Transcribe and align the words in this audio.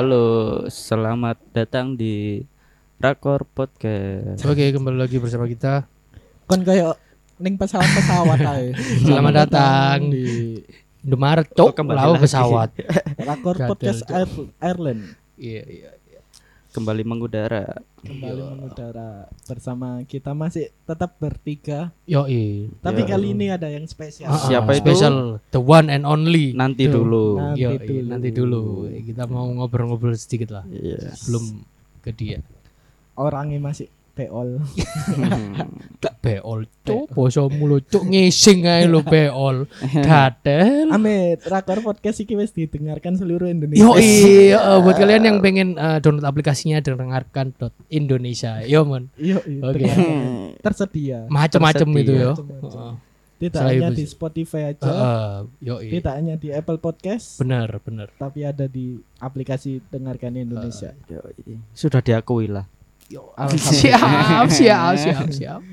Halo, 0.00 0.64
selamat 0.64 1.36
datang 1.52 1.92
di 1.92 2.40
Rakor 2.96 3.44
Podcast. 3.44 4.40
Oke, 4.48 4.72
kembali 4.72 4.96
lagi 4.96 5.20
bersama 5.20 5.44
kita. 5.44 5.84
Kon 6.48 6.64
kayak 6.64 6.96
ning 7.36 7.60
pesawat-pesawat 7.60 8.40
ae. 8.48 8.72
Selamat 9.04 9.44
datang 9.44 10.08
di 10.08 10.56
Indomaret, 11.04 11.52
Oh, 11.52 11.68
cok, 11.68 11.84
lagi. 11.84 12.16
pesawat. 12.16 12.68
Rakor 13.20 13.60
Podcast. 13.68 14.08
Air, 14.08 14.24
Ireland 14.64 15.20
Iya, 15.36 15.62
iya. 15.68 15.90
Kembali 16.70 17.02
mengudara. 17.02 17.82
kembali 18.00 18.42
mengudara 18.56 19.26
bersama 19.44 20.00
kita 20.06 20.32
masih 20.32 20.70
tetap 20.86 21.18
bertiga, 21.20 21.90
Yo, 22.08 22.24
iya. 22.24 22.70
tapi 22.80 23.04
Ya. 23.04 23.08
kali 23.12 23.26
ini 23.34 23.46
ada 23.50 23.68
yang 23.68 23.84
spesial. 23.84 24.30
Ah, 24.30 24.40
Siapa 24.40 24.72
ah, 24.72 24.78
itu? 24.78 24.86
Spesial, 24.88 25.16
the 25.50 25.60
one 25.60 25.90
and 25.90 26.06
only. 26.06 26.54
Nanti 26.54 26.86
Tuh. 26.88 27.02
dulu. 27.02 27.26
Nanti 27.42 27.60
Yo, 27.60 27.70
dulu. 27.76 28.06
nanti 28.08 28.28
dulu. 28.32 28.62
Kita 29.02 29.26
mau 29.26 29.50
ngobrol-ngobrol 29.50 30.14
sedikit 30.14 30.54
lah. 30.54 30.64
Iya. 30.70 31.12
Sebelum 31.12 31.60
ke 32.00 32.10
dia. 32.14 32.38
Orangnya 33.18 33.60
masih 33.60 33.90
peol. 34.20 34.60
Gak 36.00 36.14
beol, 36.20 36.60
cok. 36.84 37.06
Boso 37.16 37.48
mulu, 37.48 37.80
cok. 37.80 38.04
Ngising 38.04 38.68
aja 38.68 38.84
lo 38.84 39.00
beol. 39.00 39.64
Gadel. 40.06 40.92
Amit, 40.92 41.40
Rakor 41.48 41.80
Podcast 41.80 42.20
iki 42.20 42.36
wis 42.36 42.52
didengarkan 42.52 43.16
seluruh 43.16 43.48
Indonesia. 43.48 43.80
Yo, 43.80 43.96
iya. 43.96 44.60
eh, 44.60 44.78
buat 44.84 44.96
kalian 45.00 45.24
yang 45.24 45.38
pengen 45.40 45.80
eh, 45.80 45.98
download 46.04 46.28
aplikasinya, 46.28 46.84
dengarkan 46.84 47.56
dot 47.56 47.72
Indonesia. 47.88 48.60
Yo, 48.68 48.84
mon. 48.84 49.08
Yo, 49.16 49.40
iya, 49.48 49.62
Oke. 49.64 49.74
dengarkan. 49.80 50.12
Tersedia. 50.64 51.18
macam-macam 51.32 51.88
itu 51.96 52.12
yo. 52.12 52.32
Heeh. 52.36 52.92
Tidak 53.40 53.56
Selain 53.56 53.80
hanya 53.80 53.96
di. 53.96 54.04
Spotify 54.04 54.76
aja, 54.76 54.84
Heeh, 54.84 55.32
yo, 55.64 55.74
iya. 55.80 55.96
tidak 55.96 56.12
hanya 56.12 56.34
di 56.36 56.52
Apple 56.52 56.76
Podcast, 56.76 57.40
Bener, 57.40 57.72
bener. 57.80 58.12
tapi 58.20 58.44
ada 58.44 58.68
di 58.68 59.00
aplikasi 59.16 59.80
Dengarkan 59.88 60.36
Indonesia. 60.36 60.92
Yoi. 61.08 61.56
Sudah 61.72 62.04
diakui 62.04 62.52
lah. 62.52 62.68
siap, 63.58 64.46
siap, 64.48 64.94
siap, 64.96 65.26
siap. 65.28 65.60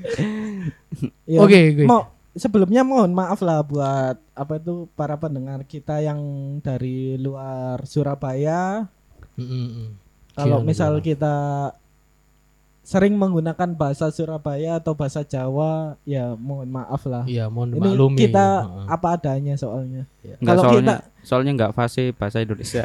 Ya, 1.24 1.38
Oke, 1.38 1.76
oke. 1.76 1.84
Mau 1.84 2.02
sebelumnya 2.32 2.82
mohon 2.82 3.12
maaf 3.12 3.38
lah 3.38 3.60
buat 3.60 4.16
apa 4.32 4.56
itu 4.56 4.88
para 4.92 5.14
pendengar 5.14 5.62
kita 5.62 6.00
yang 6.00 6.18
dari 6.58 7.14
luar 7.14 7.84
Surabaya. 7.84 8.88
Mm, 9.36 9.44
mm, 9.44 9.68
mm. 9.68 9.88
Kalau 10.32 10.58
Gimana, 10.58 10.66
misal 10.66 10.92
gimana? 10.94 11.04
kita 11.04 11.34
sering 12.80 13.14
menggunakan 13.14 13.68
bahasa 13.76 14.08
Surabaya 14.08 14.80
atau 14.80 14.96
bahasa 14.96 15.20
Jawa, 15.20 16.00
ya 16.02 16.32
mohon 16.34 16.72
maaf 16.72 17.04
lah. 17.04 17.28
Iya, 17.28 17.52
mohon 17.52 17.76
Ini 17.76 17.84
maklumi. 17.84 18.16
kita 18.16 18.46
apa 18.88 19.08
adanya 19.12 19.54
soalnya. 19.54 20.08
Enggak 20.24 20.40
Kalau 20.48 20.62
soalnya 20.64 20.80
kita- 20.80 21.04
soalnya 21.20 21.52
enggak 21.52 21.72
fase 21.76 22.16
bahasa 22.16 22.40
Indonesia. 22.40 22.82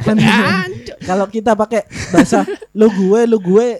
Kalau 1.09 1.25
kita 1.25 1.55
pakai 1.55 1.87
bahasa 2.11 2.43
lu 2.75 2.91
gue 2.91 3.21
lu 3.25 3.39
gue 3.39 3.79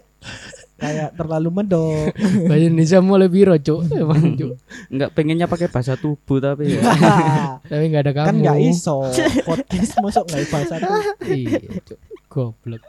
kayak 0.84 1.09
terlalu 1.16 1.50
medok. 1.50 2.12
Bahasa 2.52 2.59
Indonesia 2.62 3.00
mulai 3.00 3.28
biro, 3.28 3.56
Cuk. 3.56 3.88
Emang, 3.95 4.36
Cuk. 4.36 4.59
Enggak 4.92 5.09
pengennya 5.12 5.48
pakai 5.48 5.67
bahasa 5.67 5.95
tubuh 5.95 6.38
tapi 6.38 6.75
ya. 6.75 6.84
Tapi 7.72 7.84
enggak 7.88 8.03
ada 8.03 8.14
kamu. 8.14 8.28
kan 8.28 8.36
nggak 8.38 8.59
iso 8.62 9.08
podcast 9.42 9.94
masuk 9.98 10.23
nggak 10.28 10.44
bahasa 10.52 10.73
tuh. 10.78 10.92
Iya, 11.25 11.59
Cuk. 11.81 12.00
Goblok. 12.28 12.84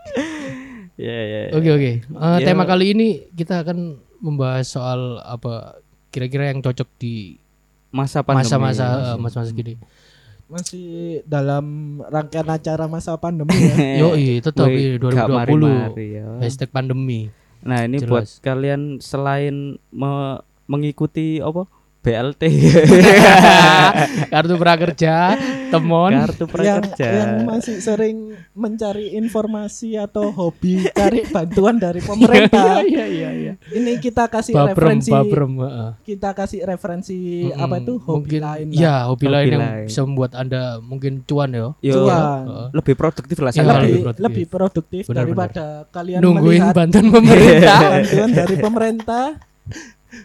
Iya, 0.94 1.16
iya. 1.20 1.40
iya. 1.46 1.52
Oke, 1.52 1.70
oke. 1.70 1.90
Eh, 2.02 2.36
Ya. 2.36 2.44
tema 2.44 2.64
kali 2.64 2.90
ini 2.90 3.08
kita 3.30 3.62
akan 3.62 3.94
membahas 4.18 4.66
soal 4.66 5.18
apa 5.20 5.78
kira-kira 6.08 6.48
yang 6.48 6.58
cocok 6.58 6.86
di 6.96 7.38
Masa 7.90 8.22
pandemi. 8.22 8.50
masa-masa 8.50 8.86
eh, 8.90 9.16
masa-masa 9.16 9.50
gini. 9.50 9.78
Masih 10.44 10.86
dalam 11.24 11.64
rangkaian 12.04 12.44
acara 12.44 12.84
masa 12.84 13.14
pandemi 13.16 13.54
ya. 13.54 14.02
Yo, 14.02 14.08
iya, 14.14 14.38
tetap 14.38 14.66
Wih, 14.66 14.98
iya, 14.98 15.00
gak 15.00 15.30
2020. 15.30 15.32
mari-mari 15.32 16.06
ya. 16.12 16.26
Hashtag 16.38 16.68
pandemi. 16.68 17.30
Nah, 17.64 17.88
ini 17.88 17.98
Jelas. 18.04 18.10
buat 18.12 18.26
kalian 18.44 19.00
selain 19.00 19.80
me- 19.88 20.40
mengikuti 20.68 21.40
apa? 21.40 21.64
BLT. 22.04 22.42
Kartu 24.32 24.54
prakerja, 24.54 25.14
temon. 25.68 26.12
Kartu 26.12 26.44
yang 26.44 26.52
prakerja. 26.52 27.08
yang 27.08 27.30
masih 27.44 27.80
sering 27.80 28.16
mencari 28.52 29.14
informasi 29.14 29.96
atau 29.96 30.28
hobi 30.28 30.84
cari 30.90 31.24
bantuan 31.26 31.76
dari 31.76 32.00
pemerintah. 32.00 32.76
Iya, 32.84 33.06
iya, 33.06 33.30
iya. 33.32 33.52
Ini 33.66 33.96
kita 33.96 34.28
kasih 34.28 34.52
Babrem, 34.52 35.00
referensi 35.00 35.08
babrem, 35.08 35.52
heeh. 35.56 35.90
kita 36.04 36.30
kasih 36.30 36.60
referensi 36.62 37.16
Mm-mm. 37.48 37.56
apa 37.58 37.80
itu 37.80 37.94
hobi 37.96 38.18
mungkin, 38.20 38.40
lain 38.42 38.66
lah. 38.68 38.76
Ya, 38.76 38.94
hobi, 39.02 39.24
Hobi 39.24 39.26
lain 39.30 39.48
yang 39.48 39.64
lain. 39.64 39.86
bisa 39.88 40.00
membuat 40.04 40.32
Anda 40.34 40.62
mungkin 40.78 41.24
cuan 41.24 41.50
ya. 41.50 41.72
Yo, 41.80 41.94
Cuan. 41.96 42.20
Heeh. 42.44 42.66
lebih 42.74 42.94
produktif 42.94 43.36
lah 43.40 43.50
Iya, 43.50 43.56
saya. 43.56 43.72
lebih 43.72 43.80
lebih 43.80 44.02
lebih 44.20 44.44
produktif. 44.44 44.52
produktif, 44.54 45.02
Benar, 45.08 45.18
daripada 45.24 45.64
kalian 45.88 46.20
Nungguin 46.20 46.62
bantuan 46.70 47.06
pemerintah. 47.10 47.78
bantuan 47.94 48.30
dari 48.30 48.56
pemerintah. 48.58 49.26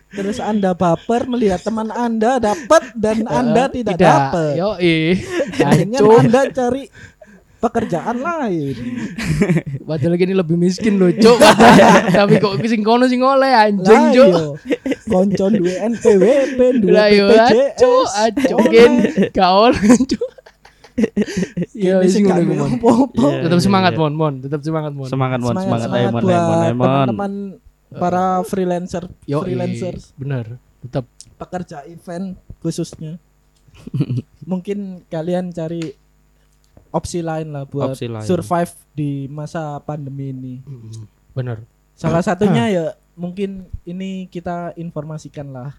Terus 0.10 0.38
Anda 0.42 0.74
baper 0.74 1.30
melihat 1.30 1.62
teman 1.62 1.94
Anda 1.94 2.42
dapat 2.42 2.98
dan 2.98 3.28
Anda 3.40 3.70
tidak, 3.70 3.98
dapat. 4.02 4.58
Yo, 4.58 4.76
ih. 4.82 5.18
Akhirnya 5.70 6.00
Hancur. 6.02 6.20
Anda 6.26 6.42
cari 6.50 6.84
pekerjaan 7.60 8.18
lain. 8.24 8.76
Padahal 9.88 10.16
gini 10.16 10.34
lebih 10.34 10.56
miskin 10.56 10.96
loh, 10.96 11.12
Cuk. 11.12 11.38
Tapi 12.16 12.40
kok 12.40 12.56
sing 12.64 12.82
kono 12.82 13.06
sing 13.12 13.20
oleh 13.20 13.52
anjing, 13.52 14.04
Cuk. 14.16 14.32
iya. 14.66 14.88
Konco 15.10 15.46
duwe 15.52 15.74
NPWP, 15.76 16.60
duwe 16.86 16.98
acu, 17.36 17.94
acu 18.06 18.56
gen 18.72 18.94
oleh, 19.36 19.76
Cuk. 20.08 20.30
Iya, 21.76 22.04
sing 22.08 22.28
ngono 22.28 22.40
gak 22.44 22.44
iku, 22.44 22.54
Mon. 22.56 22.72
apa-apa. 22.76 23.24
Iya, 23.24 23.44
Tetap 23.48 23.60
iya, 23.60 23.66
semangat, 23.66 23.92
iya. 23.96 24.00
Mon, 24.00 24.14
Mon. 24.16 24.34
Tetap 24.44 24.62
semangat, 24.64 24.92
Mon. 24.96 25.08
Semangat 25.08 25.40
mon, 25.40 25.56
semangat, 25.56 25.90
ayo 25.96 26.08
mon. 26.12 26.24
teman-teman 26.76 27.32
para 27.92 28.42
freelancer, 28.44 29.10
Yo, 29.24 29.42
freelancers, 29.42 30.14
bener. 30.14 30.58
Tetap 30.80 31.06
pekerja 31.36 31.84
event 31.86 32.38
khususnya. 32.60 33.18
Mungkin 34.46 35.06
kalian 35.08 35.50
cari 35.50 35.94
opsi 36.90 37.22
lain 37.22 37.50
lah 37.50 37.64
buat 37.64 37.94
Opsi 37.94 38.06
lain. 38.06 38.26
survive 38.26 38.74
di 38.92 39.10
masa 39.28 39.78
pandemi 39.80 40.30
ini. 40.30 40.56
bener. 41.32 41.64
Salah 41.94 42.22
satunya 42.22 42.66
ya 42.68 42.86
mungkin 43.14 43.68
ini 43.84 44.26
kita 44.26 44.74
informasikan 44.76 45.50
lah. 45.50 45.76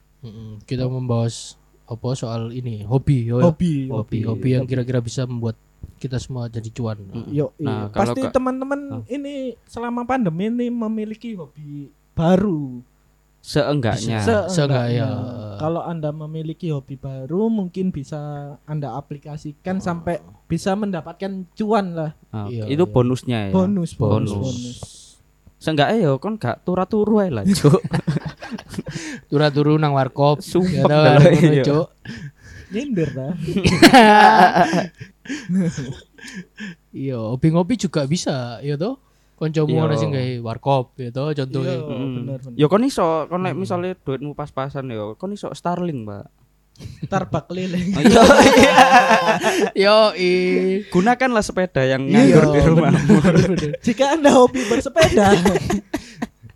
Kita 0.65 0.85
membahas 0.85 1.57
apa 1.85 2.15
soal 2.15 2.53
ini 2.53 2.85
hobi, 2.85 3.27
yo, 3.27 3.43
hobi, 3.43 3.89
hobi, 3.89 4.23
hobi 4.23 4.49
yang 4.53 4.63
kira-kira 4.63 5.01
bisa 5.01 5.27
membuat 5.27 5.59
kita 5.97 6.17
semua 6.17 6.47
jadi 6.47 6.71
cuan. 6.71 7.01
Yo, 7.27 7.51
Nah, 7.59 7.89
iya. 7.89 7.91
kalau 7.91 8.15
pasti 8.15 8.21
teman-teman 8.31 8.81
Oh. 8.93 9.03
ini 9.07 9.59
selama 9.65 10.05
pandemi 10.05 10.47
ini 10.47 10.69
memiliki 10.69 11.35
hobi 11.35 11.91
baru. 12.21 12.85
Seenggaknya. 13.41 14.21
Se- 14.21 14.49
Seenggaknya. 14.53 15.09
Kalau 15.57 15.81
Anda 15.81 16.09
memiliki 16.11 16.69
hobi 16.69 16.97
baru 16.97 17.49
mungkin 17.49 17.89
bisa 17.89 18.21
Anda 18.65 18.93
aplikasikan 18.93 19.81
sampai 19.81 20.21
bisa 20.45 20.73
mendapatkan 20.73 21.49
cuan 21.55 21.87
lah. 21.93 22.11
Ah, 22.29 22.45
Iya, 22.47 22.69
itu 22.69 22.85
iya. 22.85 22.93
bonusnya 22.93 23.39
ya. 23.49 23.53
Bonus, 23.53 23.93
bonus, 23.93 24.29
Bonus. 24.29 24.45
bonus. 24.45 24.79
Seenggaknya 25.57 25.97
ya 26.03 26.11
kon 26.17 26.37
gak 26.37 26.65
turu-turu 26.65 27.21
ae 27.21 27.29
lah, 27.29 27.45
Cuk. 27.45 27.81
Turu-turu 29.29 29.77
nang 29.77 29.93
warkop. 29.93 30.41
Sumpek 30.41 30.81
Ya 30.81 30.85
ngono, 30.89 31.29
iya. 31.33 31.65
Cuk. 31.65 31.89
Nyindir 32.71 33.09
dah. 33.11 33.33
Iya, 36.91 37.17
hobi 37.17 37.49
ngopi 37.51 37.75
juga 37.79 38.05
bisa, 38.05 38.59
ya 38.61 38.75
toh. 38.75 38.99
Koncomu 39.41 39.73
Iya. 39.73 39.83
ana 39.83 39.97
sing 39.97 40.13
gawe 40.13 40.33
warkop, 40.45 40.93
ya 40.95 41.09
toh 41.09 41.33
contohnya. 41.33 41.73
Iya. 41.73 41.81
Oh, 41.81 41.97
Mm. 41.97 42.13
bener, 42.15 42.39
bener. 42.39 42.55
Ya 42.55 42.67
kon 42.67 42.85
iso, 42.85 43.07
kon 43.25 43.41
nek 43.41 43.57
misalnya 43.57 43.97
duitmu 43.97 44.37
pas-pasan 44.37 44.85
ya, 44.87 45.17
kon 45.17 45.33
iso 45.33 45.49
Starling, 45.51 46.05
Mbak. 46.05 46.25
Tarbak 47.07 47.45
keliling. 47.47 47.89
Iya. 47.99 48.21
Yo, 49.85 49.97
i. 50.15 50.31
Gunakanlah 50.87 51.41
sepeda 51.41 51.81
yang 51.83 52.05
Iya, 52.05 52.37
nganggur 52.37 52.45
di 52.47 52.61
rumahmu. 52.63 53.15
Jika 53.87 54.15
Anda 54.15 54.31
hobi 54.31 54.61
bersepeda, 54.65 55.33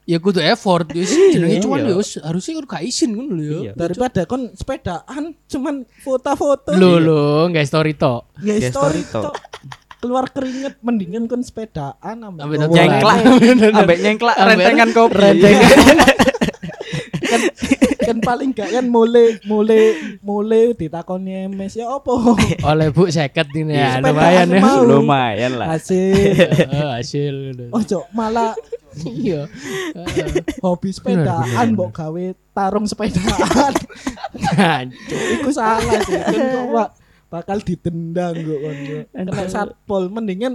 Ya 0.05 0.21
kudu 0.21 0.37
effort, 0.37 0.85
wis 0.93 1.09
jenenge 1.09 1.61
cuan 1.61 1.81
Iya. 1.81 1.89
ya 1.89 1.95
wis 1.95 2.11
harusnya 2.19 2.53
kudu 2.55 2.69
gak 2.69 2.85
izin 2.85 3.17
ngono 3.17 3.33
lho 3.35 3.41
Iya. 3.43 3.61
ya. 3.63 3.73
daripada 3.75 4.21
kon 4.25 4.53
sepedaan 4.53 5.33
cuman 5.43 5.75
foto-foto. 5.99 6.77
Lho 6.77 7.01
lho, 7.01 7.25
nggak 7.49 7.65
story 7.65 7.97
tok. 7.97 8.29
Nggak 8.37 8.57
Nggak 8.61 8.69
story 8.71 9.01
tok. 9.07 9.33
Keluar 10.05 10.29
keringet 10.29 10.77
mendingan 10.85 11.25
kon 11.25 11.41
sepedaan 11.41 12.29
Ambil 12.29 12.61
ambil 12.61 12.77
Nyengklak, 12.77 13.17
ambek 13.81 13.99
nyengklak 14.05 14.37
rentengan 14.37 14.93
kopi. 14.93 15.17
kan, 17.25 17.41
kan 18.05 18.19
paling 18.21 18.53
gak 18.53 18.69
kan 18.69 18.85
mulai 18.85 19.41
mulai 19.49 19.97
mulai 20.21 20.77
ditakoni 20.77 21.49
MS 21.49 21.81
ya 21.81 21.89
opo 21.89 22.37
Oleh 22.69 22.93
Bu 22.93 23.09
seket 23.09 23.49
ini 23.57 23.81
ya, 23.81 24.05
lumayan 24.05 24.49
ya. 24.53 24.61
Lumayan 24.85 25.53
lah. 25.57 25.73
hasil. 25.73 26.37
Eh, 26.69 26.85
hasil. 27.01 27.37
Ojo 27.73 28.05
malah 28.13 28.53
Iya. 29.01 29.49
Hobi 30.61 30.93
sepedaan 30.95 31.75
mbok 31.75 31.97
gawe 31.97 32.25
tarung 32.55 32.87
sepedaan. 32.87 33.73
Iku 35.09 35.51
salah 35.51 35.99
sih 36.05 36.15
kan 36.15 36.95
bakal 37.35 37.59
ditendang 37.59 38.35
kok 38.37 38.59
kok. 38.61 38.75
kena 39.11 39.45
satpol 39.47 40.07
mendingan 40.07 40.55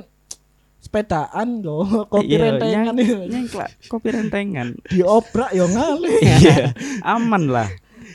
sepedaan 0.79 1.59
go 1.59 1.83
kopi 2.07 2.31
Iya, 2.31 2.39
rentengan 2.49 2.95
nyang- 2.95 3.03
itu. 3.03 3.17
nyengklak 3.25 3.69
kopi 3.85 4.09
rentengan 4.09 4.67
diobrak 4.85 5.51
yo 5.51 5.67
ngalih. 5.67 6.19
iya 6.39 6.71
aman 7.03 7.43
lah 7.45 7.67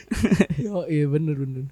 Yo, 0.57 0.85
iya 0.85 1.05
bener 1.05 1.33
bener. 1.35 1.65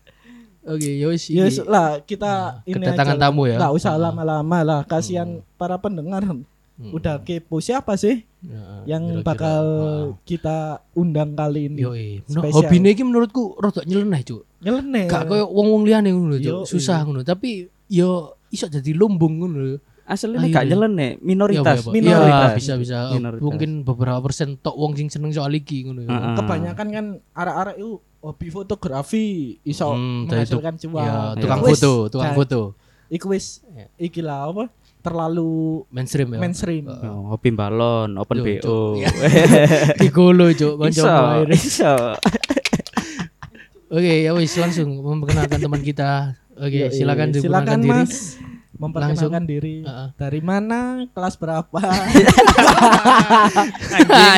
Oke, 0.63 0.89
yo 0.91 1.09
wis. 1.09 1.27
Ya 1.27 1.43
iki. 1.43 1.49
wis 1.51 1.65
lah 1.65 2.01
kita 2.01 2.31
Nah, 2.55 2.65
ini 2.65 2.81
kedatangan 2.81 3.15
aja 3.15 3.23
tamu 3.23 3.45
ya. 3.45 3.57
Nggak 3.57 3.73
usah 3.73 3.91
Ah. 3.91 4.01
lama-lama 4.01 4.57
lah 4.63 4.79
kasihan 4.83 5.27
para 5.53 5.75
pendengar 5.75 6.23
Hmm. 6.23 6.89
udah 6.89 7.21
kepo 7.21 7.57
siapa 7.57 7.93
sih 7.93 8.25
Ya, 8.43 8.59
yang 8.89 9.03
kira-kira. 9.09 9.23
bakal 9.25 9.63
Ah. 9.63 10.03
kita 10.21 10.57
undang 10.91 11.31
kali 11.31 11.65
ini. 11.65 11.79
Yo, 11.79 11.91
iya. 11.91 12.19
No, 12.27 12.43
hobine 12.45 12.91
iki 12.91 13.01
menurutku 13.01 13.55
rada 13.55 13.81
nyeleneh, 13.81 14.19
Cuk. 14.21 14.43
Nyeleneh. 14.59 15.07
Gak 15.07 15.25
koyo 15.25 15.47
wong-wong 15.47 15.83
liyane 15.83 16.11
ngono, 16.11 16.35
Cuk. 16.35 16.63
Susah 16.65 17.01
ngono, 17.01 17.21
tapi 17.21 17.65
yo 17.85 18.09
iso 18.49 18.67
jadi 18.67 18.91
lumbung 18.91 19.39
ngono 19.39 19.57
lho. 19.57 19.77
aslinya 20.03 20.51
gak 20.51 20.67
nyeleneh 20.67 21.15
minoritas 21.17 21.79
Iya, 21.79 21.85
Pak. 21.87 21.93
minoritas 21.93 22.43
Iya, 22.43 22.57
bisa 22.59 22.73
bisa. 22.75 22.97
Minoritas. 23.09 23.39
Mungkin 23.41 23.69
beberapa 23.81 24.19
persen 24.19 24.59
tok 24.59 24.75
wong 24.75 24.91
sing 24.93 25.07
seneng 25.07 25.31
soal 25.31 25.47
iki 25.49 25.87
ngono 25.87 26.03
ya. 26.03 26.11
Heeh. 26.11 26.35
Kebanyakan 26.35 26.87
kan 26.89 27.05
arah-arah 27.31 27.73
itu 27.73 28.03
hobi 28.19 28.47
fotografi 28.49 29.25
iso 29.63 29.87
Hmm, 29.89 30.27
menghasilkan 30.27 30.75
cuan. 30.77 31.07
Ya, 31.07 31.15
tukang 31.39 31.59
wis- 31.63 31.79
foto, 31.79 31.93
tukang 32.09 32.35
foto. 32.35 32.61
Iku 33.07 33.31
wis 33.31 33.63
Ya. 33.69 33.87
iki 33.97 34.19
lah 34.19 34.43
apa? 34.45 34.67
Terlalu 35.03 35.83
Mainstream 35.91 36.31
ya. 36.31 36.39
mainstream. 36.39 36.87
Oh, 36.87 37.35
hobi 37.35 37.51
balon 37.51 38.15
open 38.15 38.39
Yo, 38.39 38.45
bo. 38.63 38.77
Iya. 38.95 39.11
Digolo, 40.01 40.47
Cuk, 40.55 40.79
iso 40.87 41.03
kanca 41.03 41.43
akhirnya. 41.43 41.57
iso 41.59 41.93
Oke, 43.93 44.25
ya 44.25 44.31
wis 44.33 44.55
langsung 44.57 44.89
memperkenalkan 44.95 45.59
teman 45.59 45.83
kita. 45.83 46.39
Oke, 46.55 46.87
Yoi. 46.87 46.95
silakan 46.95 47.35
silakan 47.35 47.77
diperkenalkan 47.77 47.79
diri. 47.83 47.91
Mas 47.91 48.13
memperkenalkan 48.73 49.43
diri. 49.45 49.75
Heeh. 49.85 50.07
Dari 50.17 50.41
mana? 50.41 51.05
Kelas 51.13 51.35
berapa? 51.37 51.79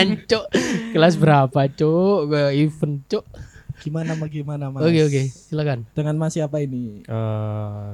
Ancuk. 0.02 0.46
Kelas 0.92 1.16
berapa, 1.16 1.62
Cuk? 1.72 2.34
Event, 2.52 2.96
Cuk. 3.08 3.26
gimana 3.86 4.18
gimana 4.28 4.74
Mas? 4.74 4.82
Oke, 4.82 5.02
oke, 5.06 5.22
silakan. 5.30 5.86
Dengan 5.94 6.18
Mas 6.18 6.34
siapa 6.34 6.58
ini? 6.58 7.06
Eh, 7.06 7.90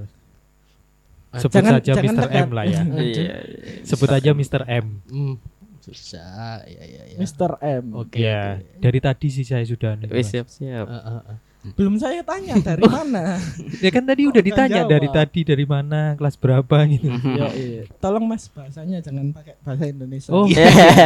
sebut 1.33 1.56
Jangan- 1.56 1.74
saja 1.78 1.88
jangan 1.88 2.04
Mr. 2.04 2.24
tekan. 2.24 2.42
M 2.42 2.50
lah 2.51 2.66
ya. 2.66 2.81
iya 3.07 3.36
Sebut 3.83 4.10
aja 4.10 4.30
Mr. 4.33 4.62
M. 4.66 4.86
Hmm. 5.07 5.36
Susah, 5.81 6.62
ya 6.68 6.83
ya 6.83 7.01
ya. 7.10 7.18
Mr. 7.18 7.51
M. 7.57 7.86
Oke. 7.98 8.22
ya, 8.22 8.60
oke. 8.60 8.78
dari 8.78 9.00
tadi 9.00 9.28
sih 9.28 9.42
saya 9.42 9.66
sudah 9.66 9.98
wis 10.07 10.30
siap 10.30 10.45
siap 10.45 10.86
Eh, 10.86 10.94
eh, 10.94 11.22
eh. 11.25 11.38
Belum 11.62 11.94
saya 11.94 12.25
tanya 12.25 12.58
dari 12.58 12.81
mana. 12.81 13.38
Ya 13.86 13.90
kan 13.90 14.02
tadi 14.02 14.25
udah 14.25 14.42
ditanya 14.42 14.81
nggak 14.81 14.90
dari 14.90 15.08
jawab? 15.08 15.18
tadi 15.22 15.40
dari 15.42 15.66
mana, 15.66 16.13
kelas 16.13 16.36
berapa 16.38 16.78
gitu. 16.90 17.08
Yo, 17.40 17.48
iya. 17.54 17.84
Tolong 17.98 18.25
Mas 18.25 18.50
bahasanya 18.50 18.98
jangan 19.00 19.30
pakai 19.30 19.58
bahasa 19.62 19.86
Indonesia. 19.86 20.30
Oh, 20.30 20.46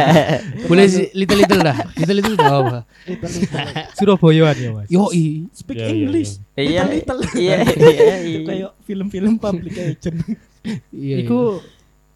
Boleh 0.68 0.84
sih 0.88 1.12
little 1.12 1.36
little 1.36 1.60
dah. 1.60 1.76
Little 1.94 2.16
little 2.16 2.36
dah 2.36 2.48
apa? 2.56 2.78
Little, 3.04 3.30
little. 3.32 3.64
Surabayaan 3.94 4.56
ya, 4.56 4.70
Mas. 4.72 4.88
Yo 4.88 5.04
i. 5.12 5.44
Speak 5.52 5.76
Iya, 5.76 5.84
iya, 5.84 5.92
English. 5.92 6.32
iya 6.56 6.82
Little, 6.84 7.20
little. 7.20 7.20
iya 7.36 7.56
iya 7.64 8.16
iya 8.18 8.38
Kayak 8.44 8.70
film-film 8.82 9.34
public 9.36 9.74
agent. 9.76 10.16
Iya. 10.88 11.16
Iku 11.20 11.60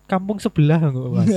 kampung 0.04 0.40
sebelah 0.40 0.80
kok, 0.82 1.08
Mas. 1.12 1.28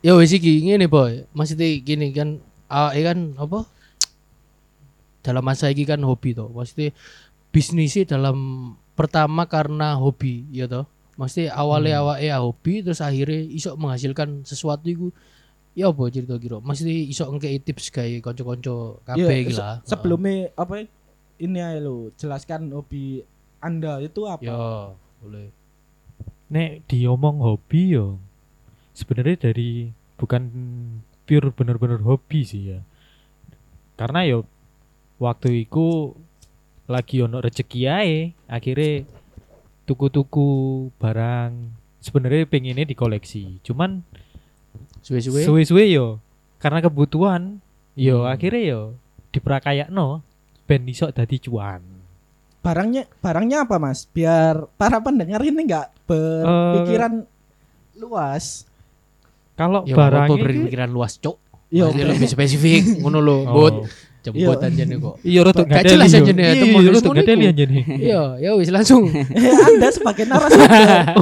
Ya 0.00 0.12
wis 0.14 0.32
iki 0.32 0.64
ngene 0.64 0.88
boy. 0.88 1.28
Maksudnya 1.32 1.68
gini 1.78 2.08
kan 2.10 2.40
awake 2.66 3.02
kan 3.02 3.18
apa? 3.36 3.68
Dalam 5.24 5.40
masa 5.40 5.66
iki 5.66 5.82
kan 5.82 5.98
hobi 5.98 6.36
toh. 6.36 6.52
Maksudnya 6.52 6.92
bisnisnya 7.48 8.04
dalam 8.06 8.36
pertama 8.92 9.48
karena 9.48 9.96
hobi 9.96 10.44
ya 10.52 10.68
toh. 10.68 10.84
Maksudnya 11.14 11.54
awalnya 11.54 12.02
awake 12.02 12.26
ya 12.26 12.36
hobi 12.38 12.82
terus 12.82 13.00
akhirnya 13.00 13.40
iso 13.48 13.72
menghasilkan 13.74 14.42
sesuatu 14.42 14.84
iku 14.84 15.08
ya 15.72 15.88
apa 15.88 16.06
cerita 16.06 16.34
kira 16.36 16.58
maksudnya 16.58 16.94
iso 16.94 17.26
ngekei 17.26 17.58
tips 17.58 17.90
kayak 17.90 18.18
konco-konco 18.20 19.02
Iya, 19.08 19.26
kabeh 19.26 19.36
iki 19.40 19.54
se- 19.54 19.58
lah 19.58 19.82
Sebelumnya 19.82 20.54
apa 20.54 20.86
ini 21.36 21.58
aja 21.58 21.78
lo 21.78 22.10
jelaskan 22.14 22.70
hobi 22.70 23.22
Anda 23.58 23.98
itu 23.98 24.22
apa? 24.22 24.38
ya 24.38 24.54
boleh 25.18 25.50
Nek 26.46 26.86
diomong 26.86 27.40
hobi 27.40 27.90
yo. 27.90 28.18
Sebenarnya 28.92 29.50
dari 29.50 29.90
bukan 30.14 30.42
pure 31.24 31.50
bener-bener 31.50 31.98
hobi 32.02 32.44
sih 32.44 32.70
ya. 32.70 32.80
Karena 33.94 34.22
yo 34.22 34.46
waktu 35.24 35.64
itu 35.64 36.12
lagi 36.84 37.24
ono 37.24 37.40
rezeki 37.40 37.80
ae, 37.88 38.16
akhirnya 38.44 39.08
tuku-tuku 39.84 40.48
barang 41.00 41.52
sebenarnya 42.00 42.44
pengennya 42.44 42.84
dikoleksi. 42.84 43.64
Cuman 43.64 44.04
suwe-suwe 45.00 45.44
suwe-suwe 45.44 45.84
yo 45.88 46.20
karena 46.60 46.84
kebutuhan 46.84 47.60
yo 47.96 48.24
Hmm. 48.24 48.32
akhirnya 48.32 48.62
yo 48.64 48.82
diprakayakno 49.32 50.20
ben 50.64 50.84
iso 50.84 51.08
dadi 51.08 51.40
cuan. 51.40 51.80
Barangnya 52.64 53.04
barangnya 53.20 53.68
apa 53.68 53.76
Mas? 53.76 54.08
Biar 54.08 54.68
para 54.80 54.96
pendengar 55.00 55.40
ini 55.44 55.68
nggak 55.68 56.08
berpikiran 56.08 57.28
luas. 58.00 58.64
Kalau 59.54 59.84
ya 59.84 59.94
barang 59.94 60.28
berpikiran 60.34 60.90
luas 60.90 61.16
cok 61.20 61.36
Yo, 61.70 61.90
lebih 61.90 62.26
spesifik 62.26 63.02
ngono 63.02 63.18
lho 63.18 63.36
Oh. 63.50 63.86
Jemput 64.24 64.56
Iya. 64.56 64.66
aja 64.66 64.82
nih 64.82 64.96
kok 64.96 65.14
Iya 65.20 65.40
rotok 65.44 65.64
Gak 65.68 65.84
jelas 65.84 66.10
aja 66.10 66.32
rotok 66.32 66.66
ngono 66.66 66.88
ngadeli 67.12 67.44
iku. 67.44 67.52
aja 67.52 67.64
nih. 67.68 67.82
iya 68.00 68.22
ya 68.40 68.50
wis 68.56 68.70
langsung 68.72 69.04
eh, 69.36 69.52
Anda 69.68 69.88
sebagai 69.88 70.24
narasumber 70.24 70.72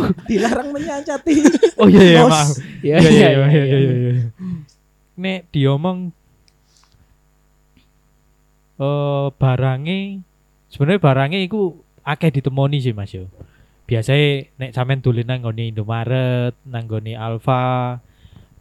dilarang 0.30 0.68
menyacati. 0.70 1.34
Oh 1.76 1.90
iya 1.90 2.02
iya 2.08 2.20
maaf. 2.24 2.48
ya 2.80 2.96
Iya 2.96 3.10
iya 3.10 3.28
iya 3.28 3.46
iya 3.50 3.64
iya. 3.66 3.90
iya. 3.92 4.12
Nek 5.12 5.50
diomong 5.50 6.14
eh 8.78 9.26
barangnya 9.32 10.22
sebenarnya 10.66 11.00
barangnya 11.00 11.40
iku 11.42 11.76
akeh 12.02 12.30
ditemoni 12.32 12.78
sih 12.78 12.92
Mas 12.92 13.12
yo. 13.12 13.26
Biasanya 13.82 14.28
nek 14.56 14.70
sampean 14.72 14.98
dolen 14.98 15.26
nang 15.26 15.42
nggone 15.42 15.68
Indomaret, 15.68 16.54
nang 16.64 16.86
nggone 16.86 17.12
Alfa, 17.12 17.98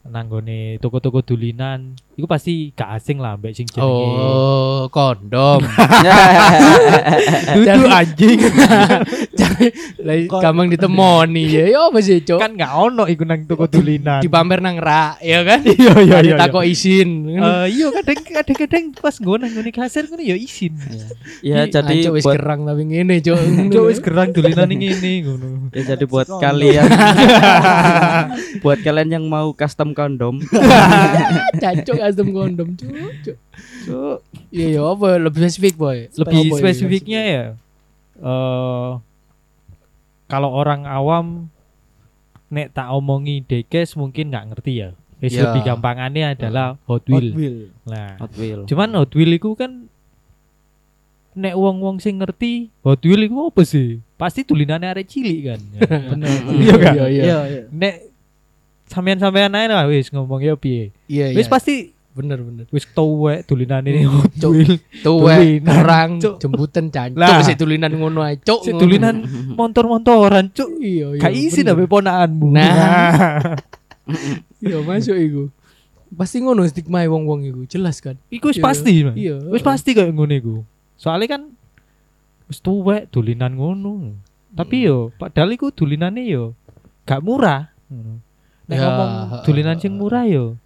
nang 0.03 0.25
nggone 0.27 0.75
toko-toko 0.77 1.23
dulinan, 1.23 1.95
iku 2.21 2.30
pasti 2.30 2.69
gak 2.78 3.01
asing 3.01 3.18
lah 3.18 3.33
mbek 3.33 3.57
sing 3.57 3.66
jenenge. 3.66 3.90
oh 3.90 4.85
kondom 4.94 5.57
Dudu 7.57 7.90
anjing. 7.90 8.37
lah 10.06 10.16
gampang 10.30 10.69
ditemoni 10.69 11.49
ya 11.49 11.66
ya 11.66 11.80
apa 11.90 11.97
sih 12.01 12.21
cok 12.21 12.37
kan 12.37 12.54
gak 12.54 12.69
ono 12.78 13.09
iku 13.09 13.25
nang 13.25 13.49
toko 13.49 13.66
dulinan. 13.66 14.21
dipamer 14.21 14.61
nang 14.61 14.78
rak 14.78 15.18
ya 15.25 15.42
kan 15.42 15.66
Iya 15.81 15.94
iya 16.06 16.18
iya. 16.21 16.35
takok 16.37 16.61
izin 16.61 17.25
Eh 17.31 17.66
iya 17.73 17.90
kadang 17.90 18.19
kadang-kadang 18.21 18.83
pas 18.94 19.16
gue 19.18 19.35
nang 19.42 19.49
ngene 19.49 19.71
kasir 19.73 20.06
ngono 20.06 20.21
ya 20.21 20.37
izin. 20.37 20.78
ya 21.42 21.66
jadi 21.66 22.06
Ancok 22.06 22.13
wis 22.13 22.25
buat 22.25 22.37
gerang 22.37 22.59
tapi 22.69 22.81
ngene 22.85 23.16
cok 23.25 23.37
Cuk 23.73 23.83
wis 23.90 23.99
gerang 23.99 24.30
dulinan 24.30 24.69
ngene 24.69 25.11
ngono. 25.25 25.49
ya 25.73 25.81
jadi 25.97 26.06
buat 26.06 26.28
kalian 26.37 26.85
buat 28.61 28.80
kalian 28.85 29.09
yang 29.09 29.25
mau 29.25 29.49
custom 29.57 29.97
kondom 29.97 30.37
cacok 31.57 31.97
asem 32.11 32.27
kondom 32.30 32.75
cok 32.75 32.91
cok 33.23 33.37
Cuk, 33.81 34.18
iya 34.51 34.77
ya 34.77 34.81
apa 34.85 35.18
lebih 35.18 35.39
spesifik 35.41 35.75
boy 35.75 35.97
Lebih 36.11 36.37
Apa 36.37 36.47
ya? 36.47 36.59
spesifiknya 36.59 37.21
ya 37.23 37.44
eh 38.18 38.89
kalau 40.27 40.49
orang 40.49 40.85
awam 40.85 41.49
nek 42.47 42.71
tak 42.71 42.87
omongi 42.87 43.41
dekes 43.41 43.95
mungkin 43.95 44.27
nggak 44.27 44.45
ngerti 44.51 44.73
ya. 44.77 44.89
Wis 45.19 45.31
Ya. 45.33 45.45
lebih 45.45 45.61
gampangannya 45.65 46.33
adalah 46.33 46.75
Hot 46.83 47.03
Hot 47.03 47.09
Wheel. 47.09 47.27
Wheel. 47.31 47.57
Nah, 47.83 48.15
Hot 48.18 48.33
Wheel 48.35 48.63
cuman 48.63 48.95
Hot 48.95 49.11
Wheel 49.11 49.31
itu 49.33 49.51
kan 49.53 49.87
nek 51.31 51.56
wong-wong 51.56 51.99
sing 51.99 52.19
ngerti 52.19 52.68
Hot 52.81 52.99
Wheel 53.01 53.25
itu 53.25 53.35
apa 53.37 53.61
sih? 53.63 53.99
Pasti 54.15 54.44
tulinannya 54.44 54.87
arek 54.89 55.07
cilik 55.07 55.39
kan. 55.45 55.59
Bener. 56.11 56.31
Iya 56.59 56.75
kan? 56.75 56.94
iya 56.95 57.37
iya 57.44 57.61
nek 57.68 57.95
sampean-sampean 58.87 59.51
ae 59.51 59.68
lah 59.68 59.87
wis 59.87 60.07
ngomong 60.09 60.39
ya 60.39 60.56
piye. 60.56 60.91
iya 61.07 61.31
Wis 61.31 61.47
iya. 61.47 61.51
pasti 61.51 61.75
bener 62.11 62.39
bener 62.39 62.65
wis 62.69 62.83
tuwek 62.87 63.44
tulinane 63.44 64.03
Hot 64.03 64.31
Cuk. 64.33 64.51
Tuwek 64.99 65.39
Tulinan, 65.39 65.63
kerang 65.65 66.11
Cuk. 66.19 66.35
jembutan 66.37 66.85
cancuk 66.87 67.15
Lah. 67.18 67.39
sik 67.39 67.56
tulinan 67.56 67.91
ngono 67.91 68.19
ae 68.21 68.35
cuk 68.37 68.61
Sik 68.61 68.75
tulinan 68.75 69.23
motor-motoran 69.59 70.51
cuk. 70.51 70.69
iya 70.77 71.07
iya 71.09 71.19
Gak 71.19 71.31
isi 71.31 71.61
bener. 71.61 71.71
tapi 71.71 71.83
ponakanmu. 71.85 72.47
Nah. 72.51 73.56
iya 74.59 74.77
masuk 74.80 75.15
iku 75.15 75.44
pasti 76.11 76.37
ngono 76.39 76.65
stigma 76.65 77.06
wong-wong 77.06 77.45
iku 77.45 77.61
jelas 77.65 77.99
kan 77.99 78.19
iku 78.27 78.51
wis 78.51 78.59
Iya. 78.59 78.65
pasti, 78.65 78.94
Mas. 79.01 79.15
Iya. 79.15 79.35
Wis 79.47 79.63
pasti 79.63 79.89
kayak 79.91 80.11
ngono 80.11 80.33
iku. 80.33 80.56
Soalnya 80.95 81.27
kan 81.31 81.41
wis 82.45 82.59
tuwek 82.59 83.07
tulinan 83.07 83.56
ngono. 83.56 84.19
Tapi 84.51 84.83
yo 84.83 85.15
padahal 85.15 85.51
iku 85.51 85.71
tulinane 85.71 86.27
yo 86.27 86.51
gak 87.03 87.23
murah. 87.23 87.71
Ngono. 87.87 88.19
Nek 88.61 88.75
Ya, 88.75 88.83
ngomong 88.83 89.11
tulinan 89.41 89.77
sing 89.77 89.95
murah 89.95 90.23
yo 90.23 90.59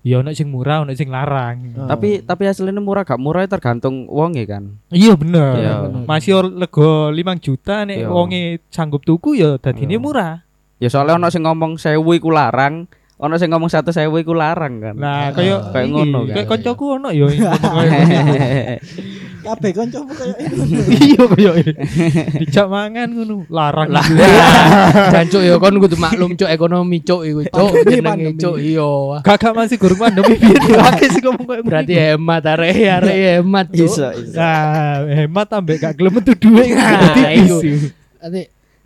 Ya 0.00 0.18
ono 0.18 0.32
sing 0.32 0.48
murah, 0.48 0.80
ono 0.80 0.96
sing 0.96 1.12
larang. 1.12 1.76
Oh. 1.76 1.84
tapi 1.84 2.20
tapi 2.20 2.48
hasilnya 2.48 2.80
murah 2.80 3.04
gak 3.04 3.20
murah 3.20 3.44
tergantung 3.44 4.08
uang 4.08 4.32
ya 4.32 4.46
kan 4.48 4.80
Iya 4.88 5.12
bener. 5.12 5.52
Iya. 5.56 5.74
Masih 6.08 6.32
or- 6.34 6.52
lego 6.52 7.12
5 7.12 7.36
juta 7.36 7.84
nek 7.84 7.98
Iya. 8.00 8.08
wonge 8.08 8.42
sanggup 8.68 9.04
tuku 9.04 9.36
ya 9.36 9.60
dadine 9.60 9.96
Iya. 9.96 10.00
murah. 10.00 10.34
Ya 10.80 10.88
soalnya 10.88 11.20
ono 11.20 11.28
sing 11.28 11.44
ngomong 11.44 11.76
1000 11.76 12.00
iku 12.16 12.32
larang, 12.32 12.88
ono 13.20 13.36
sing 13.36 13.52
ngomong 13.52 13.68
100.000 13.68 14.08
iku 14.08 14.32
larang 14.32 14.80
kan. 14.80 14.96
Nah, 14.96 15.28
Ah, 15.28 15.36
kaya 15.36 15.60
kayak 15.70 15.86
iki, 15.86 15.92
ngono 15.92 16.18
kan. 16.24 16.34
Kayak 16.40 16.48
koncoku 16.48 16.84
ono 16.96 17.08
kaya 17.12 17.24
ngono. 17.28 17.94
Kabeh 19.40 19.70
kancamu 19.72 20.12
kayak 20.12 20.36
itu. 20.40 20.54
Iya 21.00 21.22
kaya 21.28 21.50
dijak 22.40 22.66
mangan 22.68 23.08
ngono, 23.12 23.34
larang. 23.48 23.88
Lah, 23.88 24.04
gitu. 24.08 24.24
Jancuk 25.12 25.42
ya 25.44 25.54
kon 25.56 25.76
kudu 25.76 25.96
maklum 25.96 26.32
cuk 26.32 26.48
ekonomi 26.48 27.00
cuk 27.00 27.22
iku 27.24 27.40
cuk 27.48 27.72
jenenge 27.88 28.36
cuk 28.36 28.56
iya. 28.56 28.88
Kakak 29.20 29.52
masih 29.52 29.76
gurung 29.76 30.00
pandemi 30.00 30.36
piye 30.36 30.56
wae 30.76 31.04
sih 31.08 31.20
ngomong 31.20 31.44
kaya 31.44 31.60
ngono. 31.60 31.68
Berarti 31.68 31.92
hemat 31.96 32.44
arek 32.48 32.76
arek 33.00 33.16
hemat 33.40 33.66
cuk. 33.68 33.84
Iso, 33.84 34.08
iso. 34.16 34.36
Nah, 34.36 35.04
hemat 35.08 35.48
ambek 35.52 35.76
gak 35.76 35.92
gelem 35.96 36.12
metu 36.16 36.32
dhuwit. 36.36 36.72
Nah, 36.72 37.32
iku. 37.36 37.58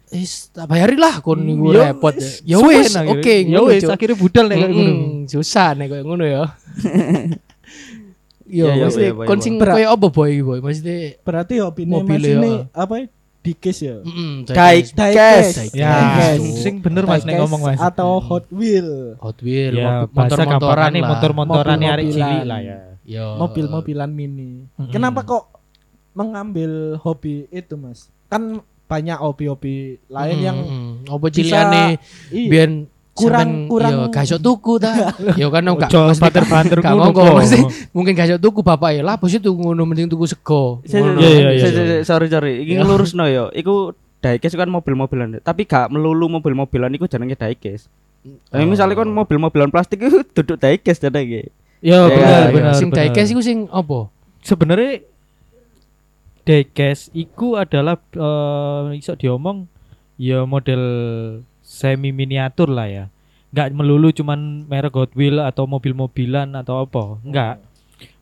Is 0.06 0.48
tak 0.48 0.66
bayari 0.66 0.94
lah 0.94 1.18
kon 1.18 1.40
niku 1.40 1.70
Yo 1.70 1.82
repot. 1.82 2.12
wis, 2.12 2.38
Ya 2.42 2.56
wis, 2.56 2.92
suwen 2.92 3.08
oke. 3.08 3.18
akhirnya. 3.18 3.50
Ya 3.50 3.60
wis, 3.60 3.82
Cuk. 3.82 3.90
akhirnya 3.90 4.16
budal 4.16 4.44
nek 4.46 4.56
kayak 4.56 4.70
ngono. 4.70 4.92
Susah 5.26 5.68
nek 5.72 5.86
koyo 5.88 6.02
ngono 6.04 6.24
ya. 6.24 6.42
Yo, 8.44 8.68
Iya, 8.68 8.72
iya, 8.74 8.84
mesti 8.84 9.00
iya, 9.00 9.10
iya, 9.10 9.24
kon 9.24 9.34
iya. 9.34 9.42
sing 9.42 9.54
Berat. 9.56 9.74
koyo 9.74 9.88
apa 9.90 10.06
boy 10.08 10.32
boy? 10.38 10.58
Mesti 10.60 10.94
Berarti 11.18 11.54
hobine 11.58 11.90
Mobil 11.90 12.12
Mas 12.14 12.22
ya. 12.22 12.36
ini 12.36 12.52
apa 12.70 12.94
ya? 12.94 13.06
Dikis 13.40 13.78
ya? 13.78 13.96
mm, 13.98 14.34
Daik 14.46 14.84
Diecast. 14.90 15.56
Kes. 15.66 15.74
Ya, 15.74 15.92
sing 16.54 16.74
bener 16.78 17.04
Mas 17.04 17.20
nek 17.20 17.28
Diecast 17.30 17.40
ngomong 17.40 17.60
Mas. 17.62 17.78
atau 17.78 18.16
Hot 18.18 18.46
Wheel. 18.50 19.16
Hot 19.18 19.36
Wheel, 19.38 19.74
Ya, 19.74 20.04
motor-motoran 20.06 20.92
lah. 20.92 21.08
motor-motoran 21.10 21.76
arek 21.78 22.04
Mobil-mobilan. 22.04 22.12
cilik 22.30 22.44
lah 22.44 22.60
ya. 22.60 22.78
Yo. 23.02 23.26
mobil-mobilan 23.36 24.08
mini. 24.08 24.64
Kenapa 24.88 25.20
kok 25.22 25.44
mengambil 26.12 26.70
hobi 26.98 27.44
itu, 27.50 27.74
Mas? 27.74 28.08
Kan 28.26 28.60
banyak 28.84 29.16
hobi-hobi 29.16 29.76
lain 30.06 30.36
Mm, 30.36 30.44
yang 30.44 30.58
mm, 30.58 30.70
mm. 30.70 30.92
apa 31.08 31.24
bisa- 31.24 31.36
ciliane 31.36 31.84
iya, 32.30 32.48
biyen 32.48 32.72
Kurang- 33.14 33.46
sampean, 33.46 33.70
kurang- 33.70 33.94
yo 33.94 34.10
gak 34.10 34.24
iso 34.26 34.38
tuku 34.38 34.72
ta. 34.76 34.90
Yo 35.38 35.46
kan 35.46 35.62
gak 35.62 35.86
banter-banter 36.18 36.78
ngono 36.82 37.14
kok. 37.14 37.38
mesti 37.38 37.62
mungkin 37.90 38.10
gak 38.10 38.26
iso 38.26 38.36
tuku 38.36 38.58
bapak 38.58 38.90
ya 38.90 39.02
lah 39.02 39.14
bos 39.14 39.30
itu 39.30 39.46
ngono 39.48 39.86
mending 39.86 40.10
tuku 40.10 40.26
sego. 40.26 40.82
Iya, 40.82 40.98
iya, 41.14 41.28
iya, 41.54 41.68
iya. 41.70 41.96
Sorry 42.02 42.26
sorry, 42.26 42.66
iki 42.66 42.74
Iya. 42.74 42.82
ngelurusno 42.82 43.22
yo. 43.26 43.54
Iku 43.54 43.94
diecast 44.18 44.58
kan 44.58 44.66
mobil-mobilan, 44.66 45.38
tapi 45.38 45.62
gak 45.62 45.88
melulu 45.88 46.26
mobil-mobilan 46.28 46.90
iku 46.90 47.06
jenenge 47.06 47.36
diecast. 47.36 47.86
Tapi 48.50 48.60
Oh. 48.60 48.66
misalnya 48.66 48.96
kan 48.96 49.06
mobil-mobilan 49.06 49.70
plastik 49.70 50.02
itu 50.02 50.26
duduk 50.34 50.58
jenenge. 50.98 51.54
Ya 51.78 52.02
Ya, 52.02 52.10
bener 52.10 52.18
iya. 52.18 52.50
bener. 52.50 52.74
sing 52.74 52.90
diecast 52.90 53.30
iku 53.30 53.40
sing 53.40 53.70
apa? 53.70 54.10
sebenarnya 54.40 55.06
diecast 56.44 57.10
iku 57.16 57.56
adalah 57.56 57.96
eh, 58.12 59.00
iso 59.00 59.16
diomong 59.16 59.66
ya 60.20 60.44
model 60.44 60.82
semi 61.64 62.12
miniatur 62.12 62.70
lah 62.70 62.86
ya. 62.86 63.04
Enggak 63.50 63.68
melulu 63.74 64.10
cuman 64.12 64.68
merek 64.68 64.94
Hot 64.94 65.12
Wheel 65.16 65.40
atau 65.40 65.64
mobil-mobilan 65.64 66.52
atau 66.54 66.84
apa. 66.84 67.18
Enggak. 67.24 67.54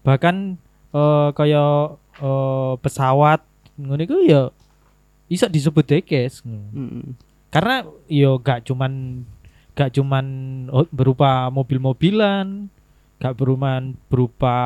Bahkan 0.07 0.37
eh 0.93 1.29
kayak 1.35 1.99
eh, 2.23 2.73
pesawat 2.81 3.41
ngono 3.76 4.02
iku 4.05 4.17
ya 4.23 4.49
iso 5.33 5.49
disebut 5.49 5.85
diecast. 5.85 6.45
Mm. 6.47 7.17
Karena 7.52 7.85
yo 8.09 8.41
gak 8.41 8.64
cuman 8.69 9.25
gak 9.73 9.97
cuman 9.97 10.26
oh, 10.69 10.88
berupa 10.93 11.49
mobil-mobilan, 11.49 12.69
gak 13.21 13.37
berupa 13.37 13.81
berupa 14.09 14.57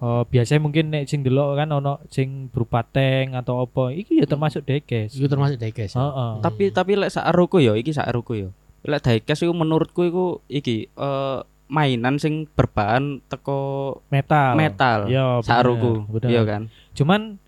oh, 0.00 0.22
biasanya 0.26 0.60
mungkin 0.64 0.90
nek 0.90 1.06
sing 1.06 1.20
delok 1.20 1.60
kan 1.60 1.68
ono 1.70 2.00
sing 2.08 2.48
berupa 2.48 2.82
tank 2.82 3.36
atau 3.36 3.64
apa, 3.68 3.92
iki 3.92 4.20
ya 4.20 4.26
termasuk 4.26 4.64
diecast. 4.64 5.16
Iku 5.16 5.28
termasuk 5.28 5.60
diecast. 5.60 5.94
ya? 5.94 6.00
Heeh. 6.00 6.32
Tapi 6.40 6.64
tapi 6.72 6.92
lek 6.96 7.12
sak 7.12 7.28
aruku 7.28 7.60
yo, 7.60 7.76
iki 7.76 7.92
sak 7.92 8.08
aruku 8.08 8.32
yo. 8.36 8.48
Lek 8.82 9.04
diecast 9.04 9.44
iku 9.44 9.52
menurutku 9.52 10.02
iku 10.08 10.26
iki 10.48 10.88
eh, 10.88 11.38
mainan 11.70 12.18
sing 12.18 12.48
berbahan 12.50 13.22
teko 13.30 14.00
metal. 14.10 14.58
metal. 14.58 14.98
Ya, 15.06 15.38
sak 15.44 15.62
bener. 16.10 16.28
Iya 16.28 16.42
kan? 16.42 16.62
Cuman 16.96 17.38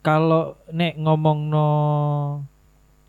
kalau 0.00 0.58
nek 0.72 0.98
ngomongno 0.98 1.70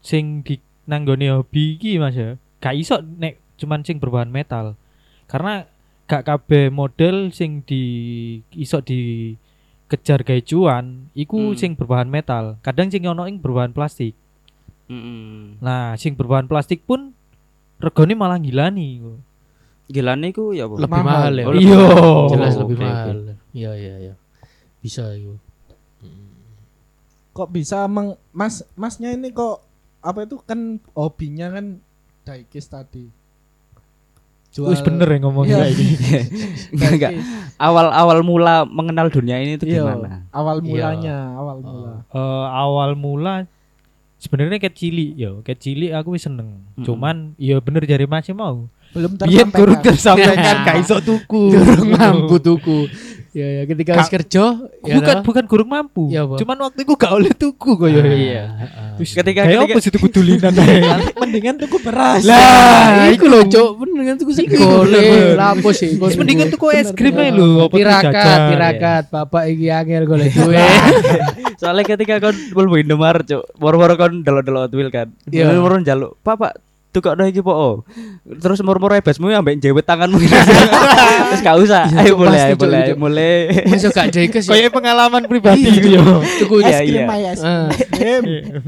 sing 0.01 0.45
di 0.45 0.61
nanggone 0.87 1.29
hobi 1.29 1.75
iki 1.75 1.99
Mas 1.99 2.15
ya, 2.15 2.39
gak 2.63 2.77
iso 2.77 3.01
nek 3.03 3.37
cuman 3.57 3.81
sing 3.83 3.97
berbahan 3.97 4.29
metal. 4.29 4.77
Karena 5.27 5.67
gak 6.07 6.23
kabeh 6.25 6.67
model 6.67 7.29
sing 7.29 7.61
di 7.61 7.83
iso 8.53 8.79
di 8.79 9.31
kejar 9.85 10.23
gawe 10.23 10.41
cuan 10.41 11.11
iku 11.13 11.51
Hmm. 11.51 11.55
sing 11.55 11.71
berbahan 11.73 12.07
metal. 12.07 12.59
Kadang 12.59 12.87
sing 12.87 13.03
ono 13.03 13.23
ing 13.23 13.37
berbahan 13.37 13.71
plastik. 13.71 14.15
Mm-mm. 14.87 15.59
Nah, 15.59 15.95
sing 15.95 16.15
berbahan 16.15 16.47
plastik 16.47 16.81
pun 16.81 17.11
regane 17.77 18.15
malah 18.15 18.35
gilani. 18.37 19.03
Gilane 19.85 20.31
iku 20.31 20.51
ya 20.51 20.63
apa? 20.65 20.75
Lebih 20.77 20.91
Mahal. 20.97 21.05
mahal 21.05 21.33
ya. 21.33 21.43
Oh, 21.43 21.51
lebih 21.53 21.63
Iya. 21.65 21.75
mahal. 21.77 22.27
Jelas 22.27 22.53
Oh, 22.53 22.59
lebih 22.63 22.75
oke. 22.75 22.83
mahal. 22.83 23.17
Iya 23.51 23.71
iya 23.73 23.95
iya. 24.01 24.13
Bisa 24.79 25.03
iku. 25.11 25.35
kok 27.31 27.53
bisa 27.53 27.85
meng 27.85 28.17
Mas 28.33 28.65
Masnya 28.73 29.13
ini 29.13 29.29
kok 29.29 29.61
apa 30.01 30.25
itu 30.25 30.41
kan 30.41 30.81
hobinya 30.91 31.53
kan 31.53 31.77
diecast 32.23 32.73
tadi. 32.73 33.05
Wis 34.59 34.81
bener 34.81 35.05
ya 35.05 35.17
ngomongnya 35.19 35.57
Iya. 35.59 35.67
ini. 35.69 35.85
Enggak, 36.73 36.91
enggak. 36.91 37.11
Awal-awal 37.57 38.17
mula 38.21 38.55
mengenal 38.63 39.07
dunia 39.07 39.37
ini 39.37 39.55
itu 39.55 39.65
Iya, 39.65 39.81
gimana? 39.81 40.25
awal 40.29 40.57
Iya. 40.57 40.65
mulanya, 40.65 41.17
awal 41.33 41.57
mula. 41.59 41.93
Eh, 42.07 42.45
awal 42.49 42.89
mula 42.93 43.33
sebenarnya 44.17 44.57
kayak 44.57 44.73
cilik 44.73 45.11
yo, 45.13 45.31
kayak 45.41 45.59
cilik 45.59 45.91
aku 45.91 46.17
wis 46.17 46.25
seneng. 46.25 46.65
Mm-mm. 46.73 46.81
Cuman 46.81 47.15
ya 47.35 47.57
bener 47.57 47.83
jari 47.83 48.05
masih 48.05 48.33
mau. 48.33 48.65
Belum 48.87 49.13
tersampaikan. 49.13 49.83
tersampaikan 49.83 50.55
gak 50.65 50.77
iso 50.79 50.97
tuku. 50.99 51.53
Durung 51.53 51.91
mampu 51.91 52.35
tuku. 52.39 52.87
Ya 53.37 53.47
ya 53.53 53.63
ketika 53.69 53.91
wis 53.93 54.09
Ka- 54.09 54.13
kerja 54.17 54.43
ya 54.81 54.95
Bukan 54.97 55.13
toh. 55.13 55.23
bukan 55.29 55.43
kurang 55.45 55.69
mampu. 55.69 56.09
Iya, 56.09 56.25
apa? 56.25 56.41
Cuman 56.41 56.57
waktu 56.57 56.79
itu 56.81 56.93
gak 56.97 57.11
oleh 57.13 57.31
tuku 57.37 57.71
koyo. 57.77 58.01
Iya. 58.01 58.43
Wis 58.97 59.13
Ketika- 59.13 59.45
kayak 59.45 59.61
ketika- 59.61 59.77
apa 59.77 59.79
sih 59.85 59.91
tuku 59.93 60.07
dulinan. 60.09 60.53
Mendingan 61.21 61.55
tuku 61.61 61.77
beras. 61.85 62.25
Lah, 62.25 63.13
iku 63.13 63.29
lho, 63.29 63.45
Cuk. 63.45 63.69
Bener 63.77 64.01
kan 64.09 64.15
tuku 64.17 64.31
le. 64.89 64.97
bener. 64.97 65.37
Lapo 65.37 65.69
sih? 65.69 66.01
Wis 66.01 66.17
mendingan 66.17 66.49
tuku 66.49 66.65
es 66.73 66.89
krim 66.97 67.13
ae 67.13 67.29
lho, 67.29 67.69
tirakat, 67.69 68.39
tirakat. 68.49 69.03
Bapak 69.13 69.43
iki 69.53 69.69
angel 69.69 70.09
golek 70.09 70.33
duwe. 70.37 70.57
Soalnya 71.61 71.85
ketika 71.85 72.17
kon 72.17 72.33
mlebu 72.33 72.81
Indomaret, 72.81 73.21
Cuk, 73.29 73.45
moro-moro 73.61 73.93
kon 73.93 74.25
delok-delok 74.25 74.65
Hot 74.65 74.73
kan. 74.89 75.07
Iya. 75.29 75.45
Moro-moro 75.53 75.77
njaluk, 75.77 76.17
"Pak, 76.97 77.13
tukokno 77.13 77.23
iki 77.29 77.39
po." 77.39 77.53
oh." 77.53 77.75
Terus 78.25 78.59
moro-moro 78.59 78.93
ebasmu 78.93 79.29
ambek 79.29 79.61
jewet 79.61 79.85
tanganmu. 79.85 80.17
Terus 81.29 81.41
gak 81.41 81.57
usah. 81.59 81.85
Iya, 81.87 82.07
Ayo 82.07 82.13
mulai, 82.17 82.55
Cuk. 82.55 82.97
mulai. 82.97 83.33
Masuk 83.67 83.91
gak 83.91 84.07
jekes 84.09 84.47
ya. 84.47 84.51
Kayak 84.51 84.71
pengalaman 84.73 85.21
pribadi 85.27 85.67
Iya, 85.67 85.71
gitu 85.73 85.87
ya. 85.93 86.01
Tuku 86.39 86.55
Es 86.59 86.67
Iya, 86.67 86.79
krim 86.81 86.97
iya. 86.97 87.05
ae, 87.07 87.23
es 87.27 87.41
Eh. 87.43 87.67
krim. 87.91 88.23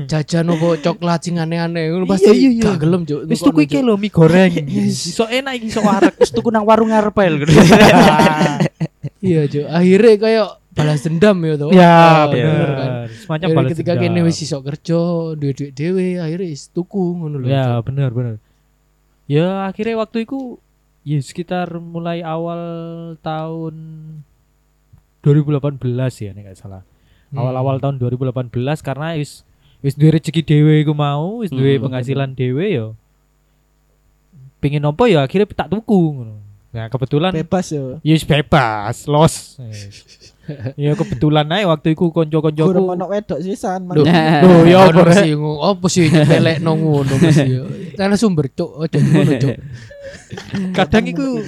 jajan 0.06 0.46
opo 0.52 0.68
coklat 0.78 1.20
sing 1.24 1.36
aneh-aneh 1.40 1.90
ngono 1.90 2.06
Iya, 2.06 2.12
pasti 2.12 2.32
iya, 2.32 2.50
iya. 2.52 2.64
gak 2.70 2.78
gelem, 2.80 3.02
Cuk. 3.04 3.20
Wis 3.26 3.40
tuku 3.42 3.60
iki 3.66 3.80
lho 3.82 3.96
mie 3.96 4.12
goreng. 4.12 4.52
Iso 4.90 5.26
enak 5.26 5.54
iki 5.58 5.68
iso 5.72 5.82
warak. 5.82 6.14
Terus 6.20 6.32
tuku 6.32 6.50
nang 6.52 6.64
warung 6.64 6.92
gitu. 6.92 7.52
Iya, 9.20 9.42
Cuk. 9.52 9.66
Akhirnya 9.68 10.16
kayak 10.16 10.48
balas 10.80 11.00
dendam 11.02 11.38
ya 11.40 11.54
toh. 11.56 11.70
Ya, 11.70 11.92
Ah, 11.92 12.24
bener. 12.26 12.68
kan. 12.70 12.92
Semacam 13.12 13.48
balas 13.54 13.70
ketika 13.70 13.94
dendam. 13.94 14.16
kene 14.16 14.20
wis 14.24 14.40
iso 14.40 14.58
kerja, 14.60 15.02
duit-duit 15.34 15.72
dhewe, 15.72 16.18
akhirnya 16.18 16.48
wis 16.48 16.68
tuku 16.68 17.04
ngono 17.16 17.36
lho. 17.38 17.48
Ya 17.48 17.76
bener 17.80 18.10
bener. 18.10 18.36
Ya 19.26 19.66
akhirnya 19.66 20.00
waktu 20.00 20.24
itu 20.24 20.58
ya 21.02 21.20
sekitar 21.20 21.70
mulai 21.76 22.20
awal 22.20 22.62
tahun 23.20 23.76
2018 25.20 25.78
ya 26.18 26.32
nek 26.32 26.48
gak 26.48 26.58
salah. 26.58 26.82
Hmm. 27.30 27.38
Awal-awal 27.38 27.78
tahun 27.78 28.00
2018 28.00 28.50
karena 28.80 29.14
wis 29.14 29.44
wis 29.80 29.94
duwe 29.94 30.12
rezeki 30.12 30.42
dhewe 30.42 30.82
iku 30.82 30.92
mau, 30.92 31.40
wis 31.40 31.50
duwe 31.50 31.76
Hmm. 31.76 31.86
penghasilan 31.86 32.34
dhewe 32.34 32.66
ya. 32.66 32.88
Pengin 34.60 34.84
apa 34.84 35.04
ya 35.06 35.24
akhirnya 35.24 35.48
tak 35.50 35.70
tuku 35.70 36.00
ngono. 36.16 36.36
Nah, 36.70 36.86
kebetulan 36.86 37.34
Bebas 37.34 37.66
ya. 37.68 37.98
ya 38.00 38.14
wis 38.14 38.22
bebas, 38.24 39.06
los. 39.06 39.58
ya 40.80 40.92
kebetulan 40.94 41.48
ae 41.50 41.64
waktu 41.64 41.94
itu 41.94 42.08
konco-koncoku 42.08 42.72
ono 42.88 43.06
wedok 43.08 43.40
sisan. 43.40 43.86
Loh, 43.88 44.02
Nah. 44.02 44.42
Loh, 44.42 44.62
ya 44.64 44.86
Ono 44.86 45.00
apa 45.00 45.14
sih 45.16 45.32
ngo- 45.34 45.62
apa 45.62 45.86
sih 45.88 46.06
nyepelekno 46.08 46.72
ngono 46.72 47.14
Mas 47.16 47.38
ya. 47.38 47.64
Karena 47.96 48.16
sumber 48.16 48.50
cuk, 48.50 48.72
ojo 48.80 48.98
ngono 48.98 49.32
cuk. 49.38 49.58
kadang 50.72 51.06
iku 51.06 51.42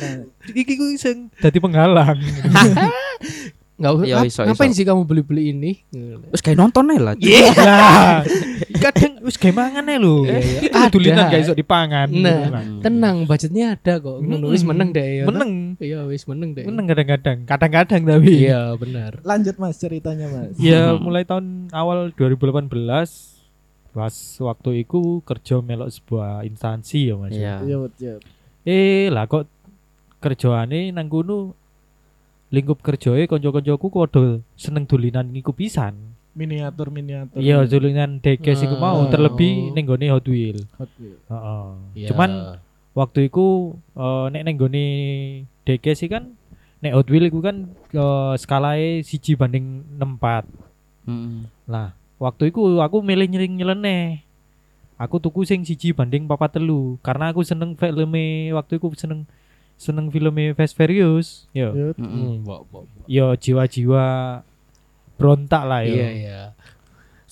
iki 0.51 0.73
ku 0.73 0.85
sing 0.95 1.29
dadi 1.35 1.57
penghalang. 1.57 2.17
Enggak 3.81 3.91
usah. 3.91 4.05
Ya, 4.05 4.15
ngap- 4.15 4.29
iso, 4.29 4.41
ngapain 4.43 4.69
iso. 4.69 4.77
sih 4.77 4.85
kamu 4.85 5.01
beli-beli 5.03 5.43
ini? 5.49 5.71
Terus 5.89 6.39
kayak 6.39 6.55
nonton 6.55 6.85
ae 6.87 6.97
lah. 6.97 7.13
Cuk. 7.13 7.25
Lah, 7.57 8.21
kadang 8.83 9.13
wis 9.21 9.35
gawe 9.35 9.49
mangan 9.51 9.83
ae 9.83 9.97
lho. 9.97 10.15
Iya, 10.21 10.37
iya. 10.37 10.59
Itu 10.61 10.87
dulinan 10.93 11.17
Ada. 11.19 11.31
gak 11.31 11.41
iso 11.41 11.53
dipangan. 11.53 12.07
Nah, 12.11 12.41
tenang, 12.79 13.25
budgetnya 13.25 13.73
ada 13.73 13.97
kok. 13.97 14.17
Ngono 14.19 14.45
wis 14.47 14.61
meneng 14.61 14.89
deh 14.91 15.07
ya. 15.17 15.25
Meneng. 15.25 15.51
Iya, 15.75 16.05
wis 16.05 16.23
meneng 16.23 16.53
deh. 16.53 16.63
Meneng 16.63 16.85
kadang-kadang. 16.85 17.37
Kadang-kadang 17.43 18.01
tapi. 18.05 18.33
Iya, 18.39 18.61
benar. 18.75 19.11
Lanjut 19.21 19.57
Mas 19.57 19.75
ceritanya 19.75 20.27
Mas. 20.27 20.53
Ya 20.55 20.93
Mhm. 20.93 21.01
mulai 21.01 21.23
tahun 21.23 21.45
awal 21.71 22.13
2018 22.13 22.69
pas 23.91 24.13
waktu 24.39 24.71
itu 24.79 25.19
kerja 25.21 25.59
melok 25.59 25.89
sebuah 25.89 26.45
instansi 26.45 27.09
ya 27.09 27.15
Mas. 27.15 27.33
Iya. 27.33 27.55
Iya, 27.61 27.77
iya. 27.97 28.15
Eh 28.63 29.09
lah 29.09 29.25
kok 29.25 29.49
kerjaane 30.17 30.91
nang 30.91 31.07
kono 31.07 31.57
lingkup 32.51 32.83
kerjoe 32.83 33.23
kanca-kancaku 33.31 33.87
kudu 33.87 34.43
seneng 34.59 34.83
dolinan 34.83 35.31
ngiku 35.31 35.55
pisan. 35.55 35.95
Miniatur 36.31 36.91
miniatur. 36.91 37.39
Iya, 37.39 37.63
dolinan 37.67 38.19
dekes 38.23 38.63
iku 38.63 38.79
mau 38.79 39.03
Oh. 39.03 39.11
terlebih 39.11 39.71
ning 39.75 39.83
gone 39.83 40.07
Hot 40.11 40.27
Wheel. 40.27 40.63
Hot 40.79 40.91
Wheel. 40.99 41.19
Heeh. 41.27 41.65
Iya. 41.95 42.07
Cuman 42.11 42.31
waktu 42.91 43.31
itu 43.31 43.75
eh, 43.95 44.25
nek 44.31 44.43
ning 44.47 44.55
gone 44.59 44.85
dekes 45.67 46.03
sih 46.03 46.07
kan 46.11 46.31
nek 46.79 46.95
Hot 46.95 47.07
Wheel 47.11 47.27
iku 47.27 47.43
kan 47.43 47.71
eh, 47.91 48.33
skalae 48.39 49.03
siji 49.03 49.35
banding 49.35 49.83
64. 49.99 50.47
Mm. 51.07 51.47
Lah, 51.67 51.95
waktu 52.15 52.51
itu 52.51 52.79
aku 52.79 53.03
milih 53.03 53.27
nyering 53.27 53.59
nyeleneh. 53.59 54.23
Aku 54.95 55.17
tuku 55.17 55.43
sing 55.43 55.65
siji 55.65 55.91
banding 55.91 56.29
papat 56.29 56.61
telu 56.61 56.95
karena 57.01 57.33
aku 57.33 57.41
seneng 57.41 57.73
filme 57.73 58.53
waktu 58.53 58.77
itu 58.77 58.87
seneng 58.95 59.25
seneng 59.81 60.13
filme 60.13 60.53
Fast 60.53 60.77
Furious. 60.77 61.49
Yo. 61.57 61.73
Yo. 61.73 61.87
Mm. 61.97 62.05
Hmm, 62.05 62.33
mbok, 62.45 62.61
mbok, 62.69 62.83
mbok. 62.85 63.05
Yo 63.09 63.33
jiwa-jiwa 63.33 64.05
berontak 65.17 65.65
lah 65.65 65.81
yo. 65.81 65.97
Iya, 65.97 66.09
iya. 66.13 66.39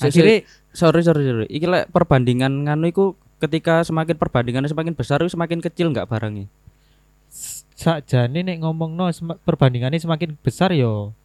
Akhirnya 0.01 0.41
Sorry 0.69 1.01
sorry 1.01 1.25
sorry. 1.25 1.45
Iki 1.49 1.65
lek 1.65 1.85
perbandingan 1.93 2.65
nganu 2.65 2.89
iku 2.89 3.05
ketika 3.41 3.81
semakin 3.81 4.17
perbandingannya 4.17 4.69
semakin 4.69 4.93
besar 4.93 5.21
itu 5.21 5.33
semakin 5.33 5.61
kecil 5.61 5.93
nggak 5.93 6.09
barangnya? 6.09 6.49
sakjane 7.79 8.43
nek 8.43 8.59
ngomongno 8.59 9.07
sem- 9.15 9.39
perbandingannya 9.47 10.01
semakin 10.01 10.35
besar 10.43 10.75
yo. 10.75 11.15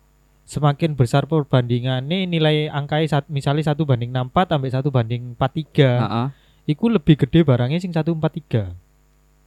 Semakin 0.44 0.94
besar 0.94 1.24
perbandingannya 1.24 2.28
nilai 2.28 2.68
angkanya 2.68 3.18
sat, 3.18 3.24
misalnya 3.32 3.64
satu 3.72 3.88
banding 3.88 4.12
64 4.12 4.52
sampai 4.54 4.70
satu 4.70 4.88
banding 4.92 5.34
43. 5.40 6.04
Heeh. 6.04 6.26
Iku 6.68 6.92
lebih 6.92 7.16
gede 7.26 7.42
barangnya 7.42 7.80
sing 7.80 7.90
143. 7.90 8.70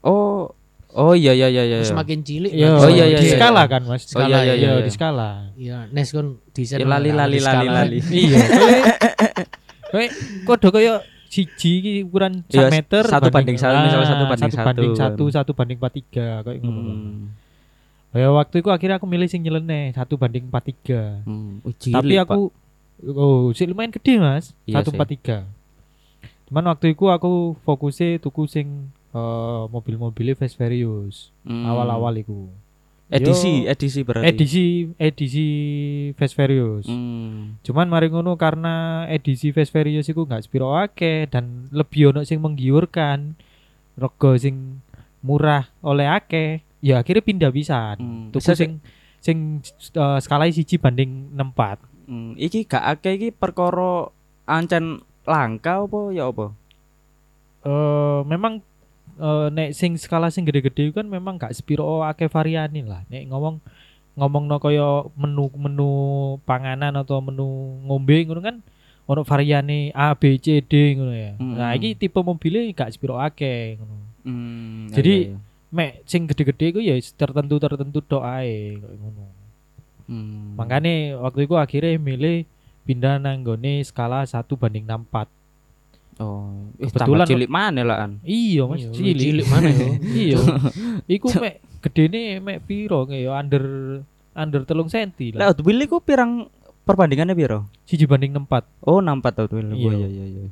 Oh. 0.03 0.51
Oh 0.97 1.13
iya 1.13 1.29
iya 1.29 1.45
iya 1.45 1.61
iya. 1.61 1.77
Semakin 1.85 2.25
cilik. 2.25 2.49
Yo, 2.49 2.73
Oh, 2.73 2.89
iya, 2.89 3.05
iya, 3.05 3.21
di 3.21 3.29
iya. 3.29 3.37
skala 3.37 3.69
kan 3.69 3.85
Mas. 3.85 4.09
Oh, 4.11 4.25
iya, 4.25 4.41
iya, 4.41 4.53
Yo, 4.57 4.71
iya. 4.73 4.81
di 4.81 4.89
skala. 4.89 5.53
Iya, 5.53 5.77
Nes 5.93 6.09
kon 6.09 6.41
desain 6.51 6.81
Ya, 6.81 6.89
lali, 6.89 7.13
lali, 7.13 7.37
di 7.37 7.45
lali, 7.45 7.53
skala. 7.61 7.71
lali. 7.85 7.97
iya. 8.09 8.37
Kowe 9.87 10.05
kode 10.43 10.67
kaya 10.69 10.93
siji 11.27 11.71
iki 11.79 11.91
ukuran 12.01 12.43
sak 12.43 12.57
Iya, 12.57 12.67
meter 12.67 13.03
satu 13.05 13.29
banding 13.29 13.55
satu, 13.55 13.71
ah, 13.71 13.83
misalnya 13.83 14.07
satu 14.09 14.25
banding 14.25 14.49
satu 14.49 14.65
banding 14.65 14.93
satu. 14.95 15.23
satu 15.29 15.51
banding 15.53 15.77
empat 15.77 15.93
tiga 15.95 16.27
kayak 16.41 16.59
ngono. 16.59 16.81
Hmm. 16.81 17.23
Ya 18.11 18.27
waktu 18.31 18.55
itu 18.59 18.67
akhirnya 18.67 18.97
aku 18.97 19.05
milih 19.05 19.27
sing 19.27 19.45
nyeleneh 19.45 19.93
satu 19.93 20.17
banding 20.17 20.49
empat 20.49 20.63
tiga. 20.65 21.21
Hmm. 21.23 21.61
Oh, 21.61 21.71
cilik, 21.71 21.93
Tapi 21.93 22.13
Pak. 22.15 22.25
aku 22.25 22.39
oh 23.05 23.53
sih 23.53 23.63
lumayan 23.63 23.93
gede 23.93 24.17
mas 24.17 24.57
Iya 24.65 24.81
satu 24.81 24.91
empat 24.91 25.07
tiga. 25.09 25.37
Cuman 26.47 26.65
waktu 26.67 26.91
itu 26.91 27.05
aku 27.05 27.31
fokusnya 27.61 28.17
tuku 28.17 28.43
sing 28.43 28.89
eh, 29.09 29.63
mobil-mobilnya 29.67 30.33
Fast 30.33 30.55
Furious 30.55 31.31
Hmm. 31.41 31.63
awal-awal 31.63 32.17
iku. 32.17 32.47
edisi 33.07 33.63
Yo, 33.63 33.71
edisi 33.71 34.03
berarti. 34.03 34.27
edisi 34.27 34.63
edisi 34.97 35.45
Fast 36.13 36.35
Furious. 36.35 36.83
Hmm. 36.85 37.55
Cuman 37.61 37.87
mari 37.87 38.11
ngono 38.11 38.35
karena 38.35 39.07
edisi 39.07 39.55
Fast 39.55 39.71
Furious 39.71 40.05
iku 40.05 40.27
gak 40.27 40.43
spiro 40.43 40.75
akeh 40.75 41.23
dan 41.25 41.71
lebih 41.71 42.11
ono 42.11 42.27
sing 42.27 42.43
menggiurkan. 42.43 43.39
Rego 43.95 44.35
sing 44.35 44.83
murah 45.23 45.71
oleh 45.79 46.03
akeh. 46.05 46.59
Ya 46.83 46.99
akhirnya 46.99 47.23
pindah. 47.23 47.49
Hmm. 47.95 48.27
Tuku 48.29 48.43
Bisa- 48.43 48.59
sing 48.59 48.83
sing 49.17 49.63
uh, 49.95 50.19
skala 50.19 50.51
siji 50.51 50.75
banding 50.75 51.31
64. 51.31 51.79
Hmm. 52.05 52.35
Iki 52.35 52.67
gak 52.67 52.83
akeh 52.91 53.15
iki 53.15 53.29
perkara 53.31 54.11
ancen 54.43 54.99
langka 55.23 55.79
apa 55.79 56.11
ya 56.11 56.27
apa? 56.27 56.51
Eh 57.63 58.19
memang 58.23 58.59
eh, 59.17 59.47
nek 59.51 59.69
sing 59.73 59.97
skala 59.97 60.29
sing 60.29 60.45
gede-gede 60.47 60.93
kan 60.93 61.05
memang 61.09 61.35
gak 61.41 61.53
spiro 61.53 62.05
akeh 62.05 62.29
variane 62.29 62.81
lah. 62.85 63.01
Nek 63.09 63.27
ngomong 63.29 63.59
ngomong 64.17 64.43
no 64.49 64.57
kaya 64.57 65.05
menu-menu 65.13 65.91
panganan 66.41 66.97
atau 66.97 67.21
menu 67.21 67.77
ngombe 67.85 68.17
ngono 68.25 68.41
kan 68.41 68.55
ono 69.05 69.21
variane 69.21 69.93
A 69.93 70.17
B 70.17 70.41
C 70.41 70.61
D 70.65 70.97
ngono 70.97 71.13
ya. 71.13 71.33
Hmm. 71.37 71.53
Nah, 71.53 71.71
iki 71.77 71.93
tipe 71.93 72.17
mobilnya 72.21 72.65
gak 72.73 72.97
spiro 72.97 73.21
akeh 73.21 73.77
ngono. 73.77 73.95
Hmm. 74.25 74.89
Jadi- 74.91 75.31
iya, 75.31 75.37
iya. 75.37 75.45
Mek 75.67 75.91
sing 76.07 76.23
gede-gede 76.25 76.71
iku 76.71 76.79
ya 76.79 76.95
tertentu-tertentu 76.95 77.99
tok 77.99 78.23
ae 78.23 78.79
ngono. 78.79 79.23
Hmm. 80.07 80.55
Makanya 80.55 81.19
waktu 81.19 81.43
itu 81.43 81.55
akhirnya 81.59 81.99
milih 81.99 82.47
pindah 82.87 83.19
nang 83.19 83.43
gone 83.43 83.83
skala 83.83 84.23
1 84.23 84.55
banding 84.55 84.87
64. 84.87 85.27
Oh, 86.19 86.49
eh, 86.75 86.85
kebetulan- 86.85 87.23
tambah 87.23 87.27
cilik 87.27 87.49
mana 87.49 87.81
lah 87.81 87.97
an? 88.03 88.11
Iya, 88.21 88.63
Mas, 88.63 88.81
Iya, 88.81 88.91
cilik. 88.91 89.17
cilik 89.19 89.47
mana 89.47 89.67
yo? 89.67 89.87
iya. 90.23 90.37
Iku 91.15 91.27
mek 91.33 91.55
gedene 91.79 92.21
mek 92.37 92.57
piro 92.63 93.05
ya 93.07 93.33
under 93.33 93.63
under 94.33 94.61
telung 94.63 94.87
senti 94.87 95.31
Lah 95.31 95.39
lah. 95.43 95.45
Hot 95.51 95.61
Wheels 95.61 95.83
iku 95.83 95.97
pirang 95.99 96.45
perbandingannya 96.83 97.33
piro? 97.33 97.65
Siji 97.83 98.05
banding 98.05 98.33
64. 98.35 98.65
Oh, 98.81 98.99
64 98.99 99.39
Hot 99.39 99.51
Wheels. 99.51 99.69
Oh, 99.69 99.77
Iya. 99.77 99.91
iya 99.95 100.07
iya 100.07 100.25
iya. 100.27 100.43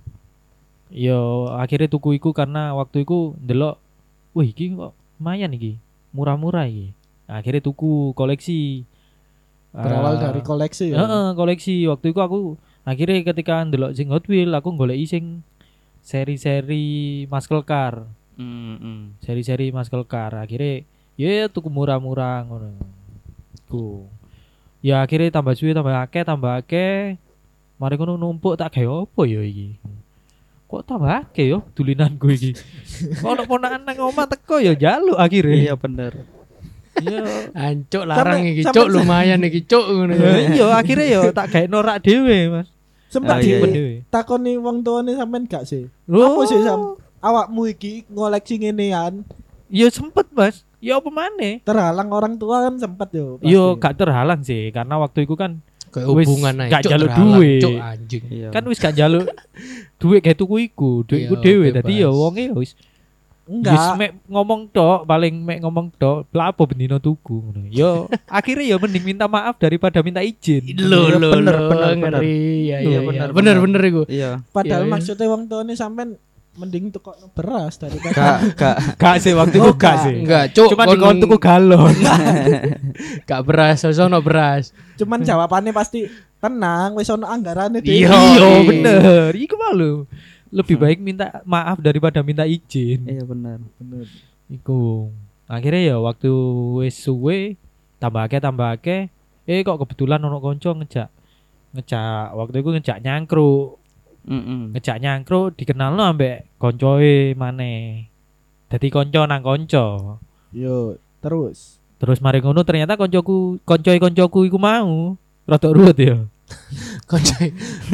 Yo 0.88 1.20
akhirnya 1.52 1.88
tuku 1.88 2.16
iku 2.16 2.30
karena 2.30 2.72
waktu 2.72 3.02
iku 3.02 3.34
ndelok 3.38 3.82
wih 4.32 4.48
iki 4.48 4.72
kok 4.72 4.92
lumayan 5.16 5.52
iki. 5.52 5.82
Murah-murah 6.12 6.66
iki. 6.66 6.94
Akhirnya 7.26 7.60
tuku 7.60 8.14
koleksi. 8.14 8.86
Berawal 9.70 10.16
Ah, 10.16 10.22
dari 10.22 10.40
koleksi 10.40 10.86
ya. 10.90 10.98
Heeh, 10.98 11.28
koleksi. 11.36 11.84
Waktu 11.86 12.06
itu 12.10 12.20
aku 12.20 12.40
akhirnya 12.86 13.26
ketika 13.26 13.60
ndelok 13.62 13.92
sing 13.92 14.08
Hot 14.08 14.24
Wheel 14.26 14.50
aku 14.50 14.72
goleki 14.72 15.04
sing 15.04 15.24
seri-seri 16.06 17.26
muscle 17.26 17.66
car. 17.66 18.06
Hmm. 18.38 19.18
Seri-seri 19.26 19.74
muscle 19.74 20.06
car. 20.06 20.38
Akhirnya 20.38 20.86
ya 21.18 21.50
tuku 21.50 21.66
murah-murah 21.66 22.46
ngono. 22.46 22.78
Ku. 23.66 24.06
Ya 24.86 25.02
akhirnya 25.02 25.34
tambah 25.34 25.58
suwe 25.58 25.74
tambah 25.74 25.98
akeh 26.06 26.22
tambah 26.22 26.62
akeh. 26.62 27.18
Mari 27.82 27.98
ngono 27.98 28.22
numpuk 28.22 28.54
tak 28.54 28.78
gawe 28.78 29.10
apa 29.10 29.22
ya 29.26 29.42
iki. 29.42 29.82
Kok 30.70 30.86
tambah 30.86 31.26
akeh 31.26 31.50
yo 31.50 31.66
dulinanku 31.74 32.30
iki. 32.30 32.54
Ono 33.26 33.42
ponakan 33.50 33.82
nang 33.82 33.98
omah 33.98 34.30
teko 34.30 34.62
ya 34.62 34.78
jaluk 34.78 35.18
akhirnya. 35.18 35.74
Iya 35.74 35.74
bener. 35.74 36.14
Iya. 36.96 37.52
Ancuk 37.52 38.08
larang 38.08 38.48
iki, 38.48 38.64
cuk 38.72 38.88
lumayan 38.88 39.44
iki, 39.44 39.68
cuk 39.68 39.84
ngono 39.84 40.16
ya. 40.16 40.22
Ya 40.22 40.32
iya 40.54 40.66
akhirnya 40.78 41.08
yo 41.12 41.22
tak 41.34 41.52
gawe 41.52 41.66
norak 41.68 42.06
dhewe, 42.06 42.38
Mas. 42.54 42.70
Sempat 43.08 43.38
Ah, 43.38 43.40
iya, 43.40 43.62
di 43.62 43.70
iya. 43.72 44.02
Takoni 44.06 44.56
wong 44.56 44.82
tuane 44.82 45.14
sampean 45.14 45.46
gak 45.46 45.64
sih? 45.64 45.88
Loh, 46.06 46.36
Apa 46.36 46.42
sih 46.46 46.60
sam 46.60 46.82
awakmu 47.20 47.68
iki 47.68 48.04
ngoleksi 48.08 48.58
ngenean 48.58 49.24
Ya 49.68 49.88
sempet 49.88 50.28
mas 50.30 50.62
Ya 50.78 50.96
apa 50.96 51.08
maneh 51.08 51.62
terhalang 51.62 52.10
orang 52.10 52.34
tua 52.36 52.62
kan 52.64 52.76
sempet 52.76 53.10
yo. 53.12 53.38
pasti. 53.38 53.50
Yo 53.50 53.76
gak 53.76 53.94
terhalang 53.96 54.42
sih 54.42 54.70
Karena 54.70 54.96
waktu 54.96 55.24
itu 55.24 55.34
kan 55.34 55.62
Kayak 55.88 56.08
hubungan 56.08 56.54
ae. 56.58 56.68
gak 56.68 56.84
jaluk 56.84 57.08
terhalang, 57.08 57.40
duit. 57.40 57.62
Anjing. 57.74 58.24
Iya. 58.28 58.48
Kan 58.50 58.64
wis 58.66 58.78
gak 58.78 58.94
jaluk 58.94 59.26
Duit 60.02 60.20
kayak 60.20 60.36
tuku 60.36 60.56
iku 60.66 61.02
Duit 61.02 61.24
iku 61.24 61.36
Iya, 61.36 61.42
dewe. 61.42 61.68
Tadi 61.72 61.94
ya 61.98 62.10
wonge 62.10 62.44
ya 62.44 62.54
wis 62.54 62.76
Wis 63.46 63.62
enggak. 63.62 63.94
mek 63.96 64.12
ngomong 64.26 64.62
tok 64.68 65.06
Paling 65.06 65.36
mek 65.38 65.60
ngomong 65.60 65.94
tok 65.94 66.26
Lah 66.32 66.50
apa 66.50 66.62
bendino 66.64 66.98
tuku 66.98 67.46
ngono. 67.46 67.62
Yo 67.68 68.10
akhirnya 68.32 68.66
ya 68.66 68.78
mending 68.78 69.06
minta 69.06 69.26
maaf 69.26 69.56
Daripada 69.56 70.02
minta 70.02 70.20
izin 70.20 70.66
Lo 70.76 71.06
Iya, 71.06 71.16
lo 71.16 71.30
bener, 71.32 71.54
lo 71.54 71.70
bener, 71.70 71.90
bener. 71.94 72.12
ngeri 72.12 72.42
ya 72.66 72.78
Iya, 72.78 72.78
iya 72.82 73.00
bener, 73.00 73.28
bener 73.28 73.30
bener 73.32 73.56
bener. 73.56 73.58
bener 73.62 73.82
iku. 73.86 74.02
Iya. 74.08 74.32
Padahal 74.48 74.82
Iya, 74.82 74.88
iya. 74.88 74.94
maksudnya 74.94 75.26
wong 75.28 75.44
tuane 75.46 75.74
sampean 75.74 76.10
mending 76.56 76.88
tukokno 76.88 77.28
beras 77.30 77.76
daripada 77.76 78.16
Gak 78.16 78.38
gak 78.60 78.76
Gak 78.96 79.16
sih 79.20 79.32
waktu 79.32 79.56
itu 79.56 79.68
Oh, 79.68 79.76
gak 79.76 79.96
sih 80.02 80.16
Enggak, 80.18 80.44
cuk. 80.50 80.70
Cuma 80.72 80.84
kon- 80.84 80.94
dikon 80.96 81.16
tuku 81.20 81.38
galon 81.38 81.94
gak 83.28 83.42
beras, 83.44 83.84
sono 83.86 84.20
beras. 84.20 84.72
cuman 84.96 85.20
jawabannya 85.20 85.70
pasti 85.70 86.08
tenang 86.38 86.96
wis 86.96 87.10
ono 87.10 87.26
anggarane 87.26 87.78
Iya. 87.78 87.84
dhewe. 87.84 87.94
Iya 88.00 88.16
Iya. 88.40 88.50
bener 88.64 89.30
Iku 89.36 89.56
malu 89.56 90.08
Lebih 90.56 90.80
baik 90.80 91.00
minta 91.04 91.44
maaf 91.44 91.84
daripada 91.84 92.24
minta 92.24 92.48
izin 92.48 93.04
Iya 93.04 93.28
bener. 93.28 93.60
Bener. 93.76 94.08
Iku. 94.48 95.12
Akhirnya 95.52 95.94
ya 95.94 95.98
waktu 96.00 96.32
wis 96.80 96.96
suwe 96.96 97.60
tambah 98.00 98.24
akeh 98.24 98.40
tambah 98.40 98.80
akeh. 98.80 99.12
Eh 99.46 99.62
kok 99.68 99.84
kebetulan 99.84 100.24
ono 100.24 100.40
konco 100.40 100.72
ngejak 100.80 101.12
ngejak 101.76 102.28
waktu 102.34 102.56
itu 102.64 102.70
ngejak 102.72 102.98
nyangkruk. 103.04 103.84
Mm-mm. 104.26 104.74
Ngejak 104.74 104.98
nyangkruk 105.04 105.60
dikenalno 105.60 106.02
ambek 106.02 106.50
koncoe 106.58 107.36
maneh. 107.36 108.08
Dadi 108.72 108.88
konco 108.90 109.22
nang 109.28 109.44
konco. 109.44 110.18
Yo, 110.56 110.98
terus. 111.20 111.78
Terus 112.00 112.24
mari 112.24 112.40
ngono 112.40 112.64
ternyata 112.64 112.96
koncoku 112.96 113.60
koncoe 113.68 114.00
koncoku 114.00 114.48
iku 114.48 114.58
mau 114.58 115.20
rada 115.46 115.70
ruwet 115.70 116.00
ya. 116.00 116.18
Konco. 117.10 117.36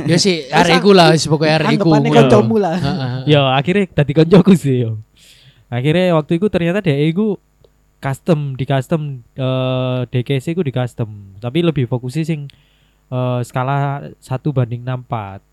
Ya 0.08 0.18
sih 0.20 0.48
arek 0.60 0.84
iku 0.84 0.92
lah, 0.92 1.16
wis 1.16 1.24
pokoke 1.26 1.48
arek 1.48 1.80
iku. 1.80 1.92
Kancamu 1.92 2.56
lah. 2.60 2.76
Ya 3.24 3.56
akhirnya 3.56 3.88
tadi 3.92 4.12
koncoku 4.12 4.54
sih 4.56 4.84
yo. 4.88 5.00
Akhirnya 5.72 6.16
waktu 6.20 6.36
itu 6.36 6.52
ternyata 6.52 6.84
dia 6.84 7.00
iku 7.00 7.40
custom 8.02 8.58
di 8.60 8.66
custom 8.66 9.22
eh 9.38 10.00
DKC 10.10 10.58
ku 10.58 10.66
di 10.66 10.74
custom 10.74 11.38
tapi 11.38 11.62
lebih 11.62 11.86
fokusnya 11.86 12.24
sing 12.26 12.50
eh, 13.08 13.40
skala 13.46 14.10
1 14.18 14.26
banding 14.52 14.82
64 14.84 15.46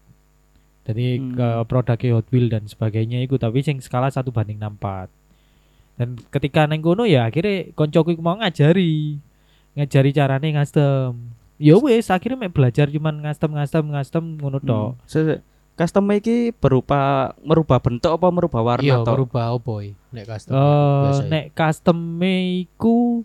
Jadi 0.88 1.20
Hmm. 1.20 1.36
ke 1.36 1.48
produknya 1.68 2.16
Hot 2.16 2.26
Wheels 2.32 2.48
dan 2.48 2.64
sebagainya 2.64 3.20
itu 3.20 3.36
tapi 3.36 3.60
sing 3.60 3.76
skala 3.76 4.08
satu 4.08 4.32
banding 4.32 4.56
64. 4.56 5.12
Dan 6.00 6.16
ketika 6.32 6.64
neng 6.64 6.80
kono 6.80 7.04
ya 7.04 7.28
akhirnya 7.28 7.76
koncoku 7.76 8.16
iku 8.16 8.24
mau 8.24 8.40
ngajari 8.40 9.20
ngajari 9.76 10.10
carane 10.16 10.48
ngastem. 10.56 11.12
Ya 11.58 11.74
wis 11.76 12.06
akhirnya 12.08 12.38
mek 12.38 12.54
belajar 12.54 12.86
cuman 12.86 13.18
ngastem 13.26 13.50
ngastem 13.50 13.84
ngastem 13.90 14.24
ngono 14.38 14.58
tok. 14.62 14.94
Hmm. 15.10 15.42
Custom 15.78 16.10
iki 16.10 16.50
berupa 16.58 17.30
merubah 17.38 17.78
bentuk 17.78 18.10
apa 18.10 18.26
merubah 18.34 18.62
warna 18.66 18.82
Iya, 18.82 18.98
toh? 19.06 19.14
berubah 19.14 19.54
opo 19.54 19.78
nek 20.10 20.24
custom. 20.26 20.50
Eh 20.54 21.02
biasa. 21.06 21.22
nek 21.30 21.44
custom 21.54 21.98
iku 22.18 23.22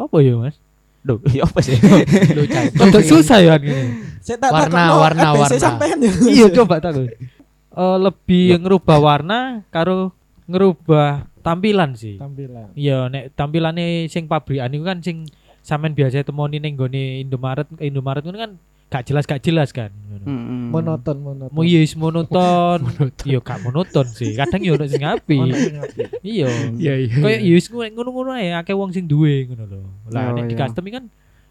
apa 0.00 0.16
ya 0.24 0.32
Mas? 0.40 0.56
Duh, 1.04 1.20
iya 1.28 1.44
apa 1.48 1.60
sih? 1.60 1.76
Cai. 1.76 2.72
Rada 2.80 3.00
susah 3.04 3.38
ya 3.44 3.56
ini. 3.60 4.00
Saya 4.20 4.36
tak 4.36 4.48
Warna, 4.52 4.96
warna, 4.96 5.28
warna. 5.36 5.56
sampean 5.56 6.00
ya. 6.00 6.12
iya 6.40 6.46
coba 6.52 6.80
tak 6.80 6.96
Eh 7.00 7.96
lebih 8.00 8.60
ngerubah 8.64 8.96
warna 9.00 9.64
karo 9.68 10.12
ngerubah 10.48 11.28
tampilan 11.44 11.96
sih. 11.96 12.16
Tampilan. 12.16 12.72
Iya, 12.76 13.08
nek 13.12 13.36
tampilane 13.36 14.08
sing 14.08 14.24
pabrikan 14.24 14.72
iku 14.72 14.84
kan 14.88 15.04
sing 15.04 15.28
sampean 15.60 15.92
biasa 15.92 16.24
temoni 16.24 16.58
ning 16.58 16.74
gone 16.74 17.20
Indomaret, 17.22 17.68
Indomaret 17.78 18.24
ngono 18.24 18.38
kan 18.38 18.52
gak 18.90 19.06
jelas 19.06 19.22
gak 19.22 19.38
jelas 19.44 19.70
kan. 19.70 19.94
Mm-mm. 20.26 20.74
Monoton, 20.74 21.16
monoton. 21.22 21.54
Mau 21.54 21.62
yes 21.62 21.94
monoton. 22.00 22.82
Iya 23.22 23.38
gak 23.38 23.62
monoton 23.62 24.02
sih. 24.10 24.34
Kadang 24.34 24.60
yo 24.66 24.74
ono 24.74 24.84
sing 24.90 25.06
apik. 25.06 25.38
Ono 25.38 25.54
sing 25.54 25.78
apik. 25.78 26.10
Iya. 26.26 26.50
Iya, 26.74 26.92
iya. 27.06 27.14
Kayak 27.22 27.40
yes 27.46 27.66
ngono-ngono 27.70 28.34
ae 28.34 28.50
akeh 28.50 28.74
wong 28.74 28.90
sing 28.90 29.06
duwe 29.06 29.46
ngono 29.46 29.64
lho. 29.70 29.80
Lah 30.10 30.30
Oh, 30.30 30.34
nek 30.34 30.50
di 30.50 30.58
iya. 30.58 30.66
custom 30.66 30.84
kan 30.90 31.04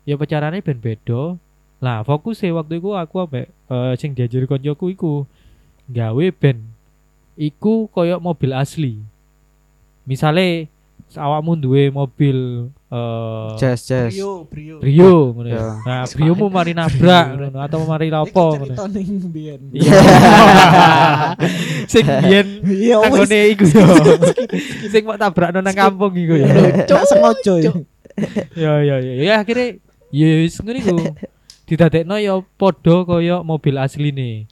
ya 0.04 0.20
pacarane 0.20 0.60
ben 0.60 0.78
beda. 0.84 1.40
Lah 1.80 2.04
fokus 2.04 2.44
e 2.44 2.52
waktu 2.52 2.78
iku 2.84 3.00
aku 3.00 3.24
ambek 3.24 3.48
eh, 3.48 3.94
sing 3.96 4.12
diajari 4.12 4.44
koncoku 4.44 4.92
iku 4.92 5.12
gawe 5.88 6.26
ben 6.36 6.60
iku 7.40 7.88
koyo 7.88 8.20
mobil 8.20 8.52
asli. 8.52 9.00
Misale 10.04 10.68
awakmu 11.18 11.58
duwe 11.58 11.90
mobil 11.90 12.70
eh 12.90 13.50
Jazz, 13.58 13.86
jazz. 13.86 14.14
Brio, 14.14 14.46
Brio. 14.46 14.76
Brio 14.82 15.14
ngono 15.34 15.50
ya. 15.50 15.58
Ya. 15.58 15.66
Nah, 15.82 16.04
Brio 16.10 16.34
mu 16.38 16.50
mari 16.50 16.74
nabrak 16.74 17.26
ngono 17.34 17.58
atau 17.62 17.82
mari 17.86 18.10
lapo 18.10 18.58
ngono. 18.58 18.74
cerita 18.74 18.86
ning 18.90 19.10
mbiyen. 19.30 19.62
Iya. 19.74 19.94
Sing 21.92 22.06
biyen 22.06 22.48
Iya 22.66 22.96
wis. 23.02 23.06
anggone 23.10 23.40
iku 23.54 23.66
yo. 23.66 23.86
Sing 24.94 25.02
mau 25.06 25.18
tabrakno 25.18 25.62
nang 25.62 25.74
kampung 25.74 26.14
iku 26.14 26.36
ya. 26.38 26.50
Cok 26.86 27.04
sengaja 27.06 27.54
ya. 27.62 27.72
Ya 28.54 28.74
ya 28.82 28.96
ya 29.02 29.14
ya 29.22 29.34
akhirnya 29.42 29.78
yes 30.14 30.62
ngono 30.62 30.78
iku. 30.78 30.98
Didadekno 31.70 32.18
ya 32.18 32.38
padha 32.58 33.06
kaya 33.06 33.42
mobil 33.46 33.78
asline. 33.78 34.50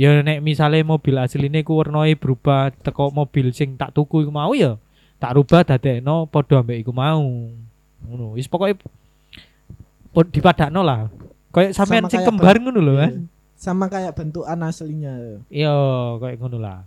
Ya 0.00 0.16
nek 0.24 0.40
misale 0.40 0.80
mobil 0.80 1.16
asline 1.20 1.60
ku 1.60 1.76
warnane 1.76 2.16
berubah 2.16 2.72
teko 2.72 3.12
mobil 3.12 3.52
sing 3.52 3.76
tak 3.76 3.92
tuku 3.92 4.24
iku 4.24 4.32
mau 4.32 4.52
ya 4.56 4.80
tak 5.20 5.36
rubah 5.36 5.60
dadekno 5.62 6.24
padha 6.26 6.64
ambek 6.64 6.80
iku 6.80 6.96
mau. 6.96 7.22
Ngono. 8.08 8.34
Wis 8.40 8.48
pokoke 8.48 8.80
dipadakno 10.32 10.80
lah. 10.80 11.12
Kayak 11.52 11.76
sampean 11.76 12.06
Sama 12.06 12.12
sing 12.14 12.20
kembar 12.24 12.56
ngono 12.56 12.80
lho, 12.80 12.94
Mas. 12.96 13.14
Sama 13.60 13.86
kayak 13.92 14.16
bentukan 14.16 14.58
aslinya. 14.64 15.44
Iya, 15.52 15.76
kayak 16.18 16.40
ngono 16.40 16.58
lah. 16.58 16.78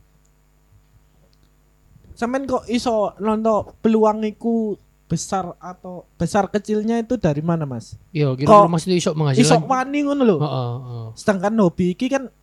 Sampean 2.18 2.50
kok 2.50 2.66
iso 2.66 3.14
nonton 3.22 3.70
peluang 3.84 4.26
iku 4.26 4.80
besar 5.06 5.54
atau 5.62 6.10
besar 6.18 6.50
kecilnya 6.50 6.98
itu 6.98 7.20
dari 7.22 7.46
mana, 7.46 7.70
Mas? 7.70 7.94
Iya, 8.10 8.34
kira 8.34 8.66
maksudnya 8.66 8.98
iso 8.98 9.14
Iso 9.14 9.20
menghasilkan. 9.20 9.70
wani 9.70 10.00
ngono 10.10 10.24
lho. 10.26 10.38
Heeh, 10.42 10.74
heeh. 10.74 11.08
Sedangkan 11.14 11.54
hobi 11.62 11.94
iki 11.94 12.10
kan 12.10 12.34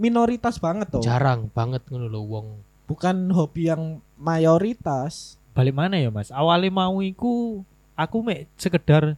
minoritas 0.00 0.56
banget 0.56 0.88
tuh. 0.88 1.02
Jarang 1.04 1.52
banget 1.52 1.84
ngono 1.92 2.06
lho 2.08 2.22
wong. 2.24 2.46
Bukan 2.88 3.28
hobi 3.34 3.68
yang 3.68 4.00
mayoritas. 4.18 5.38
Balik 5.54 5.74
mana 5.74 5.96
ya, 5.96 6.10
Mas? 6.10 6.28
Awalnya 6.28 6.70
mau 6.70 6.98
iku 7.00 7.62
aku 7.94 8.22
mek 8.22 8.46
sekedar 8.54 9.14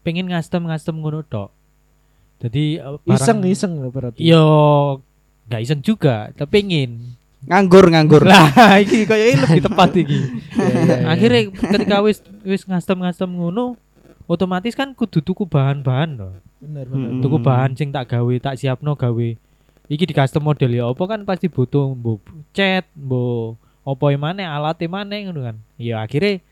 pengen 0.00 0.28
ngastem-ngastem 0.28 0.96
ngono 0.96 1.22
tok. 1.22 1.52
Jadi 2.40 2.76
eh, 2.76 2.96
barang- 3.00 3.16
Iseng-iseng 3.16 3.72
lho 3.80 3.88
berarti. 3.88 4.20
Yo 4.20 4.44
nggak 5.46 5.62
iseng 5.62 5.80
juga, 5.80 6.32
tapi 6.34 6.60
pengen. 6.60 7.16
Nganggur, 7.46 7.86
nganggur. 7.88 8.26
Lah, 8.30 8.80
iki 8.82 9.06
kayaknya 9.06 9.46
lebih 9.46 9.62
tepat 9.62 9.90
iki. 9.94 10.20
Iya, 10.56 11.06
Akhirnya 11.06 11.40
ketika 11.48 11.96
wis 12.02 12.18
wis 12.42 12.66
ngastem-ngastem 12.66 13.30
ngono, 13.30 13.78
otomatis 14.26 14.74
kan 14.74 14.92
kudu 14.92 15.22
tuku 15.22 15.46
bahan-bahan 15.46 16.18
loh. 16.18 16.32
Bener 16.58 16.88
bener. 16.88 17.10
Hmm. 17.16 17.22
Tuku 17.22 17.36
bahan 17.38 17.72
sing 17.76 17.94
tak 17.94 18.10
gawe, 18.10 18.34
tak 18.42 18.58
siapno 18.58 18.98
gawe. 18.98 19.28
Iki 19.86 20.04
di 20.10 20.14
custom 20.16 20.42
model 20.42 20.74
ya 20.74 20.90
apa 20.90 20.98
kan 21.06 21.22
pasti 21.22 21.46
butuh 21.46 21.94
mbok 21.94 22.18
cat, 22.50 22.90
mbok 22.98 23.54
apa 23.86 24.06
mana 24.18 24.50
alat 24.58 24.82
mana 24.90 25.14
ngono 25.14 25.40
kan. 25.46 25.56
Ya 25.78 26.02
akhirnya 26.02 26.42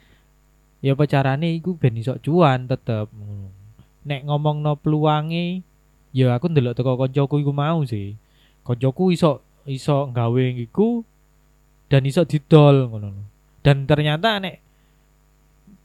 ya 0.78 0.94
apa 0.94 1.04
carane 1.10 1.58
iku 1.58 1.74
ben 1.74 1.98
iso 1.98 2.14
cuan 2.22 2.70
tetep. 2.70 3.10
Nek 4.06 4.20
ngomongno 4.30 4.78
peluange 4.78 5.66
ya 6.14 6.30
aku 6.38 6.46
ndelok 6.54 6.78
teko 6.78 6.94
koncoku 6.94 7.42
iku 7.42 7.50
mau 7.50 7.82
sih. 7.82 8.14
Koncoku 8.62 9.10
iso 9.10 9.42
iso 9.66 10.14
gawe 10.14 10.44
iku 10.62 11.02
dan 11.90 12.06
iso 12.06 12.22
didol 12.22 12.86
ngono. 12.86 13.10
Dan 13.66 13.90
ternyata 13.90 14.38
nek 14.38 14.62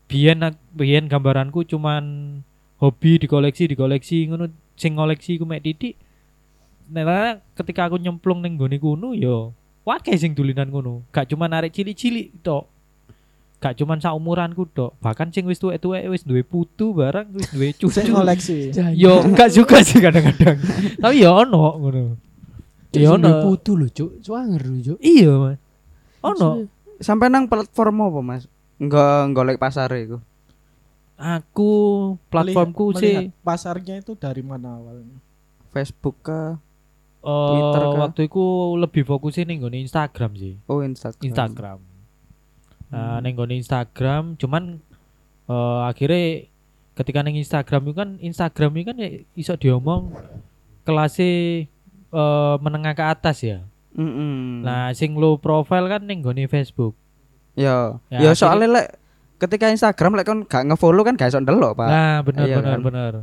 biyen 0.06 0.54
biyen 0.78 1.10
gambaranku 1.10 1.66
cuman 1.66 2.38
hobi 2.78 3.18
dikoleksi 3.18 3.66
dikoleksi 3.74 4.30
ngono 4.30 4.54
sing 4.78 4.96
ngoleksi 4.96 5.42
ku 5.42 5.50
mek 5.50 5.66
titik 5.66 5.98
Nah, 6.90 7.38
ketika 7.54 7.86
aku 7.86 8.02
nyemplung 8.02 8.42
ning 8.42 8.58
gone 8.58 8.74
kuno 8.82 9.14
yo 9.14 9.54
wakeh 9.89 10.13
sing 10.13 10.38
dulinan 10.38 10.69
ngono. 10.69 11.02
Gak 11.10 11.34
cuma 11.34 11.49
narik 11.49 11.73
cilik-cilik 11.73 12.45
tok. 12.45 12.69
Gak 13.58 13.75
cuman 13.82 13.97
saumuranku 13.97 14.69
tok. 14.69 14.93
Bahkan 15.02 15.34
sing 15.34 15.49
wis 15.49 15.58
tuwek-tuwek 15.58 16.06
wis 16.13 16.21
duwe 16.21 16.45
putu 16.45 16.93
barang 16.93 17.34
wis 17.34 17.49
duwe 17.49 17.73
cucu. 17.73 17.89
Saya 17.89 18.13
ngoleksi. 18.13 18.69
Yo 18.93 19.25
enggak 19.25 19.49
juga 19.49 19.82
sih 19.82 19.97
kadang-kadang. 19.97 20.62
Tapi 21.02 21.15
yo 21.25 21.34
ono 21.34 21.82
ngono. 21.82 22.02
Yo 22.93 23.17
ono. 23.17 23.45
putu 23.45 23.78
lho, 23.78 23.86
Cuk. 23.89 24.21
Cuanger 24.25 24.65
lho, 24.65 24.80
Cuk. 24.82 24.99
Iya, 25.02 25.34
Mas. 25.38 25.60
Ono. 26.25 26.65
Sampai 26.97 27.30
nang 27.30 27.45
platform 27.45 28.10
apa, 28.10 28.19
Mas? 28.25 28.43
Enggak 28.82 29.30
golek 29.36 29.62
pasar 29.62 29.93
iku. 29.93 30.17
Aku 31.19 31.71
platformku 32.32 32.95
sih 32.95 33.36
pasarnya 33.43 33.99
itu 33.99 34.15
dari 34.15 34.39
mana 34.39 34.80
awalnya? 34.80 35.19
Facebook 35.75 36.15
ke 36.23 36.56
Twitter 37.50 37.84
kah? 37.86 38.00
waktu 38.00 38.22
itu 38.26 38.44
lebih 38.76 39.04
fokusin 39.04 39.46
ning 39.46 39.60
gone 39.60 39.78
Instagram 39.78 40.32
sih. 40.34 40.54
oh 40.65 40.80
Instagram. 40.80 41.24
Instagram. 41.24 41.78
Nah, 42.89 43.18
Hmm. 43.18 43.22
neng 43.22 43.38
Instagram 43.56 44.24
cuman 44.36 44.82
eh, 45.46 45.80
akhirnya 45.86 46.50
ketika 46.94 47.20
neng 47.22 47.36
Instagram 47.36 47.82
itu 47.84 47.96
kan 47.96 48.10
Instagram 48.20 48.72
itu 48.74 48.86
kan 48.86 48.98
ya 48.98 49.10
iso 49.34 49.54
diomong 49.56 50.10
kelasnya 50.84 51.65
eh, 52.10 52.56
menengah 52.60 52.94
ke 52.94 53.04
atas 53.04 53.42
ya. 53.42 53.62
Mm-mm. 53.92 54.62
Nah, 54.62 54.94
sing 54.94 55.13
low 55.13 55.36
profile 55.36 55.86
kan 55.88 56.02
neng 56.02 56.22
gone 56.22 56.46
Facebook. 56.46 56.94
ya, 57.54 58.00
Ya, 58.08 58.20
ya, 58.22 58.32
soalnya 58.32 58.68
lek 58.70 58.88
ketika 59.38 59.68
Instagram 59.68 60.15
lek 60.15 60.26
kon 60.26 60.42
gak 60.44 60.63
nge-follow 60.65 61.02
kan 61.02 61.13
gak 61.13 61.30
iso 61.30 61.38
ndelok, 61.38 61.76
Pak. 61.76 61.88
Nah, 61.88 62.18
bener 62.22 62.44
Iya 62.44 62.56
bener 62.58 62.72
kan? 62.72 62.80
bener. 62.82 63.13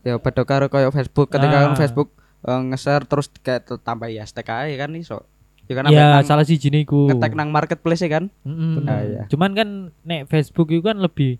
Ya 0.00 0.14
beda 0.16 0.42
karo 0.42 0.68
koyo 0.68 0.88
Facebook 0.88 1.28
ketika 1.28 1.52
Ah. 1.54 1.62
kon 1.64 1.76
Facebook 1.76 2.08
eh, 2.46 2.60
nge-share 2.70 3.04
terus 3.08 3.26
kayak 3.42 3.66
tambah 3.82 4.06
ya 4.06 4.22
hashtag 4.22 4.46
ae 4.50 4.74
kan 4.78 4.92
iso. 4.94 5.24
Ya 5.68 5.76
kan 5.76 5.92
Ya, 5.92 6.24
salah 6.24 6.48
si 6.48 6.56
ku. 6.88 7.12
ngetek 7.12 7.36
nang 7.36 7.52
marketplace 7.52 8.00
ya 8.00 8.20
kan. 8.20 8.32
Mm-mm. 8.40 8.88
Ah, 8.88 9.04
iya. 9.04 9.22
Cuman 9.28 9.52
kan 9.52 9.68
nek 10.04 10.24
Facebook 10.32 10.72
itu 10.72 10.80
kan 10.80 10.96
lebih 10.96 11.36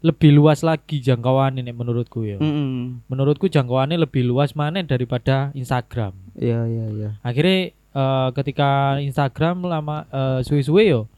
lebih 0.00 0.32
luas 0.36 0.60
lagi 0.60 1.00
jangkauannya 1.00 1.64
nek 1.64 1.76
menurutku 1.76 2.28
ya. 2.28 2.36
Mm-mm. 2.36 3.04
Menurutku 3.08 3.48
jangkauannya 3.48 3.96
lebih 3.96 4.28
luas 4.28 4.52
mana 4.52 4.84
daripada 4.84 5.48
Instagram. 5.56 6.12
Iya 6.36 6.60
iya 6.68 6.84
iya. 6.92 7.10
akhirnya 7.24 7.72
eh, 7.72 8.28
ketika 8.36 9.00
Instagram 9.00 9.64
lama 9.64 10.04
eh, 10.12 10.40
suwe-suwe 10.44 10.84
yo 10.88 11.08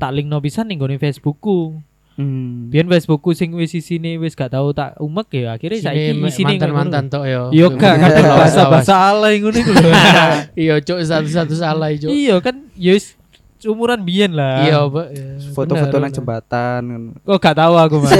tak 0.00 0.16
link 0.16 0.26
no 0.26 0.40
pisan 0.40 0.66
ning 0.66 0.80
gone 0.80 0.96
Facebookku 0.96 1.78
Hmm. 2.14 2.68
biyen 2.68 2.84
Facebookku 2.84 3.32
sing 3.32 3.54
wis 3.54 3.72
isine 3.72 4.18
wis 4.18 4.34
gak 4.34 4.52
tau 4.52 4.74
tak 4.74 4.92
umek 4.98 5.30
ya 5.32 5.56
akhirnya 5.56 5.78
saiki 5.80 6.20
isine 6.20 6.58
mantan-mantan 6.58 7.08
tok 7.08 7.24
yo. 7.24 7.42
yo 7.48 7.72
gak 7.72 7.96
kadang 7.96 8.28
bahasa-bahasa 8.44 8.92
alay 9.08 9.40
ngono 9.40 9.56
iku 9.56 9.72
lho. 9.72 9.90
Iya, 10.60 10.74
Cuk, 10.80 11.00
satu-satu 11.00 11.54
salah, 11.54 11.88
Cuk. 11.96 12.10
iya 12.10 12.36
kan 12.42 12.66
ya 12.76 12.92
wis 12.92 13.16
umuran 13.62 14.00
biyen 14.00 14.32
lah 14.32 14.64
Iya, 14.64 14.78
Pak. 14.84 15.06
Foto-foto 15.52 15.96
nang 15.96 16.12
jembatan. 16.12 16.82
kok 17.24 17.38
gak 17.40 17.56
tahu 17.56 17.74
aku 17.78 17.96
mas 18.00 18.12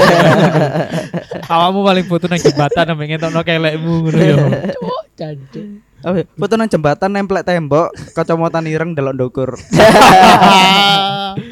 awakmu 1.53 1.79
paling 1.81 2.05
foto 2.05 2.25
nang 2.25 2.37
jembatan 2.37 2.83
sampe 2.89 3.03
ngetokno 3.05 3.41
kelekmu 3.41 3.93
ngono 4.07 4.17
yo 4.19 4.37
Cuk, 4.73 5.03
jancuk. 5.13 5.67
Oh, 6.01 6.17
iya. 6.17 6.25
foto 6.25 6.53
nang 6.57 6.69
jembatan 6.69 7.13
nemplek 7.13 7.45
tembok, 7.45 7.93
kacamataan 8.17 8.65
ireng 8.65 8.97
delok 8.97 9.13
ndukur. 9.13 9.49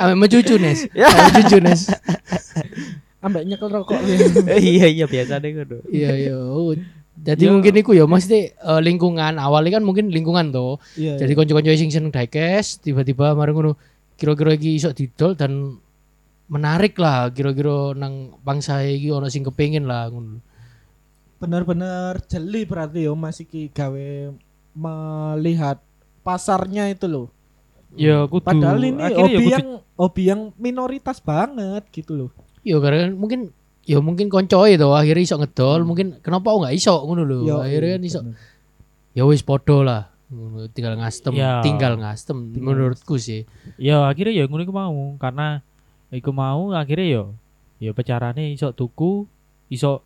Ame 0.01 0.13
mencucu, 0.17 0.57
Nes. 0.57 0.89
Ya. 0.91 1.07
Ame 1.07 1.21
mencucu, 1.29 1.57
Nes. 1.61 1.81
Ambek 3.25 3.43
nyekel 3.45 3.67
rokok. 3.67 3.99
iya 4.55 4.87
iya 4.87 5.05
biasa 5.05 5.43
deh 5.43 5.51
ngono. 5.51 5.83
Iya, 5.91 6.11
iya. 6.15 6.35
Oh, 6.39 6.71
Jadi 7.19 7.51
Yo. 7.51 7.51
mungkin 7.51 7.75
iku 7.75 7.91
ya 7.91 8.07
mesti 8.07 8.55
eh, 8.55 8.79
lingkungan 8.79 9.35
awalnya 9.35 9.75
kan 9.75 9.83
mungkin 9.83 10.07
lingkungan 10.07 10.55
tuh. 10.55 10.79
Iya. 10.95 11.19
Jadi 11.19 11.35
konco-konco 11.35 11.67
sing 11.75 11.91
seneng 11.91 12.15
diecast 12.15 12.79
tiba-tiba 12.79 13.35
mari 13.35 13.51
ngono 13.51 13.75
kira-kira 14.15 14.55
iki 14.55 14.79
iso 14.79 14.95
didol 14.95 15.35
dan 15.35 15.83
menarik 16.47 16.95
lah 16.95 17.27
kira-kira 17.35 17.91
nang 17.91 18.39
bangsa 18.39 18.87
iki 18.87 19.11
ono 19.11 19.27
sing 19.27 19.43
kepengin 19.43 19.83
lah 19.83 20.07
ngono. 20.07 20.39
Bener-bener 21.39 22.19
jeli 22.27 22.63
berarti 22.63 23.07
yo 23.07 23.15
Mas 23.15 23.39
iki 23.39 23.71
gawe 23.71 24.35
melihat 24.75 25.79
pasarnya 26.21 26.91
itu 26.91 27.07
loh. 27.07 27.27
Ya 27.95 28.21
kudu. 28.23 28.45
Padahal 28.45 28.79
ini 28.85 29.01
akhirnya 29.01 29.25
ya 29.25 29.39
hobi 29.39 29.45
yang 29.49 29.67
hobi 29.97 30.23
yang 30.27 30.41
minoritas 30.55 31.17
banget 31.19 31.83
gitu 31.89 32.11
loh. 32.15 32.29
Yo 32.61 32.77
karena 32.79 33.09
kan 33.09 33.13
mungkin 33.17 33.39
yo 33.83 34.03
mungkin 34.05 34.29
konco 34.29 34.67
itu 34.69 34.85
akhirnya 34.93 35.23
iso 35.25 35.35
ngedol 35.35 35.81
mungkin 35.81 36.21
kenapa 36.21 36.53
enggak 36.53 36.75
iso 36.75 36.93
ngono 37.01 37.23
lho. 37.25 37.37
Yo, 37.43 37.57
Akhirnya 37.57 37.97
kan 37.97 38.03
iso 38.05 38.19
bener. 38.21 38.37
ya 39.15 39.23
wis 39.25 39.41
podo 39.41 39.81
lah. 39.81 40.11
Ngono, 40.29 40.69
tinggal 40.69 40.93
ngastem, 40.93 41.33
Ya. 41.33 41.57
tinggal 41.65 41.97
ngastem 41.97 42.37
menurutku 42.53 43.17
sih. 43.17 43.49
ya 43.81 44.05
akhirnya 44.05 44.37
ya 44.37 44.45
ngono 44.45 44.61
iku 44.61 44.75
mau 44.75 45.17
karena 45.17 45.65
iku 46.13 46.29
mau 46.29 46.69
akhirnya 46.69 47.07
ya 47.09 47.23
ya 47.81 47.91
pecarane 47.97 48.53
iso 48.53 48.69
tuku 48.69 49.25
iso 49.73 50.05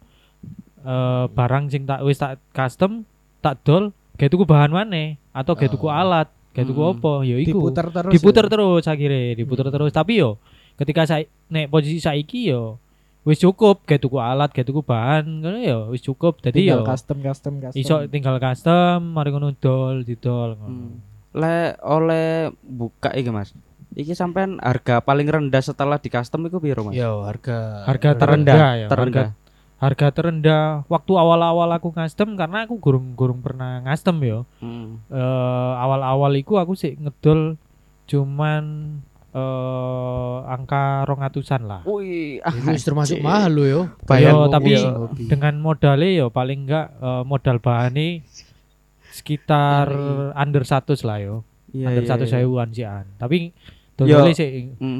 eh, 0.84 1.26
barang 1.28 1.63
sing 1.67 1.84
tak 1.84 2.04
wis 2.04 2.15
tak 2.15 2.38
custom 2.52 3.08
tak 3.39 3.63
dol 3.63 3.91
gawe 4.13 4.30
tuku 4.30 4.43
bahan 4.43 4.69
maneh 4.69 5.15
atau 5.32 5.54
gawe 5.54 5.67
tuku 5.67 5.84
Oh. 5.84 5.91
alat 5.91 6.28
gawe 6.52 6.63
tuku 6.63 6.80
Hmm. 6.80 6.93
apa 6.93 7.13
ya 7.24 7.36
iku 7.38 7.50
diputer 7.50 7.86
terus. 7.89 8.12
diputer 8.12 8.46
ya. 8.46 8.52
terus 8.52 8.84
akhirnya 8.86 9.22
diputer 9.34 9.67
terus 9.67 9.91
tapi 9.91 10.13
yo 10.19 10.38
ketika 10.74 11.02
saya 11.04 11.24
nek 11.48 11.67
posisi 11.67 11.98
saiki 11.98 12.48
yo 12.48 12.78
wis 13.24 13.39
cukup 13.39 13.82
gawe 13.84 13.98
tuku 13.98 14.17
alat 14.17 14.52
gawe 14.52 14.62
tuku 14.62 14.82
bahan 14.82 15.26
ngono 15.41 15.60
yo 15.60 15.80
wis 15.89 16.00
cukup 16.00 16.38
dadi 16.39 16.62
tinggal 16.62 16.84
yo 16.84 16.86
custom 16.86 17.17
custom 17.19 17.54
custom. 17.58 17.80
iso 17.80 17.96
tinggal 18.06 18.36
custom 18.38 19.00
mari 19.12 19.32
ngono 19.32 19.56
dol 19.56 20.04
didol 20.04 20.56
ngono. 20.56 20.69
Hmm. 20.69 20.93
Le 21.34 21.58
oleh 21.82 22.54
buka 22.62 23.10
iki 23.12 23.34
Mas. 23.34 23.58
Iki 23.93 24.13
sampean 24.13 24.58
harga 24.58 25.02
paling 25.02 25.26
rendah 25.26 25.62
setelah 25.62 25.98
di 25.98 26.10
custom 26.10 26.46
iku 26.46 26.58
piro 26.58 26.86
Mas? 26.86 26.93
Yo 26.93 27.26
harga 27.26 27.86
harga 27.86 28.13
Terendah, 28.13 28.54
terendah 28.54 28.72
ya 28.76 28.88
terendah. 28.88 29.28
Harga, 29.84 30.08
terendah 30.10 30.63
waktu 30.88 31.12
awal-awal 31.13 31.67
aku 31.69 31.91
custom 31.91 32.34
karena 32.34 32.63
aku 32.63 32.78
gurung 32.78 33.13
gurung 33.13 33.39
pernah 33.39 33.84
custom 33.84 34.17
yo 34.19 34.39
Hmm. 34.58 35.04
Eh, 35.06 35.19
awal-awal 35.78 36.32
iku 36.36 36.56
aku 36.56 36.74
sih 36.74 36.96
ngedol 36.96 37.60
cuman 38.04 38.63
eh 39.34 40.38
angka 40.46 41.04
rongatusan 41.04 41.62
lah 41.63 41.82
Wih, 41.84 42.38
Itu 42.38 42.69
wis 42.69 42.82
termasuk 42.82 43.17
mahal 43.19 43.50
lo 43.52 43.63
yo. 43.63 43.82
Bayar 44.04 44.38
Bayar 44.38 44.52
tapi 44.52 44.72
hobi. 44.78 45.26
dengan 45.26 45.58
modalnya 45.58 46.10
ya 46.13 46.28
paling 46.30 46.60
enggak 46.63 46.88
eh, 46.96 47.24
modal 47.24 47.58
bahannya 47.58 48.22
sekitar 49.12 49.89
under 50.34 50.63
100 50.63 51.02
lah 51.02 51.17
yo 51.19 51.36
Iya, 51.69 51.89
under 51.89 52.04
iya, 52.04 52.13
100 52.13 52.22
iya. 52.22 52.30
sewuan 52.32 52.69
sih 52.69 52.86
an 52.86 53.06
tapi 53.17 53.50
Yo, 53.96 54.06
dodolnya 54.22 54.34
sih 54.34 54.50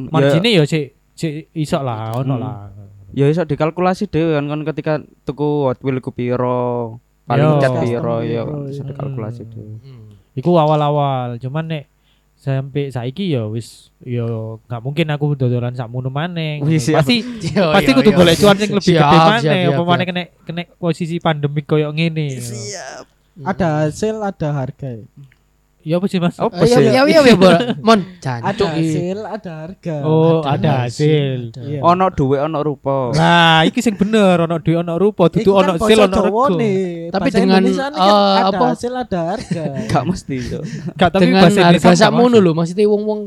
marginnya 0.10 0.52
ya 0.52 0.64
sih 0.64 0.86
sih 1.14 1.32
iso 1.54 1.78
lah 1.80 2.14
ono 2.16 2.34
Hmm. 2.34 2.42
lah 2.42 2.58
Ya 3.14 3.30
iso 3.30 3.46
dikalkulasi 3.46 4.10
dhewe 4.10 4.34
kan 4.34 4.50
kon 4.50 4.66
ketika 4.66 4.94
tuku 5.24 5.70
Hot 5.70 5.78
Wheels 5.86 6.02
ku 6.02 6.10
piro, 6.10 6.98
paling 7.30 7.62
cat 7.62 7.78
piro 7.80 8.26
ya 8.26 8.42
iso 8.70 8.82
dikalkulasi 8.82 9.46
dhewe. 9.48 9.78
Hmm. 9.86 10.18
Iku 10.34 10.58
awal-awal, 10.58 11.38
cuman 11.38 11.66
nek 11.70 11.84
sampai 12.44 12.92
saiki 12.92 13.32
ya 13.32 13.48
wis 13.48 13.88
ya 14.04 14.28
nggak 14.68 14.82
mungkin 14.84 15.08
aku 15.16 15.38
dodolan 15.38 15.78
sak 15.78 15.88
munu 15.88 16.10
maneh. 16.12 16.60
Siap. 16.60 17.00
Pasti 17.00 17.24
Yo, 17.54 17.72
pasti 17.72 17.92
kudu 17.96 18.12
golek 18.12 18.36
cuan 18.36 18.58
sing 18.60 18.74
lebih 18.76 18.98
Siap, 18.98 19.00
gede 19.00 19.18
siap, 19.18 19.30
maneh 19.32 19.62
siap, 19.64 19.74
apa 19.78 19.84
maneh 19.88 20.04
siap. 20.04 20.10
kena 20.12 20.24
kena 20.44 20.62
posisi 20.76 21.16
pandemik 21.24 21.66
koyo 21.70 21.94
ngene. 21.96 22.42
ada 23.46 23.88
hasil 23.88 24.20
ada 24.20 24.50
harga. 24.52 25.06
Ya. 25.84 25.94
Ya 25.94 25.96
apa 26.00 26.08
sih 26.08 26.18
Mas? 26.18 26.40
Oh, 26.40 26.48
Oh, 26.48 26.64
iya 26.64 26.80
iya 26.80 27.02
iya 27.04 27.20
iya 27.22 27.36
Bor. 27.36 27.54
Mon 27.84 28.00
Ada 28.00 28.56
jancuk 28.56 28.70
iki. 28.72 28.88
hasil 28.88 29.20
ada 29.28 29.52
harga. 29.68 29.96
Oh, 30.08 30.40
Ada 30.40 30.56
ada 30.56 30.72
hasil. 30.88 31.40
Iya. 31.60 31.80
Ono 31.84 32.06
duwe 32.10 32.40
ono 32.40 32.60
rupa. 32.64 33.12
Nah, 33.12 33.68
iki 33.68 33.84
sing 33.84 34.00
bener 34.00 34.48
ono 34.48 34.64
duit 34.64 34.80
ono 34.80 34.96
rupa, 34.96 35.28
dudu 35.28 35.52
kan 35.52 35.60
ono 35.68 35.72
basa 35.76 35.88
sil 35.92 36.00
ono 36.08 36.16
rego. 36.24 36.46
Tapi 37.12 37.30
dengan, 37.30 37.62
kan 37.68 37.92
eh, 37.94 38.36
ada 38.40 38.48
apa? 38.56 38.66
hasil 38.72 38.94
ada 38.96 39.20
harga. 39.36 39.64
Gak 39.92 40.04
mesti 40.08 40.36
itu. 40.40 40.60
Gak 40.96 41.10
tapi 41.12 41.28
dengan 41.28 41.44
bahasa 41.46 41.60
Indonesia 41.68 41.94
sakmono 42.00 42.40
nggak 42.40 42.44
lho 42.48 42.52
maksudnya 42.56 42.86
wong-wong 42.88 43.22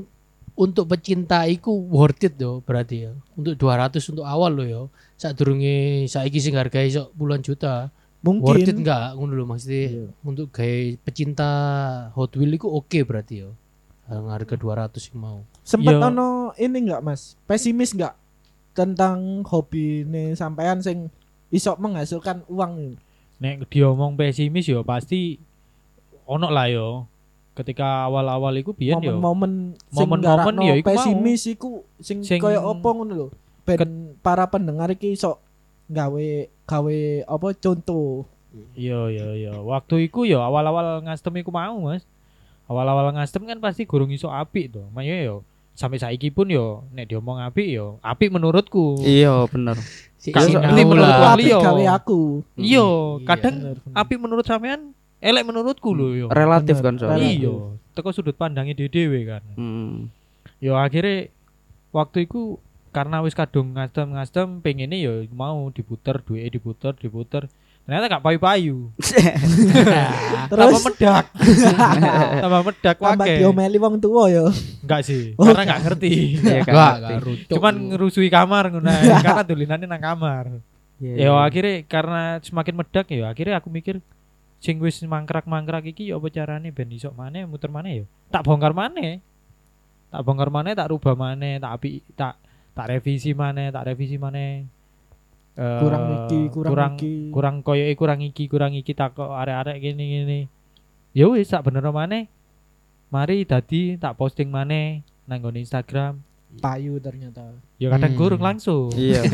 untuk 0.57 0.88
pecinta 0.88 1.45
iku 1.45 1.69
worth 1.69 2.25
it 2.25 2.40
yo 2.40 2.64
berarti 2.64 3.05
ya. 3.05 3.12
Untuk 3.37 3.61
200 3.61 4.01
untuk 4.09 4.25
awal 4.25 4.57
lo 4.57 4.64
yo. 4.64 4.83
Sadurunge 5.21 6.09
saiki 6.09 6.40
sing 6.40 6.57
harga 6.57 6.81
iso 6.81 7.12
puluhan 7.12 7.45
juta. 7.45 7.92
Worth 8.27 8.59
it 8.59 8.67
Mungkin 8.67 8.77
enggak 8.83 9.05
ngono 9.15 9.33
lho 9.33 9.45
maksudnya 9.45 9.83
Iya. 9.87 10.07
untuk 10.21 10.47
gaya 10.51 10.99
pecinta 10.99 11.51
Hot 12.12 12.35
Wheels 12.35 12.55
iku 12.55 12.69
oke 12.73 12.99
berarti 13.01 13.35
yo. 13.41 13.55
Yang 14.05 14.27
harga 14.29 14.55
200 14.55 14.99
sing 15.01 15.15
mau. 15.15 15.43
sempet 15.62 15.93
Yo. 15.93 16.03
ono 16.05 16.29
ini 16.55 16.79
enggak 16.81 17.01
Mas? 17.01 17.35
Pesimis 17.43 17.91
enggak 17.91 18.15
tentang 18.71 19.43
hobi 19.43 20.03
nih 20.03 20.33
sampean 20.33 20.79
sing 20.79 21.11
iso 21.49 21.75
menghasilkan 21.75 22.43
uang? 22.47 22.99
Nek 23.37 23.67
diomong 23.67 24.15
pesimis 24.15 24.65
ya 24.65 24.83
pasti 24.83 25.39
ono 26.25 26.49
lah 26.49 26.67
yo. 26.67 27.07
Ketika 27.53 28.05
awal-awal 28.05 28.53
iku 28.57 28.71
biyen 28.71 29.01
yo. 29.01 29.17
Momen-momen 29.17 29.53
sing 29.89 30.05
Momen-momen 30.05 30.21
nggarakno 30.21 30.61
ya 30.62 30.75
iku 30.77 30.87
pesimis 30.87 31.43
iku 31.49 31.71
sing, 31.99 32.21
Sing- 32.21 32.39
koyo 32.39 32.61
opo 32.61 32.89
ngono 32.93 33.12
lho. 33.12 33.29
Ben 33.65 34.15
para 34.21 34.47
pendengar 34.47 34.87
iki 34.89 35.12
iso 35.12 35.43
gawe 35.87 36.27
gawe 36.64 36.96
apa 37.25 37.46
contoh. 37.57 38.27
Iya 38.72 39.01
iya 39.09 39.27
iya. 39.37 39.53
Waktu 39.57 40.09
iku 40.09 40.25
ya 40.25 40.40
awal-awal 40.40 41.05
ngastem 41.05 41.40
iku 41.40 41.53
mau, 41.53 41.77
Mas. 41.83 42.03
Awal-awal 42.66 43.14
ngastem 43.14 43.44
kan 43.44 43.59
pasti 43.61 43.85
gurung 43.85 44.11
iso 44.11 44.27
apik 44.27 44.72
to. 44.72 44.83
Makanya 44.90 45.22
yo 45.25 45.37
sampai 45.77 46.01
saiki 46.01 46.33
pun 46.33 46.49
yo 46.49 46.88
nek 46.90 47.07
diomong 47.07 47.38
apik 47.38 47.68
yo 47.68 48.01
apik 48.01 48.33
menurutku. 48.33 48.99
Iya, 49.01 49.44
bener. 49.46 49.77
Ngerti 50.18 50.83
menurut 50.83 51.07
wong 51.07 51.31
Tapi 51.31 51.42
liya. 51.46 51.59
gawe 51.62 51.85
aku. 51.94 52.20
Iya, 52.57 52.64
Iya, 52.66 52.87
kadang 53.22 53.55
Bener, 53.55 53.77
bener. 53.79 53.94
apik 53.94 54.18
menurut 54.18 54.44
sampean 54.44 54.81
elek 55.22 55.44
menurutku 55.46 55.94
lho 55.94 56.09
yo. 56.16 56.27
Relatif 56.33 56.81
Bener, 56.81 56.85
kan 56.85 56.94
soalnya. 56.99 57.29
Iya, 57.29 57.55
teko 57.94 58.11
sudut 58.11 58.35
pandangnya 58.35 58.75
dhewe 58.75 59.20
kan. 59.22 59.42
Hmm. 59.55 60.11
Yo 60.59 60.75
akhirnya 60.75 61.29
waktu 61.92 62.25
itu 62.27 62.57
karena 62.97 63.21
wis 63.21 63.37
kadung 63.37 63.77
ngastem-ngastem 63.77 64.65
pengennya 64.65 64.97
yo 64.97 65.15
mau 65.37 65.69
diputer 65.69 66.17
duit 66.25 66.49
diputer 66.49 66.97
diputer. 66.97 67.45
Ternyata 67.85 68.19
gak 68.19 68.25
payu-payu. 68.25 68.91
Tambah 70.51 70.81
Terus? 70.81 70.85
medak. 70.89 71.25
Tambah 72.43 72.63
medak 72.67 72.97
tambah 72.99 73.23
wae 73.23 73.39
diomeli 73.39 73.79
wong 73.79 74.01
tua 74.03 74.27
ya. 74.27 74.49
enggak 74.83 75.07
sih 75.07 75.37
Oh, 75.39 75.47
karena 75.47 75.77
gak 75.77 75.81
ngerti. 75.85 76.11
Iya. 76.41 76.65
Enggak, 76.65 76.73
ngerti. 76.73 77.05
enggak 77.05 77.21
rucuk. 77.23 77.49
cuman 77.53 77.75
ngerusui 77.93 78.29
kamar 78.33 78.65
ngono 78.73 78.91
karena 78.91 79.45
dolinannya 79.45 79.87
nang 79.87 80.03
kamar. 80.03 80.45
Iya, 80.97 81.13
ya 81.15 81.29
iya. 81.29 81.33
akhirnya 81.37 81.75
karena 81.85 82.23
semakin 82.41 82.75
medak 82.81 83.07
ya 83.13 83.25
akhirnya 83.29 83.55
aku 83.61 83.69
mikir 83.69 84.01
sing 84.59 84.81
wis 84.81 85.05
mangkrak-mangkrak 85.05 85.85
iki 85.93 86.09
ya 86.11 86.17
apa 86.17 86.33
carane? 86.33 86.73
Ben 86.73 86.89
iso 86.91 87.13
maneh 87.13 87.45
muter 87.45 87.69
maneh 87.69 88.03
ya. 88.03 88.05
Tak 88.33 88.43
bongkar 88.49 88.73
maneh. 88.73 89.21
Tak 90.11 90.25
bongkar 90.25 90.49
maneh 90.51 90.73
tak 90.73 90.89
rubah 90.91 91.15
maneh 91.15 91.61
tak 91.61 91.71
api 91.77 92.03
tak 92.19 92.35
tak 92.77 92.87
revisi 92.91 93.33
maneh 93.33 93.69
tak 93.69 93.89
revisi 93.89 94.17
maneh 94.17 94.69
Eh, 95.57 95.81
Kurang 95.81 96.05
iki, 96.29 96.41
kurang 96.47 96.69
kurang 96.69 96.93
iki. 96.95 97.15
kurang 97.33 97.57
koyo 97.62 97.89
kurang 97.97 98.21
iki 98.21 98.45
kurang 98.45 98.73
iki 98.73 98.93
tak 98.93 99.17
kok 99.17 99.33
arek-arek 99.33 99.81
gini 99.81 100.05
gini 100.15 100.41
ya 101.11 101.25
wis 101.27 101.49
tak 101.49 101.65
bener 101.65 101.81
maneh 101.89 102.29
mari 103.09 103.41
dadi 103.43 103.97
tak 103.97 104.15
posting 104.15 104.47
maneh 104.47 105.01
nang 105.25 105.41
nggone 105.41 105.57
Instagram 105.59 106.21
Payu 106.57 106.97
ternyata. 106.99 107.57
ya 107.75 107.89
kadang 107.89 108.12
Hmm. 108.12 108.21
kurang 108.21 108.43
langsung 108.43 108.93
Iya, 108.93 109.25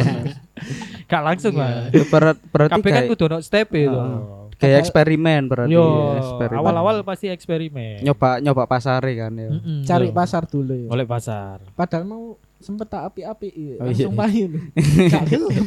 gak 1.11 1.23
langsung 1.25 1.55
Iya. 1.55 1.91
lah 1.91 2.05
Berat 2.07 2.39
berarti 2.45 2.73
kabeh 2.73 2.83
kan 2.85 2.95
kayak 2.97 3.11
kudu 3.11 3.25
ono 3.25 3.39
step 3.41 3.67
itu 3.73 3.91
Heeh. 3.91 4.21
kayak 4.57 4.79
eksperimen 4.81 5.43
berarti. 5.45 5.71
Yo, 5.73 5.83
ya, 5.83 6.07
eksperimen. 6.21 6.59
awal-awal 6.61 6.97
pasti 7.03 7.27
eksperimen. 7.29 7.99
nyoba 8.01 8.39
nyoba 8.39 8.63
pasare 8.65 9.13
kan 9.17 9.33
ya. 9.33 9.51
Mm-mm, 9.51 9.83
Cari 9.83 10.07
yo. 10.07 10.13
pasar 10.13 10.47
dulu 10.47 10.75
ya. 10.77 10.89
Oleh 10.89 11.03
pasar. 11.05 11.67
Padahal 11.73 12.07
mau 12.07 12.39
sempet 12.63 12.87
tak 12.87 13.03
api-api 13.05 13.49
iya. 13.51 13.75
Oh, 13.77 13.85
langsung 13.85 14.15
iya. 14.17 14.49
gelem. 15.29 15.67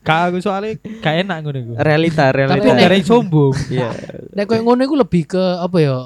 Kak 0.00 0.20
aku 0.26 0.38
soalnya 0.38 0.72
gak 0.98 1.14
enak 1.20 1.36
ngono 1.40 1.58
iku. 1.60 1.72
Realita, 1.76 2.24
Tapi 2.26 2.36
realita. 2.40 2.66
nek- 2.68 2.80
dari 2.80 3.00
sombong. 3.02 3.54
Iya. 3.74 3.90
Nek 4.32 4.44
koyo 4.44 4.62
ngono 4.62 4.80
iku 4.80 4.94
lebih 4.94 5.22
ke 5.28 5.42
apa 5.58 5.76
ya? 5.76 5.96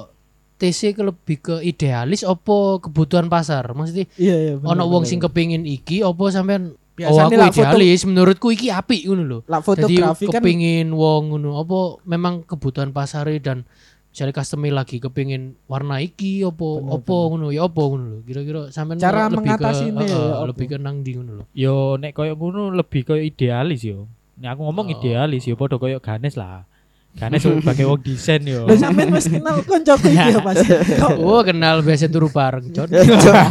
TC 0.57 0.93
ke 0.93 1.01
lebih 1.01 1.37
ke 1.39 1.55
idealis 1.59 2.21
apa 2.21 2.57
kebutuhan 2.79 3.25
pasar? 3.25 3.65
Maksudnya 3.71 4.05
Iya 4.13 4.35
iya. 4.37 4.53
bener, 4.55 4.69
ono 4.71 4.83
wong 4.87 5.03
sing 5.03 5.17
kepingin 5.17 5.63
iki 5.63 6.01
apa 6.01 6.21
sampean 6.29 6.73
oh 6.73 6.77
Biasanya 6.93 7.25
aku 7.25 7.33
lah 7.35 7.49
foto 7.49 7.65
idealis 7.73 8.01
menurutku 8.03 8.47
iki 8.51 8.67
apik 8.67 9.01
ngono 9.03 9.23
lho. 9.23 9.39
lah 9.43 9.57
Jadi 9.57 9.65
fotografi 9.65 10.25
kan 10.27 10.37
kepingin 10.37 10.91
wong 10.91 11.21
ngono 11.29 11.57
apa 11.57 11.77
memang 12.05 12.43
kebutuhan 12.43 12.91
pasare 12.91 13.37
dan 13.37 13.65
misalnya 14.11 14.35
customer 14.35 14.71
lagi 14.75 14.99
kepingin 14.99 15.55
warna 15.65 15.97
iki 15.97 16.43
apa 16.43 16.59
Bener, 16.59 16.99
apa 16.99 17.15
ngono 17.31 17.47
ya 17.49 17.63
apa 17.63 17.81
ngono 17.81 18.05
lho. 18.05 18.17
Kira-kira 18.21 18.61
sampean 18.67 18.99
Cara 18.99 19.25
lebih 19.25 19.31
ke 19.31 19.35
mengatasinya 19.39 20.03
heeh, 20.03 20.31
ya 20.35 20.43
lebih 20.43 20.65
ke 20.67 20.75
nang 20.77 20.95
ndi 20.99 21.11
ngono 21.15 21.31
lho. 21.39 21.43
Yo 21.55 21.95
nek 21.95 22.11
koyo 22.11 22.35
ngono 22.35 22.75
lebih 22.75 23.01
koyo 23.01 23.23
idealis 23.23 23.81
yo. 23.81 24.11
Nek 24.35 24.53
aku 24.53 24.61
ngomong 24.67 24.91
Oh. 24.91 24.93
idealis 24.93 25.47
yo 25.47 25.55
padha 25.55 25.79
koyo 25.79 26.03
Ganes 26.03 26.35
lah. 26.35 26.67
Karena 27.11 27.35
sebagai 27.39 27.91
wong 27.91 27.99
desain 28.03 28.39
yo. 28.43 28.67
Lho 28.67 28.75
sampean 28.75 29.11
wis 29.11 29.27
kenal 29.27 29.59
koncoku 29.63 30.07
iki 30.07 30.27
ya 30.31 30.39
Mas. 30.39 30.59
Oh 31.19 31.39
kenal 31.43 31.79
biasa 31.79 32.07
turu 32.07 32.27
bareng 32.27 32.71
Con. 32.71 32.87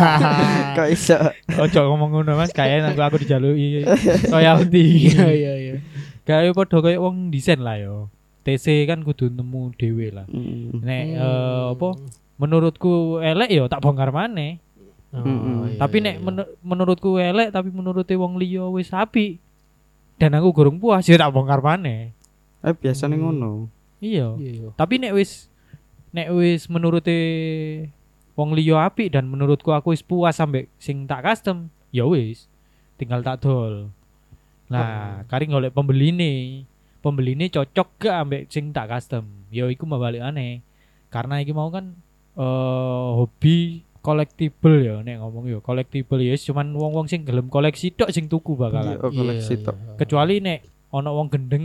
Kok 0.76 0.88
iso? 0.88 1.16
Ojo 1.56 1.80
ngomong 1.88 2.20
ngono 2.20 2.36
Mas, 2.36 2.52
kayak 2.52 2.84
aku 2.88 3.00
aku 3.00 3.16
dijaluki 3.20 3.84
royalti. 4.28 4.84
Iya 5.12 5.28
iya 5.28 5.52
iya. 5.56 5.74
Kayak 6.24 6.52
padha 6.52 6.80
kayak 6.80 7.00
wong 7.00 7.28
desain 7.28 7.60
lah 7.60 7.80
yo. 7.80 8.12
TC 8.50 8.66
kan 8.84 9.00
kudu 9.00 9.28
nemu 9.28 9.70
dhewe 9.74 10.10
lah. 10.10 10.26
Mm. 10.26 10.82
Nek 10.82 11.04
eh, 11.12 11.62
apa 11.70 11.88
menurutku 12.34 12.92
elek 13.18 13.50
yo 13.50 13.64
tak 13.66 13.78
bongkar 13.78 14.10
maneh. 14.10 14.58
Oh, 15.10 15.22
Mm-mm. 15.22 15.56
iya, 15.66 15.76
tapi 15.76 15.98
iya, 15.98 16.06
nek 16.06 16.14
iya. 16.14 16.22
menu- 16.22 16.52
menurutku 16.62 17.10
elek 17.14 17.50
tapi 17.50 17.68
menuruti 17.68 18.14
wong 18.14 18.34
liya 18.34 18.66
wis 18.66 18.90
apik. 18.90 19.42
Dan 20.16 20.34
aku 20.34 20.52
gurung 20.52 20.78
puas 20.78 21.02
ya 21.02 21.16
tak 21.16 21.30
bongkar 21.30 21.58
maneh. 21.58 22.14
Eh 22.60 22.72
biasane 22.72 23.14
Hmm. 23.14 23.22
ngono. 23.24 23.50
Iya. 23.98 24.34
Iya, 24.34 24.50
iya. 24.56 24.68
Tapi 24.74 24.98
nek 24.98 25.12
wis 25.12 25.50
nek 26.10 26.30
wis 26.32 26.66
menuruti 26.66 27.18
wong 28.32 28.54
liya 28.54 28.84
apik 28.84 29.10
dan 29.10 29.26
menurutku 29.26 29.70
aku 29.70 29.90
wis 29.90 30.00
puas 30.00 30.32
sampe 30.32 30.70
sing 30.76 31.04
tak 31.04 31.22
custom, 31.22 31.66
ya 31.90 32.06
wis 32.06 32.46
tinggal 32.96 33.20
tak 33.20 33.42
dol. 33.42 33.90
Nah, 34.70 35.26
kari 35.26 35.44
golek 35.44 35.74
pembeli 35.74 36.14
nih. 36.14 36.62
Pembeli 37.00 37.32
ini 37.32 37.48
cocok 37.48 37.88
gak 37.98 38.16
ambek 38.22 38.42
sing 38.48 38.70
tak 38.70 38.88
custom. 38.88 39.24
Ya 39.48 39.64
iku 39.66 39.84
balik 39.84 40.20
aneh. 40.20 40.60
Karena 41.08 41.40
iki 41.40 41.50
mau 41.50 41.68
kan 41.68 41.96
eh 42.36 43.08
hobi 43.16 43.82
collectible 44.00 44.80
ya 44.80 45.04
nek 45.04 45.20
ngomong 45.20 45.44
ya 45.50 45.58
collectible 45.60 46.20
ya 46.20 46.32
cuman 46.32 46.72
wong-wong 46.72 47.04
sing 47.04 47.20
gelem 47.24 47.52
koleksi 47.52 47.92
tok 47.92 48.08
sing 48.12 48.28
tuku 48.28 48.56
bakalan. 48.56 48.96
Iya, 48.96 49.08
koleksi 49.12 49.54
Iya, 49.60 49.64
tok. 49.66 49.76
iya. 49.76 49.92
kecuali 50.00 50.34
nek 50.40 50.60
ono 50.90 51.10
wong 51.14 51.28
gendeng 51.30 51.64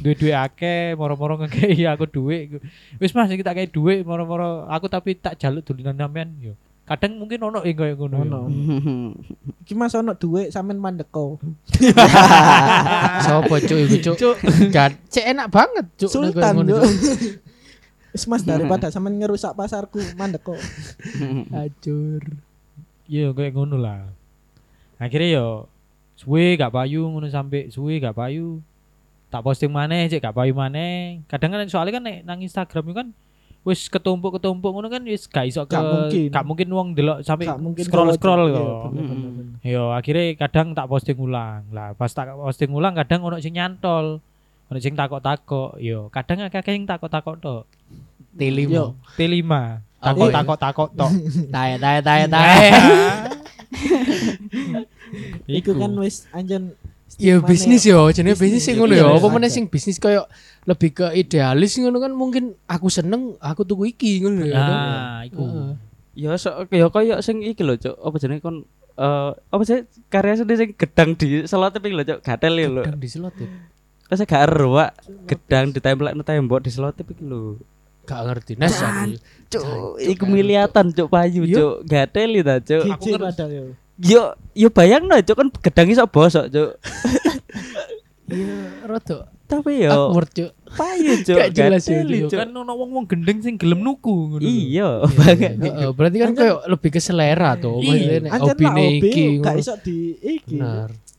duwe-duwe 0.00 0.32
akeh 0.32 0.96
moro-moro 0.96 1.36
ngekei 1.42 1.84
aku 1.84 2.08
duit 2.08 2.56
wis 2.96 3.12
mas 3.12 3.28
kita 3.28 3.52
kayak 3.52 3.68
duit 3.68 4.00
moro-moro 4.00 4.64
aku 4.64 4.88
tapi 4.88 5.12
tak 5.12 5.36
jaluk 5.36 5.60
dolinan 5.60 5.92
sampean 5.98 6.32
yo 6.40 6.54
kadang 6.82 7.14
mungkin 7.14 7.38
ono 7.38 7.62
yang 7.62 7.78
kayak 7.78 7.94
ngono 7.94 8.16
Ono. 8.26 8.40
yo. 8.50 9.14
iki 9.62 9.72
Mas 9.78 9.94
ono 9.94 10.18
dhuwit 10.18 10.50
sampean 10.50 10.82
mandeko. 10.82 11.38
Sopo 13.26 13.54
cuk 13.58 13.78
iku 13.86 13.96
cuk? 14.18 14.36
Gak 14.74 14.98
cek 15.08 15.30
enak 15.30 15.46
banget 15.48 15.86
cuk. 15.96 16.10
Sultan. 16.10 16.66
Cuk. 16.66 16.82
Mas 18.30 18.42
daripada 18.44 18.90
sampean 18.90 19.16
ngerusak 19.16 19.54
pasarku 19.54 20.02
mandeko. 20.18 20.58
Acur. 21.54 22.22
iya 23.06 23.28
kayak 23.34 23.52
ngono 23.52 23.76
lah 23.76 24.08
akhirnya 24.96 25.36
yo 25.36 25.46
suwe 26.16 26.54
gak 26.54 26.72
payu 26.72 27.04
ngono 27.10 27.26
sampai 27.28 27.68
suwe 27.68 27.98
gak 27.98 28.14
payu 28.14 28.62
tak 29.28 29.42
posting 29.42 29.68
maneh 29.68 30.08
cek 30.08 30.22
gak 30.22 30.32
payu 30.32 30.54
maneh 30.56 31.20
kadang 31.28 31.52
kan 31.52 31.66
soalnya 31.68 31.98
kan 31.98 32.04
nang 32.24 32.40
Instagram 32.40 32.84
itu 32.88 32.94
kan 32.94 33.08
wis 33.62 33.86
ketumpuk-ketumpuk 33.86 34.74
ngono 34.74 34.90
kan 34.90 35.02
wis 35.06 35.30
gak 35.30 35.46
iso 35.46 35.62
ke 35.64 35.72
Gak 35.72 35.86
mungkin. 35.86 36.28
gak 36.34 36.44
mungkin 36.44 36.68
wong 36.74 36.88
delok 36.98 37.22
sampai 37.22 37.46
Gak 37.46 37.62
mungkin 37.62 37.84
scroll 37.86 38.10
scroll 38.14 38.50
Iya, 38.50 38.58
yo. 38.58 38.66
Yo 39.62 39.82
akhirnya 39.94 40.34
kadang 40.34 40.74
tak 40.74 40.90
posting 40.90 41.14
ulang. 41.14 41.62
Lah 41.70 41.94
pas 41.94 42.10
tak 42.10 42.34
posting 42.34 42.74
ulang 42.74 42.98
kadang 42.98 43.22
ono 43.22 43.38
sing 43.38 43.54
nyantol. 43.54 44.18
Ono 44.66 44.78
sing 44.82 44.98
takok-takok. 44.98 45.78
Yo 45.78 46.10
kadang 46.10 46.42
akeh 46.42 46.74
yang 46.74 46.90
takok-takok 46.90 47.38
tok. 47.38 47.62
T5. 48.34 48.66
T5. 49.14 49.52
Apa 50.02 50.24
ya? 50.26 50.34
Takok-takok 50.42 50.88
tok. 50.98 51.10
Tae 51.54 51.78
tae 51.78 51.98
tae 52.02 52.22
tae. 52.26 52.62
Iku 55.46 55.76
kan 55.76 55.92
wis 55.98 56.26
anjen 56.32 56.72
Ya 57.20 57.36
stigmane 57.36 57.48
bisnis 57.48 57.82
yo, 57.84 57.98
jenenge 58.08 58.38
bisnis 58.40 58.62
sing 58.62 58.76
ngono 58.76 58.92
Iya, 58.92 59.04
yo. 59.04 59.08
iya, 59.12 59.18
Apa 59.20 59.28
meneh 59.28 59.48
ada. 59.48 59.54
sing 59.54 59.64
bisnis 59.68 59.96
koyo 59.96 60.24
lebih 60.64 60.90
ke 60.92 61.06
idealis 61.12 61.76
ngono 61.76 61.98
kan 61.98 62.12
mungkin 62.12 62.44
aku 62.64 62.88
seneng, 62.88 63.36
aku 63.36 63.62
tuku 63.62 63.92
iki 63.92 64.22
ngono 64.22 64.48
ya. 64.48 64.56
Nah, 64.56 65.20
iku. 65.26 65.76
Ya 66.12 66.32
so 66.36 66.64
ya 66.68 66.88
koyo 66.88 67.20
sing 67.20 67.40
iki 67.40 67.60
lho, 67.60 67.76
Cuk. 67.76 67.96
Apa 67.96 68.16
jenenge 68.16 68.40
kon 68.40 68.64
eh 68.92 69.30
apa 69.32 69.62
sih 69.64 69.84
karya 70.08 70.36
sendiri 70.38 70.56
sing 70.60 70.70
gedang 70.72 71.12
di 71.12 71.44
selot 71.44 71.76
ping 71.76 71.92
lho, 71.92 72.04
Cuk. 72.04 72.18
Gatel 72.20 72.54
ya 72.56 72.68
lho. 72.68 72.82
Gedang 72.84 73.00
di 73.00 73.08
slot 73.08 73.34
ya. 73.36 73.48
Terus 74.08 74.28
gak 74.28 74.44
ero, 74.44 74.76
Wak. 74.76 74.92
Gedang 75.24 75.72
ditempelek 75.72 76.12
nang 76.12 76.24
tembok 76.24 76.60
di 76.60 76.70
selot 76.70 76.96
iki 76.96 77.16
lho. 77.18 77.56
Gak 78.04 78.20
ngerti. 78.24 78.52
Nes 78.56 78.76
aku. 78.76 79.16
Cuk, 79.48 79.64
iku 80.00 80.24
miliatan, 80.26 80.90
Cuk, 80.90 81.08
payu, 81.08 81.44
Iya. 81.44 81.56
Cuk. 81.56 81.74
Gatel 81.86 82.30
ta, 82.40 82.54
Cuk. 82.60 82.84
Gigi 82.88 83.10
padahal 83.16 83.76
yo. 84.02 84.10
Yo 84.10 84.22
yo 84.52 84.68
bayangno, 84.68 85.14
Cuk, 85.16 85.36
kan 85.36 85.48
gedang 85.62 85.88
iso 85.88 86.04
bosok, 86.04 86.50
Cuk. 86.50 86.70
Iya, 88.32 88.88
rada 88.88 89.28
Tapi 89.44 89.84
yo 89.84 89.92
awkward 89.92 90.32
cuk. 90.32 90.50
payu, 90.72 91.20
Cuk. 91.20 91.36
Gak 91.36 91.52
jelas 91.52 91.84
ya, 91.84 92.00
Yo 92.00 92.32
Cuk. 92.32 92.38
kan 92.40 92.48
ono 92.48 92.72
wong-wong 92.72 93.04
gendeng 93.04 93.44
sing 93.44 93.60
gelem 93.60 93.84
nuku 93.84 94.08
ngono. 94.08 94.40
lho. 94.40 94.48
Iya, 94.48 94.88
banget. 95.20 95.52
Heeh, 95.60 95.88
berarti 95.92 96.16
kan 96.16 96.32
koyo 96.32 96.56
lebih 96.64 96.88
ke 96.88 97.00
selera 97.02 97.60
tuh. 97.60 97.84
Iya. 97.84 98.24
Maksudnya 98.24 98.68
nek 98.72 98.88
iki. 99.04 99.24
gak 99.38 99.54
iso 99.60 99.76
di 99.78 100.16
iki. 100.16 100.56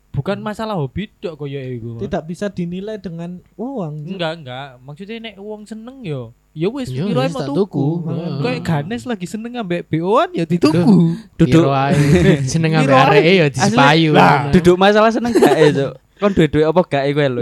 Bukan 0.10 0.42
masalah 0.42 0.74
hobi 0.74 1.14
tok 1.22 1.38
koyo 1.38 1.62
iku. 1.62 2.02
Tidak 2.02 2.26
bisa 2.26 2.50
dinilai 2.50 2.98
dengan 2.98 3.38
uang. 3.54 4.10
Enggak, 4.10 4.42
enggak. 4.42 4.68
Maksudnya 4.82 5.18
nek 5.22 5.36
wong 5.38 5.70
seneng 5.70 6.02
yo. 6.02 6.34
Ya 6.54 6.70
wis 6.70 6.94
piro 6.94 7.18
ae 7.18 7.34
mau 7.34 7.50
tuku. 7.50 8.06
Kayak 8.46 8.62
Ganes 8.62 9.04
lagi 9.10 9.26
seneng 9.26 9.58
ambek 9.58 9.90
BO-an 9.90 10.30
ya 10.38 10.46
dituku. 10.46 11.18
Duduk 11.34 11.66
ae 11.74 11.98
seneng 12.54 12.78
ambek 12.78 12.94
areke 12.94 13.32
ya 13.42 13.48
dispayu. 13.50 14.14
Lah, 14.14 14.54
duduk 14.54 14.78
masalah 14.78 15.10
seneng 15.10 15.34
gak 15.34 15.58
e, 15.58 15.66
Cuk. 15.74 15.94
Kon 16.14 16.32
duwe-duwe 16.32 16.64
apa 16.64 16.82
gak 16.84 17.04
e 17.04 17.12
kowe 17.12 17.28
lho. 17.28 17.42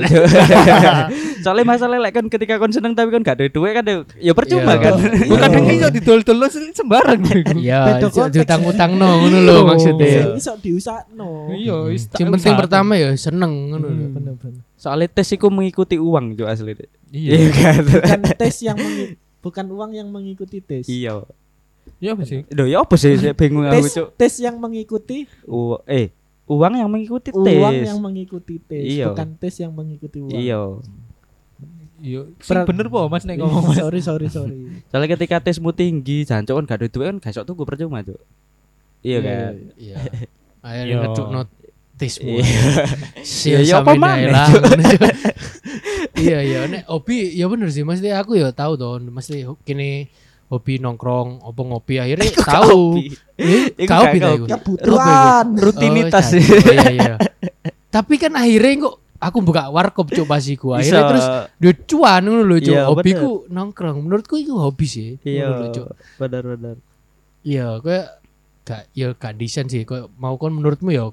Soalnya 1.44 1.66
masalah 1.66 1.98
lek 2.00 2.14
kan 2.14 2.26
ketika 2.28 2.56
kon 2.56 2.70
seneng 2.70 2.94
tapi 2.94 3.10
kon 3.10 3.22
gak 3.22 3.36
duwe 3.36 3.50
duwe 3.50 3.70
kan 3.72 3.84
ya- 3.84 4.06
ya 4.18 4.34
percuma 4.34 4.74
Iya. 4.74 4.82
kan. 4.82 4.94
Bukan 5.28 5.40
kadang 5.42 5.66
iso 5.68 5.88
didol-dol 5.90 6.40
sembarang 6.50 7.20
iku. 7.20 7.58
Iya, 7.58 8.00
konteks. 8.00 8.32
diutang-utangno 8.32 9.10
ngono 9.20 9.38
lho 9.42 9.54
Oh. 9.54 9.64
maksudnya. 9.68 10.34
Iso 10.34 10.56
diusakno. 10.56 11.52
Iya, 11.52 11.76
Yang 11.94 12.30
penting 12.40 12.54
pertama 12.56 12.96
ya 12.96 13.12
seneng 13.14 13.70
ngono 13.70 13.86
lho. 13.86 13.92
Hmm, 13.92 14.14
bener-bener. 14.16 14.62
Soalnya 14.76 15.08
tes 15.12 15.30
iku 15.30 15.52
mengikuti 15.52 16.00
uang 16.00 16.34
Cuk 16.34 16.48
asli. 16.48 16.74
Iya. 17.12 17.32
Iya 17.38 17.48
kan. 17.52 17.82
Bukan 17.86 18.20
tes 18.36 18.56
yang 18.62 18.78
bukan 19.40 19.66
uang 19.68 19.92
yang 19.94 20.08
mengikuti 20.08 20.58
tes. 20.58 20.88
Iya. 20.88 21.22
Iya 21.98 22.14
apa 22.14 22.24
sih? 22.24 22.46
Loh 22.50 22.66
ya 22.66 22.82
apa 22.82 22.96
sih 22.96 23.14
saya 23.14 23.34
bingung 23.34 23.66
aku, 23.66 23.74
Tes 23.78 23.94
Cuk. 23.94 24.08
tes 24.16 24.34
yang 24.38 24.58
mengikuti 24.58 25.26
eh 25.86 26.14
uang 26.52 26.74
yang 26.76 26.90
mengikuti 26.92 27.32
tes. 27.32 27.56
uang 27.56 27.74
yang 27.80 28.00
mengikuti 28.04 28.56
tes, 28.60 28.84
Iya. 28.84 29.16
bukan 29.16 29.30
tes 29.40 29.56
yang 29.58 29.72
mengikuti 29.72 30.20
uang. 30.20 30.36
Iya. 30.36 30.60
Iya, 32.02 32.22
bener 32.66 32.90
po 32.90 33.06
Mas 33.06 33.24
nek 33.24 33.38
ngomong 33.40 33.72
Mas. 33.72 33.78
sorry 33.78 34.02
sorry 34.02 34.28
sorry. 34.28 34.58
Soalnya 34.90 35.16
ketika 35.16 35.38
tesmu 35.38 35.70
tinggi, 35.70 36.26
jancuk 36.26 36.58
kan 36.58 36.66
gak 36.66 36.80
duwe 36.82 36.90
duwe 36.90 37.06
kan 37.08 37.18
gak 37.22 37.32
iso 37.32 37.46
tuku 37.46 37.62
percuma, 37.62 38.02
Cuk. 38.02 38.18
Iya 39.06 39.20
kan. 39.22 39.54
Iya. 39.78 39.96
Ayo. 40.66 40.84
Iya. 40.98 42.42
Sia 43.22 43.62
Ya, 43.62 43.62
ya 43.62 43.76
apa 43.86 43.94
sampeyan 43.94 44.02
ae 44.02 44.02
maneh, 44.02 44.30
lah, 44.34 44.48
Cuk. 44.50 44.62
ngono, 44.66 44.84
Cuk. 44.90 45.14
Iya 46.22 46.38
iya 46.44 46.60
nek 46.70 46.86
hobi 46.86 47.34
ya 47.34 47.46
bener 47.50 47.70
sih 47.74 47.82
mesti 47.82 48.14
aku 48.14 48.38
ya 48.38 48.54
tahu 48.54 48.78
toh 48.78 49.02
mesti 49.02 49.42
kini 49.66 50.06
hobi 50.52 50.78
nongkrong 50.78 51.40
opo 51.42 51.62
ngopi 51.64 51.96
akhirnya 51.96 52.28
tahu. 52.60 53.00
Eh, 53.40 53.72
Iku 53.74 53.88
kau 53.88 54.04
gak 54.04 54.12
beda 54.12 54.28
kopi. 54.28 54.36
iku. 54.36 54.46
Kebutuhan. 54.52 55.46
Rutinitas. 55.56 56.28
Oh, 56.28 56.36
jadi, 56.36 56.68
iya 56.68 56.92
iya. 56.92 57.16
Tapi 57.96 58.14
kan 58.20 58.36
akhirnya 58.36 58.86
kok 58.86 58.96
aku 59.16 59.38
buka 59.40 59.70
warkop 59.70 60.12
coba 60.12 60.38
sih 60.38 60.56
Bisa. 60.56 60.76
akhirnya 60.76 61.04
terus 61.08 61.26
duit 61.56 61.80
cuan 61.86 62.22
ngono 62.22 62.44
lho 62.44 62.58
Cuk. 62.60 62.76
Iya, 62.76 62.84
Hobiku 62.86 63.30
nongkrong. 63.48 63.98
Menurutku 64.02 64.36
itu 64.36 64.52
hobi 64.54 64.86
sih. 64.86 65.10
Iya. 65.24 65.72
Cuk. 65.72 65.88
Benar-benar. 66.20 66.76
Iya, 67.42 67.80
kayak 67.80 68.08
gak 68.62 68.82
ya 68.92 69.08
gak 69.16 69.34
desain 69.36 69.66
sih. 69.66 69.88
Kayak 69.88 70.12
mau 70.16 70.36
kon 70.36 70.52
menurutmu 70.52 70.92
ya 70.92 71.10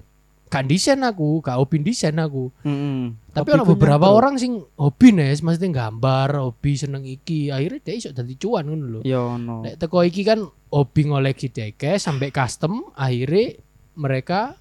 gak 0.49 0.65
desain 0.67 1.01
aku, 1.05 1.45
gak 1.45 1.61
hobi 1.61 1.85
desain 1.85 2.17
aku. 2.19 2.51
Heeh. 2.65 3.13
Tapi 3.37 3.49
ada 3.55 3.63
beberapa 3.63 4.11
orang 4.11 4.41
sing 4.41 4.65
hobi 4.75 5.15
nih, 5.15 5.39
maksudnya 5.45 5.87
gambar, 5.87 6.43
hobi 6.43 6.73
seneng 6.75 7.05
iki, 7.07 7.53
akhirnya 7.53 7.81
dia 7.85 7.95
iso 7.95 8.11
dadi 8.11 8.35
cuan 8.35 8.67
ngono 8.67 8.85
lho. 8.89 9.01
Ya 9.07 9.23
ono. 9.23 9.63
Nek 9.63 9.79
teko 9.79 10.03
iki 10.03 10.27
kan 10.27 10.43
hobi 10.73 11.03
ngoleksi 11.07 11.53
deke 11.53 12.01
sampai 12.01 12.35
custom, 12.35 12.89
akhirnya 12.99 13.61
mereka 13.95 14.59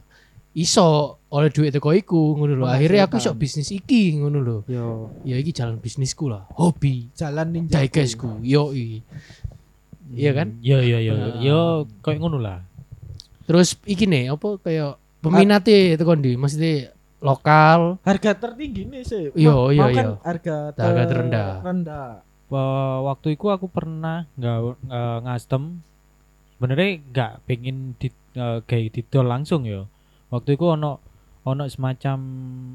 iso 0.54 1.18
oleh 1.34 1.50
duit 1.50 1.74
teko 1.74 1.96
iku 1.96 2.38
ngono 2.38 2.54
lho. 2.62 2.66
Akhirnya 2.70 3.10
aku 3.10 3.18
iso 3.18 3.34
bisnis 3.34 3.74
iki 3.74 4.20
ngono 4.20 4.40
lho. 4.44 4.58
Yo. 4.70 5.10
Ya 5.26 5.40
iki 5.42 5.56
jalan 5.56 5.82
bisnisku 5.82 6.30
lah, 6.30 6.46
hobi 6.54 7.10
Jalan 7.18 7.50
ninja. 7.56 7.82
dekesku. 7.82 8.44
Yo 8.46 8.70
Iya 10.08 10.32
kan? 10.32 10.56
Iya 10.64 10.80
iya 10.88 10.98
iya. 11.04 11.14
Ah. 11.20 11.36
Yo 11.44 11.60
koyo 12.00 12.18
ngono 12.24 12.40
lah. 12.40 12.64
Terus 13.44 13.76
iki 13.84 14.08
nih 14.08 14.32
apa 14.32 14.56
kayak 14.60 14.96
peminatnya 15.20 15.95
itu 15.95 16.03
kondi, 16.03 16.32
maksudnya 16.34 16.93
lokal. 17.18 17.97
Harga 18.01 18.32
tertinggi 18.34 18.86
nih 18.86 19.01
sih. 19.01 19.24
Iya, 19.34 19.55
iya, 19.74 19.86
iya. 19.89 20.05
Harga, 20.22 20.57
Harga 20.74 21.03
ter- 21.03 21.09
terendah. 21.09 21.51
rendah. 21.61 22.09
Wa- 22.47 23.01
waktu 23.03 23.36
itu 23.36 23.49
aku 23.49 23.68
pernah 23.68 24.24
nggak 24.34 24.57
nggak 24.88 25.18
ngastem 25.26 25.84
sebenarnya 26.55 26.89
nggak 27.11 27.32
pengen 27.43 27.78
di 27.99 28.07
eh, 28.34 28.59
kayak 28.63 28.95
didol 28.95 29.28
langsung 29.28 29.68
ya 29.68 29.84
waktu 30.32 30.55
itu 30.55 30.63
ono 30.63 30.97
ono 31.43 31.63
semacam 31.68 32.18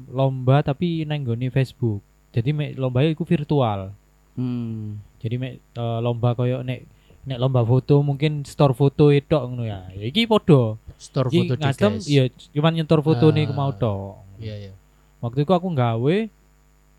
lomba 0.07 0.61
tapi 0.61 1.03
nang 1.03 1.25
nggone 1.25 1.49
Facebook 1.49 1.99
jadi 2.29 2.53
me, 2.53 2.71
lomba 2.73 3.01
itu 3.01 3.25
virtual 3.25 3.91
Hmm. 4.33 4.97
Jadi 5.21 5.35
mek 5.37 5.53
eh, 5.73 5.99
lomba 6.01 6.33
koyo 6.33 6.61
nek 6.61 6.89
nek 7.23 7.37
lomba 7.37 7.61
foto 7.61 7.99
mungkin 7.99 8.43
store 8.43 8.71
foto 8.71 9.07
itu 9.07 9.31
ngono 9.31 9.63
ya. 9.63 9.87
Ya 9.91 10.05
iki 10.05 10.23
padha. 10.23 10.75
Store 10.95 11.27
Iki 11.27 11.37
foto 11.41 11.53
di 11.53 11.61
ngastem 11.61 11.93
guys. 11.93 12.05
ya 12.05 12.23
cuman 12.53 12.73
nyetor 12.73 12.99
foto 12.99 13.25
nih 13.29 13.45
Ah. 13.45 13.53
mau 13.53 13.71
tok. 13.71 14.19
Iya 14.37 14.55
iya. 14.61 14.71
Waktu 15.19 15.39
itu 15.41 15.51
aku 15.51 15.67
nggawe 15.69 16.17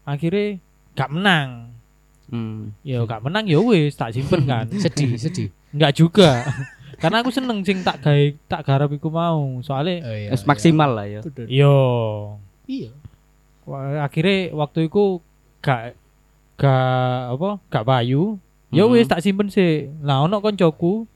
akhirnya 0.03 0.47
gak 0.93 1.11
menang. 1.11 1.51
Hmm. 2.27 2.73
Ya 2.81 3.01
gak 3.01 3.21
menang 3.21 3.45
ya 3.45 3.59
wis 3.59 3.93
tak 3.93 4.13
simpen 4.13 4.45
kan. 4.51 4.65
Sedih 4.71 5.17
sedih. 5.17 5.49
Enggak 5.71 5.93
juga. 5.95 6.31
Karena 7.03 7.21
aku 7.21 7.29
seneng 7.29 7.61
sing 7.61 7.81
tak 7.81 8.01
gawe 8.01 8.25
tak 8.47 8.63
garap 8.63 8.89
iku 8.89 9.09
mau. 9.09 9.61
Soalnya 9.61 9.97
Oh, 10.03 10.15
iya, 10.15 10.31
iya. 10.31 10.45
maksimal 10.45 10.91
lah 10.91 11.07
ya. 11.07 11.21
Yo 11.45 11.77
Iya. 12.65 12.91
wa- 13.63 14.01
akhirnya 14.01 14.53
waktu 14.53 14.89
itu 14.89 15.21
gak 15.59 15.97
gak 16.55 16.93
apa 17.35 17.49
gak 17.67 17.85
payu. 17.85 18.37
Ya 18.75 18.85
wis 18.85 19.07
tak 19.07 19.23
simpen 19.23 19.49
sih. 19.49 19.89
Lah 20.03 20.27
ono 20.27 20.43
koncoku 20.43 21.07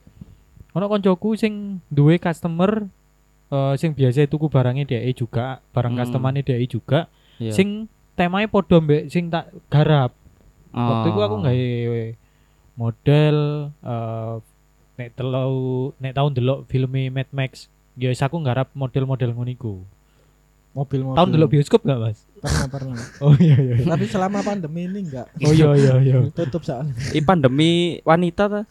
ono 0.71 0.85
koncoku 0.87 1.35
sing 1.35 1.83
duwe 1.91 2.15
customer 2.17 2.87
eh, 3.49 3.73
sing 3.75 3.91
biasa 3.91 4.29
tuku 4.29 4.47
barangnya 4.47 4.85
dia 4.87 5.01
juga, 5.11 5.59
barang 5.75 5.93
Hmm. 5.93 6.01
customernya 6.05 6.41
dia 6.45 6.57
juga. 6.63 7.11
Iya. 7.41 7.51
Sing 7.51 7.91
temanya 8.15 8.47
podo 8.47 8.79
mbek 8.79 9.11
sing 9.11 9.27
tak 9.27 9.51
garap. 9.67 10.15
Waktu 10.69 11.07
itu 11.09 11.19
aku 11.19 11.35
Oh. 11.35 11.43
gawe 11.43 12.03
model 12.77 13.37
eh 13.83 14.33
nek 14.99 15.09
telu 15.15 15.91
nek 15.97 16.13
tahun 16.13 16.31
delok 16.35 16.59
filme 16.69 17.09
Mad 17.09 17.27
Max. 17.31 17.67
Ya 17.99 18.11
aku 18.15 18.39
nggarap 18.39 18.71
model-model 18.75 19.35
ngono 19.35 19.51
iku. 19.51 19.73
Mobil-mobil. 20.69 21.17
Tahun 21.17 21.29
delok 21.33 21.49
bioskop 21.49 21.81
gak, 21.81 21.97
Mas? 21.97 22.29
Pernah 22.39 22.67
pernah. 22.69 23.01
Oh 23.25 23.33
iya 23.41 23.57
iya. 23.57 23.73
iya. 23.81 23.85
Tapi 23.89 24.05
selama 24.05 24.39
pandemi 24.45 24.85
ini 24.85 24.99
enggak. 25.09 25.27
Oh 25.41 25.51
iya 25.51 25.73
iya 25.73 25.93
iya. 25.97 26.17
Tutup 26.37 26.61
soalnya. 26.61 26.93
Ih 27.11 27.25
pandemi 27.25 27.97
wanita 28.05 28.43
ta? 28.47 28.61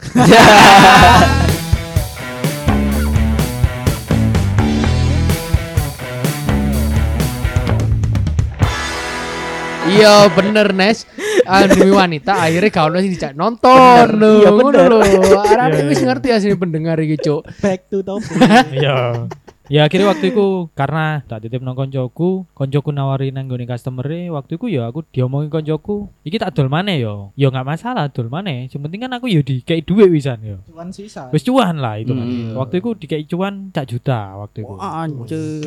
Iya 9.89 10.29
bener 10.37 10.77
Nes. 10.77 11.09
Demi 11.49 11.89
wanita 11.97 12.45
akhirnya 12.45 12.69
kau 12.69 12.93
sing 12.93 13.09
dijak 13.09 13.33
nonton. 13.33 14.21
Iya, 14.21 14.53
bener. 14.53 14.85
lho. 14.93 15.01
Arane 15.49 15.81
Iya, 15.81 15.89
wis 15.89 16.05
iya. 16.05 16.13
ngerti 16.13 16.29
asli 16.29 16.53
pendengar 16.61 17.01
iki, 17.01 17.17
Cuk. 17.17 17.49
Back 17.65 17.89
to 17.89 18.05
topic. 18.05 18.37
Iya. 18.69 19.25
Ya 19.69 19.85
akhirnya 19.85 20.09
waktu 20.09 20.33
itu 20.33 20.73
karena 20.73 21.21
tak 21.29 21.45
titip 21.45 21.61
nang 21.61 21.77
koncoku, 21.77 22.49
koncoku 22.57 22.89
nawari 22.89 23.29
nang 23.29 23.53
gone 23.53 23.69
customer 23.69 24.09
waktu 24.33 24.57
itu 24.57 24.67
ya 24.73 24.89
aku 24.89 25.05
diomongin 25.13 25.53
koncoku, 25.53 26.09
iki 26.25 26.41
tak 26.41 26.57
dol 26.57 26.73
maneh 26.73 27.05
yo. 27.05 27.37
Ya 27.37 27.53
nggak 27.53 27.69
masalah 27.69 28.09
dol 28.09 28.33
maneh. 28.33 28.73
Yang 28.73 28.81
penting 28.89 29.01
kan 29.05 29.13
aku 29.13 29.29
yo 29.29 29.45
dikei 29.45 29.85
duit 29.85 30.09
wisan 30.09 30.41
yo. 30.41 30.59
Cuman 30.65 30.89
sisa. 30.89 31.29
Wis 31.29 31.45
cuan 31.45 31.79
lah 31.79 32.01
itu 32.01 32.17
kan. 32.17 32.25
Hmm. 32.25 32.57
Waktu 32.57 32.81
itu 32.81 32.91
dikei 32.97 33.29
cuan 33.29 33.69
cak 33.69 33.87
juta 33.93 34.41
waktu 34.41 34.65
itu. 34.65 34.75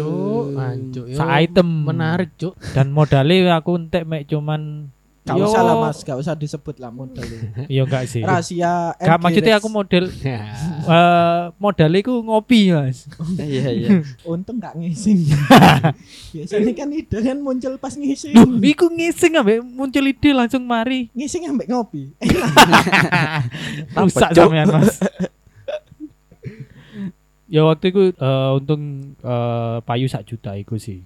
Cuk, 0.02 0.46
ancuk. 0.58 1.06
yo. 1.06 1.18
Sa 1.18 1.26
item 1.38 1.86
Menarik, 1.86 2.34
Cuk. 2.42 2.58
dan 2.74 2.90
modalnya 2.90 3.62
aku 3.62 3.78
entek 3.78 4.04
mek 4.10 4.26
cuman 4.26 4.90
Gak 5.32 5.40
yo, 5.40 5.46
usah 5.48 5.62
lah 5.64 5.76
mas, 5.80 5.98
gak 6.04 6.18
usah 6.20 6.34
disebut 6.36 6.76
lah 6.78 6.92
modelnya. 6.92 7.42
Yo 7.76 7.88
enggak 7.88 8.04
sih. 8.12 8.20
Rahasia. 8.20 8.96
Gak 9.00 9.20
maksudnya 9.24 9.56
Rex. 9.56 9.62
aku 9.64 9.70
model 9.72 10.04
eh 10.92 11.42
modalnya 11.56 12.00
iku 12.04 12.14
ngopi 12.20 12.76
mas. 12.76 13.08
Iya 13.40 13.68
iya. 13.72 13.90
Untung 14.28 14.60
gak 14.60 14.76
ngising. 14.76 15.32
Biasanya 16.36 16.72
kan 16.76 16.90
ide 16.92 17.18
kan 17.24 17.38
muncul 17.40 17.74
pas 17.80 17.96
ngising. 17.96 18.36
Duh, 18.36 18.60
iku 18.60 18.92
ngising 18.92 19.40
ambek 19.40 19.64
muncul 19.64 20.04
ide 20.04 20.30
langsung 20.36 20.68
mari. 20.68 21.08
Ngising 21.16 21.48
ambek 21.48 21.68
ngopi. 21.72 22.12
Rusak 23.96 24.36
sampean 24.36 24.68
mas. 24.68 25.00
ya 27.52 27.68
waktu 27.68 27.92
itu 27.92 28.16
eh, 28.16 28.52
untung 28.56 29.16
eh, 29.20 29.78
payu 29.84 30.08
sak 30.08 30.28
juta 30.28 30.56
iku 30.56 30.80
sih. 30.80 31.04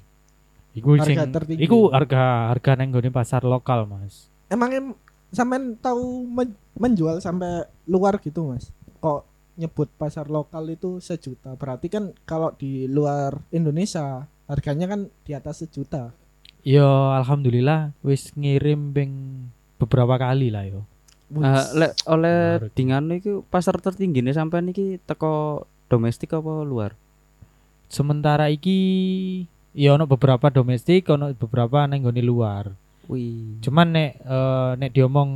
Iku 0.76 0.99
Harga 0.99 1.07
sing 1.07 1.17
tertinggi. 1.32 1.63
iku 1.63 1.88
harga 1.88 2.51
harga 2.51 2.71
nang 2.76 2.91
nggone 2.91 3.07
pasar 3.09 3.47
lokal 3.47 3.88
mas. 3.88 4.28
Emangnya 4.51 4.91
sampean 5.32 5.80
tahu 5.80 6.28
men- 6.28 6.59
menjual 6.76 7.23
sampai 7.23 7.63
luar 7.88 8.19
gitu 8.19 8.51
mas? 8.51 8.76
Kok 8.99 9.23
nyebut 9.55 9.88
pasar 9.95 10.28
lokal 10.28 10.67
itu 10.67 10.99
sejuta? 10.99 11.55
Berarti 11.55 11.88
kan 11.88 12.11
kalau 12.28 12.51
di 12.51 12.91
luar 12.91 13.39
Indonesia 13.55 14.28
harganya 14.51 14.91
kan 14.91 15.07
di 15.23 15.32
atas 15.32 15.63
sejuta. 15.63 16.11
Ya 16.65 16.86
alhamdulillah 17.23 17.95
wis 18.03 18.36
ngirim 18.36 18.91
ping 18.91 19.11
beberapa 19.80 20.19
kali 20.19 20.51
lah 20.51 20.67
yo. 20.67 20.84
Eh, 21.26 21.65
lek 21.73 22.03
oleh 22.05 22.61
dingan 22.76 23.09
iku 23.15 23.41
pasar 23.47 23.80
tertinggi 23.80 24.21
nih 24.21 24.36
sampai 24.36 24.61
niki 24.61 24.99
teko 25.07 25.65
domestik 25.88 26.36
apa 26.36 26.61
luar? 26.67 26.93
Sementara 27.89 28.51
iki 28.51 28.78
ya 29.76 29.99
ono 29.99 30.07
beberapa 30.07 30.47
domestik, 30.47 31.11
ono 31.11 31.36
beberapa 31.36 31.84
nang 31.86 32.01
nggone 32.01 32.23
luar. 32.23 32.71
Wih. 33.11 33.59
Cuman 33.61 33.93
nek 33.93 34.11
eh, 34.23 34.71
nek 34.80 34.91
diomong 34.95 35.30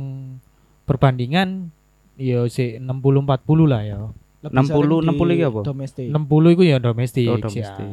perbandingan 0.88 1.70
ya 2.18 2.48
si 2.50 2.80
60 2.80 2.88
40 3.28 3.70
lah 3.70 3.82
ya. 3.84 3.98
Lebih 4.40 4.56
60, 4.56 4.72
sering 4.72 4.88
di 5.04 5.08
60 5.20 5.36
iki 5.36 5.44
apa? 5.44 5.60
Domestik. 5.60 6.06
60 6.08 6.54
iku 6.56 6.62
ya 6.64 6.76
domestik. 6.80 7.26
Oh, 7.28 7.36
sih, 7.36 7.44
domestik. 7.44 7.92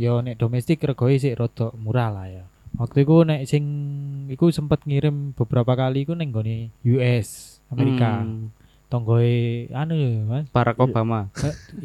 Yo 0.00 0.24
nek 0.24 0.34
domestik 0.40 0.80
regoe 0.80 1.20
sik 1.20 1.36
rada 1.36 1.68
murah 1.76 2.08
lah 2.08 2.26
ya. 2.32 2.44
Waktu 2.76 3.04
itu 3.04 3.16
nek 3.24 3.40
sing 3.44 3.64
iku 4.32 4.48
sempet 4.48 4.84
ngirim 4.88 5.36
beberapa 5.36 5.76
kali 5.76 6.08
iku 6.08 6.16
neng 6.16 6.32
gone 6.32 6.72
US 6.84 7.60
Amerika. 7.68 8.24
Hmm, 8.24 8.52
Tonggoe 8.86 9.66
anu 9.74 9.94
ya, 9.94 10.10
Mas. 10.22 10.46
Barack 10.54 10.78
Obama. 10.78 11.26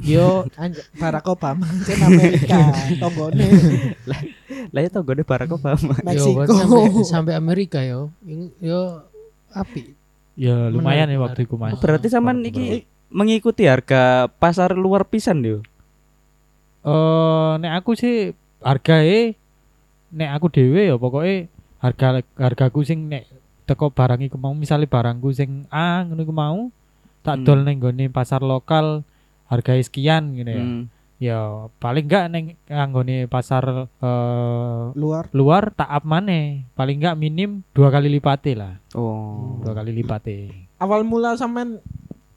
Yo 0.06 0.46
Anj- 0.54 0.86
Barack 0.94 1.26
Obama 1.26 1.66
kan 1.66 1.98
Amerika, 2.06 2.58
tonggone 3.02 3.46
Lah 4.70 4.82
itu 4.82 5.00
gue 5.02 5.26
Barack 5.26 5.50
Obama. 5.50 5.98
Yo, 6.06 6.06
Meksiko. 6.06 6.46
berarti 6.46 6.54
sampai 6.54 7.04
sampai 7.04 7.34
Amerika 7.34 7.82
yo. 7.82 8.14
Yo 8.62 9.02
api. 9.50 9.98
ya 10.38 10.70
lumayan 10.70 11.10
ya 11.10 11.18
waktu 11.18 11.44
itu 11.44 11.58
Mas. 11.58 11.76
Berarti 11.76 12.08
sampean 12.08 12.40
Beberapa- 12.40 12.54
iki 12.54 12.86
mengikuti 13.10 13.66
harga 13.66 14.30
pasar 14.32 14.78
luar 14.78 15.04
pisan 15.04 15.42
yo. 15.42 15.66
Eh 16.82 17.52
nek 17.58 17.82
aku 17.82 17.94
sih 17.94 18.34
hargae 18.62 19.34
nek 20.10 20.30
aku 20.34 20.48
dhewe 20.50 20.86
ya 20.86 20.96
pokoknya 20.98 21.50
harga 21.78 22.08
hargaku 22.38 22.82
sing 22.82 23.10
nek 23.10 23.26
teko 23.66 23.90
barang 23.90 24.22
iku 24.22 24.38
mau 24.38 24.54
misalnya 24.54 24.86
barangku 24.86 25.30
sing 25.32 25.66
A 25.70 26.06
ngono 26.06 26.26
mau 26.30 26.60
tak 27.22 27.36
Hmm. 27.38 27.46
dol 27.46 27.60
neng 27.62 27.78
gone 27.78 28.06
pasar 28.08 28.42
lokal 28.42 29.06
harganya 29.46 29.82
sekian 29.82 30.34
gitu 30.34 30.50
ya. 30.50 30.60
Hmm. 30.60 30.84
Ya 31.18 31.40
paling 31.78 32.06
enggak 32.06 32.26
neng 32.28 32.46
nganggone 32.66 33.26
pasar 33.26 33.64
eh, 33.86 34.82
luar 34.92 35.30
luar 35.32 35.70
tak 35.70 35.88
up 35.88 36.04
maneh. 36.04 36.66
Paling 36.72 36.98
enggak 36.98 37.16
minim 37.16 37.62
dua 37.70 37.90
kali 37.90 38.10
lipate 38.10 38.54
lah. 38.54 38.82
Oh. 38.92 39.60
Dua 39.60 39.74
kali 39.74 39.92
lipate. 39.92 40.70
awal 40.76 41.02
mula 41.02 41.36
sampean 41.36 41.78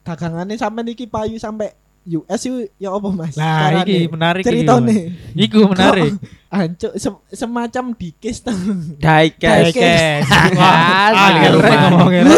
dagangannya 0.02 0.54
sampean 0.54 0.84
iki 0.86 1.06
payu 1.06 1.40
sampai 1.40 1.72
US 2.04 2.44
yuk 2.44 2.68
ya 2.76 2.92
apa 2.92 3.08
mas? 3.08 3.32
Nah, 3.34 3.72
Carane? 3.72 3.88
iki 3.88 3.98
menarik 4.06 4.42
iki. 4.42 4.48
ceritane. 4.52 4.96
Iku 5.34 5.58
menarik. 5.64 6.12
Ancuk 6.52 6.92
sem- 6.94 7.24
semacam 7.32 7.96
dikis 7.96 8.44
tau. 8.44 8.52
Diecast. 9.00 9.72
Diecast. 9.72 10.28
Wah, 10.52 11.08
Ah, 11.08 11.88
ngomongnya. 11.88 12.28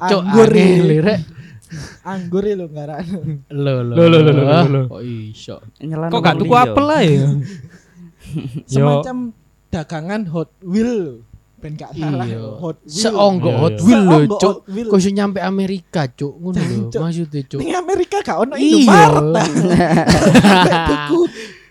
Cuk, 0.00 0.24
Anggur. 0.24 0.48
Anggur 2.02 2.42
lho 2.42 2.66
ngaran. 2.66 3.06
Lo 3.54 3.72
lo. 3.86 3.94
Lo, 3.94 4.04
lo, 4.10 4.18
lo, 4.18 4.32
lo, 4.34 4.42
lo, 4.42 4.58
lo. 4.66 4.80
Oh 4.90 5.02
iso. 5.02 5.62
Nyelan 5.78 6.10
Kok 6.10 6.20
gak 6.20 6.36
tuku 6.38 6.54
apel 6.54 6.84
lah 6.84 7.02
ya? 7.02 7.28
Semacam 8.70 9.16
dagangan 9.70 10.22
Hot 10.34 10.50
Wheel. 10.66 11.22
Ben 11.62 11.78
gak 11.78 11.94
salah 11.94 12.26
Iya. 12.26 12.42
Hot 12.58 12.78
Wheel. 12.82 12.98
Seonggo 13.06 13.50
Iya, 13.54 13.58
Hot 13.62 13.74
iya. 13.78 13.84
Wheel 13.86 14.02
lho, 14.02 14.18
Seonggo 14.18 14.38
Cuk. 14.42 14.56
Kok 14.66 14.98
iso 14.98 15.10
nyampe 15.14 15.38
Amerika, 15.38 16.02
Cuk. 16.10 16.34
Ngono 16.42 16.58
lho, 16.58 16.78
maksudnya, 16.90 17.40
Cuk. 17.46 17.58
Ning 17.62 17.74
Amerika 17.78 18.16
gak 18.18 18.38
ono 18.42 18.54
Iya. 18.58 18.78
Indomaret. 18.82 19.46
Tuku 20.90 21.20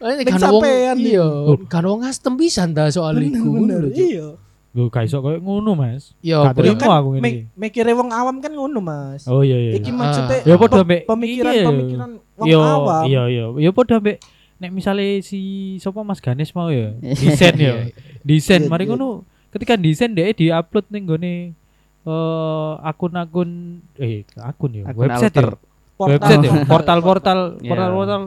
Ini 0.02 0.24
kan 0.26 0.34
wong 0.34 0.42
sampean 0.42 0.98
iya, 0.98 1.28
kan 1.70 1.86
wong 1.86 2.02
ngastem 2.02 2.34
pisan 2.34 2.74
ta 2.74 2.90
soal 2.90 3.22
iku. 3.22 3.70
Iya. 3.94 4.34
Gue 4.72 4.88
gak 4.88 5.04
iso 5.04 5.20
koyo 5.20 5.36
ngono, 5.38 5.76
Mas. 5.76 6.16
Yo, 6.20 6.42
Gak 6.42 6.56
terima 6.56 6.80
Kan 6.80 6.92
aku 6.96 7.10
ngene 7.14 7.28
iki. 7.28 7.40
mikire 7.54 7.92
wong 7.92 8.08
awam 8.10 8.40
kan 8.40 8.50
ngono, 8.50 8.80
Mas. 8.80 9.24
Oh 9.26 9.42
iya 9.42 9.60
iya. 9.60 9.72
Iki 9.76 9.90
Ah. 9.90 9.96
maksudnya 9.98 10.38
Ya 10.42 10.56
padha 10.56 10.78
pe- 10.78 10.86
mbek 10.86 11.02
pemikiran-pemikiran 11.06 12.10
wong 12.34 12.48
Yo, 12.48 12.60
awam. 12.60 13.04
iya 13.04 13.22
iya. 13.28 13.46
Ya 13.60 13.70
padha 13.70 14.00
mbek 14.00 14.18
nek 14.58 14.72
misale 14.72 15.20
si 15.20 15.40
sapa 15.78 16.00
Mas 16.02 16.18
Ganes 16.18 16.50
mau 16.52 16.70
ya, 16.70 16.96
desain 17.20 17.56
ya. 17.56 17.92
Desain 18.22 18.64
Iya, 18.64 18.70
mari 18.70 18.84
iya. 18.84 18.92
ngono. 18.92 19.28
Ketika 19.50 19.76
desain 19.76 20.12
dia 20.12 20.32
di-upload 20.32 20.88
ning 20.88 21.04
gone 21.04 21.34
eh 22.02 22.72
akun-akun 22.82 23.50
eh 23.96 24.24
akun 24.36 24.72
ya, 24.74 24.84
Akun 24.86 25.04
website 25.04 25.36
alter. 25.36 25.50
ya. 25.52 25.60
Website 26.02 26.42
ya, 26.42 26.52
portal-portal 26.72 27.40
Iya. 27.58 27.68
portal-portal 27.68 28.22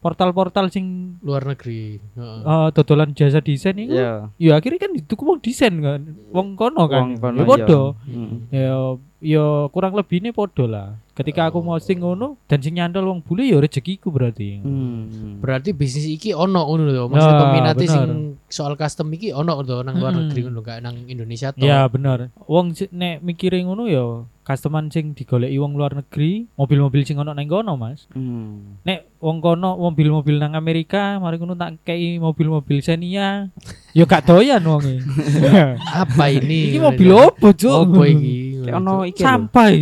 portal-portal 0.00 0.72
sing 0.72 1.16
luar 1.20 1.44
negeri. 1.44 2.00
Heeh. 2.16 2.40
eh 2.40 2.68
dodolan 2.72 3.12
jasa 3.12 3.44
desain 3.44 3.76
iku. 3.76 3.92
Iya. 3.92 4.32
Ya 4.40 4.52
akhirnya 4.56 4.80
kan 4.88 4.92
dituku 4.96 5.22
wong 5.22 5.44
desain 5.44 5.76
kan. 5.84 6.16
Wong 6.32 6.56
kono 6.56 6.88
kan. 6.88 7.04
Wong 7.04 7.12
kono, 7.20 7.36
ya 7.36 7.44
padha. 7.44 7.64
iya. 7.68 7.82
Hmm. 8.08 8.36
Ya 8.48 8.74
yo 9.20 9.44
kurang 9.70 9.92
lebih 9.92 10.24
ini 10.24 10.32
podo 10.32 10.64
lah. 10.64 10.96
Ketika 11.20 11.42
aku 11.46 11.60
mau 11.60 11.76
sing 11.76 11.98
ngono 11.98 12.40
dan 12.44 12.58
sing 12.58 12.74
nyantol 12.74 13.04
wong 13.06 13.20
bule 13.20 13.44
yo 13.44 13.58
rezekiku 13.58 14.08
berarti. 14.08 14.58
Hmm. 14.58 15.36
Berarti 15.38 15.70
bisnis 15.70 16.08
iki 16.08 16.32
ono 16.32 16.60
ngono 16.62 16.82
lho. 16.86 17.04
Maksudnya 17.06 17.30
Nah, 17.30 17.42
peminatnya 17.44 17.76
bener. 17.82 17.92
sing 17.92 18.08
soal 18.48 18.72
custom 18.74 19.08
iki 19.10 19.30
ono 19.30 19.52
lho 19.58 19.80
nang 19.80 19.94
luar 19.94 20.10
Mm-mm. 20.10 20.26
negeri 20.26 20.40
ngono 20.42 20.60
gak 20.60 20.78
nang 20.80 20.96
Indonesia 21.04 21.50
to. 21.50 21.60
Ya 21.60 21.84
bener. 21.84 22.32
Wong 22.42 22.72
si- 22.72 22.88
nek 22.90 23.20
mikirin 23.20 23.64
ngono 23.64 23.84
yo 23.84 24.06
customer 24.40 24.82
sing 24.88 25.12
digoleki 25.12 25.54
wong 25.54 25.72
luar 25.72 25.94
negeri, 25.94 26.42
mobil-mobil 26.52 27.04
sing 27.04 27.14
ono 27.14 27.30
nang 27.30 27.46
kono, 27.46 27.76
Mas. 27.76 28.10
Hmm. 28.10 28.82
Nek 28.82 29.06
wong 29.18 29.38
kono 29.38 29.78
mobil-mobil 29.78 30.36
nang 30.36 30.52
Amerika, 30.52 31.16
mari 31.16 31.36
ngono 31.36 31.54
tak 31.54 31.84
kei 31.84 32.18
mobil-mobil 32.18 32.80
Xenia. 32.80 33.46
Yo 33.92 34.04
gak 34.04 34.26
doyan 34.26 34.58
wonge. 34.60 34.98
Apa 36.02 36.30
ini? 36.30 36.72
Iki 36.72 36.78
mobil 36.80 37.08
opo, 37.12 37.52
Cuk? 37.52 37.70
Opo 37.86 38.02
iki? 38.02 38.58
Ono 38.66 39.02
iki 39.02 39.18
lho, 39.18 39.24
Sampai. 39.24 39.74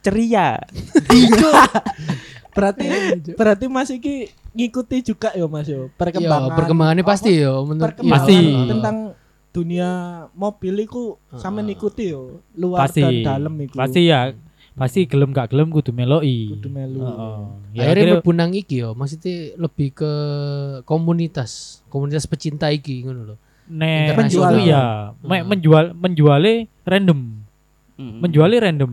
ceria. 0.00 0.56
berarti 2.56 2.86
berarti 3.36 3.64
Mas 3.68 3.90
iki 3.90 4.32
ngikuti 4.52 5.04
juga 5.04 5.28
ya 5.30 5.44
Mas 5.44 5.68
yo 5.68 5.92
perkembangan. 5.94 6.48
Iya, 6.48 6.56
perkembangannya 6.56 7.04
pasti 7.04 7.30
yo 7.36 7.64
menurut 7.64 7.92
Pasti. 8.00 8.38
tentang 8.64 8.96
dunia 9.52 9.88
mobil 10.32 10.74
iku 10.80 11.16
sampe 11.32 11.60
Heeh. 11.60 11.72
ngikuti 11.72 12.04
yo 12.12 12.40
luar 12.56 12.88
Pasti. 12.88 13.00
dan 13.00 13.12
dalam 13.22 13.52
iku. 13.58 13.76
Pasti 13.76 14.08
ya. 14.08 14.32
Pasti 14.76 15.08
gelem 15.08 15.32
gak 15.32 15.56
gelem 15.56 15.72
kudu 15.72 15.88
meloi. 15.88 16.52
kudu 16.52 16.68
melu. 16.68 17.00
Heeh. 17.00 17.36
Ya, 17.72 17.80
akhirnya 17.88 17.92
akhirnya- 17.92 18.16
mlebu 18.20 18.32
nang 18.32 18.52
iki 18.52 18.84
yo, 18.84 18.92
maksudnya 18.92 19.56
lebih 19.56 19.88
ke 19.92 20.12
komunitas, 20.84 21.80
komunitas 21.88 22.28
pecinta 22.28 22.68
iki 22.68 23.04
ngono 23.04 23.20
lho. 23.24 23.36
Nek 23.72 24.28
itu 24.28 24.44
ya, 24.62 25.16
Hmm. 25.16 25.42
menjual 25.48 25.84
menjualnya 25.90 26.68
random, 26.84 27.40
Hmm. 27.96 28.20
menjualnya 28.20 28.58
random. 28.62 28.92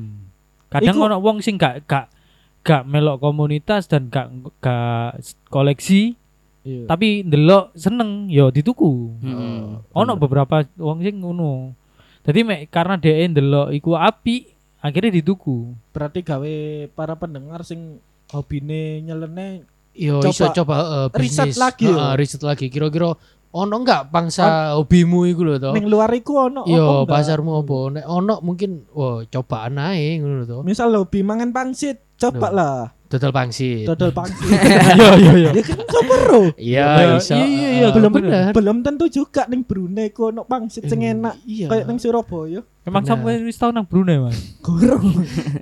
Kadang 0.73 0.95
Iku- 0.95 1.05
ono 1.05 1.17
wong 1.19 1.37
sing 1.39 1.55
gak 1.55 1.85
gak 1.85 2.09
gak 2.59 2.83
melok 2.83 3.21
komunitas 3.21 3.85
dan 3.85 4.07
gak 4.07 4.31
gak 4.57 5.21
koleksi, 5.47 6.17
Iya. 6.63 6.87
tapi 6.87 7.21
ndelok 7.21 7.75
seneng 7.75 8.25
yo 8.27 8.49
dituku. 8.49 9.13
Hmm. 9.19 9.83
Ono 9.85 10.13
beberapa 10.15 10.65
wong 10.75 10.99
sing 10.99 11.19
ngono. 11.19 11.75
Jadi 12.23 12.39
mek 12.41 12.61
karena 12.67 12.95
dia 12.95 13.19
ndelok 13.21 13.69
iku 13.69 13.93
api, 13.93 14.47
akhirnya 14.79 15.11
dituku. 15.13 15.75
Berarti 15.91 16.19
gawe 16.19 16.55
para 16.89 17.13
pendengar 17.13 17.61
sing 17.61 17.99
hobine 18.29 18.99
nyeleneh 19.01 19.67
Yo 19.93 20.17
Coba 20.19 20.33
iso 20.33 20.45
coba 20.55 20.73
heeh, 20.75 21.05
riset 21.13 21.53
bisnis. 21.53 21.61
lagi 21.61 21.85
yo. 21.85 21.93
Heeh, 21.93 22.13
riset 22.17 22.41
lagi. 22.41 22.65
Kira-kira 22.65 23.13
ono 23.53 23.75
enggak 23.77 24.09
pangsa 24.09 24.73
hobimu 24.73 25.23
iku 25.25 25.41
lho 25.43 25.55
to? 25.57 25.69
ning 25.71 25.85
luar 25.85 26.09
iku 26.09 26.41
ono 26.43 26.61
apa 26.61 26.69
Yo 26.69 27.05
enggak? 27.05 27.13
pasarmu 27.13 27.51
apa? 27.55 27.77
Nek 27.93 28.05
ono 28.07 28.35
mungkin 28.39 28.89
wah 28.89 29.21
cobaan 29.23 29.77
ae 29.77 30.17
ngono 30.17 30.41
lho 30.41 30.45
to. 30.47 30.57
Misal 30.61 30.89
hobi 30.91 31.21
mangan 31.21 31.49
pangsit, 31.49 32.01
coba 32.15 32.49
Duh. 32.49 32.51
lah 32.51 32.77
Dodol 33.05 33.29
pangsit. 33.29 33.85
dodol 33.85 34.09
pangsit. 34.09 34.41
Iya 34.97 35.09
iya 35.13 35.31
iya. 35.37 35.49
ya 35.53 35.61
kan 35.61 35.77
coba 35.85 36.13
bro. 36.19 36.41
Iya, 36.57 36.87
Iya, 36.89 37.13
iso. 37.15 37.31
iya, 37.31 37.45
iya, 37.45 37.69
iya, 37.69 37.87
belum 37.93 38.09
bener. 38.09 38.25
bener. 38.25 38.51
Belum 38.51 38.77
tentu 38.81 39.05
juga 39.05 39.45
ning 39.45 39.61
Brunei 39.61 40.09
ku 40.09 40.33
ono 40.33 40.41
pangsit 40.43 40.89
sing 40.89 41.05
enak 41.05 41.37
Iya. 41.45 41.69
kayak 41.69 41.85
ning 41.85 42.01
Surabaya. 42.01 42.65
Emang 42.81 43.05
Benar. 43.05 43.15
sampe 43.15 43.37
wis 43.39 43.55
tau 43.55 43.69
nang 43.69 43.85
Brunei, 43.85 44.17
Mas. 44.17 44.57
Gurung. 44.59 45.13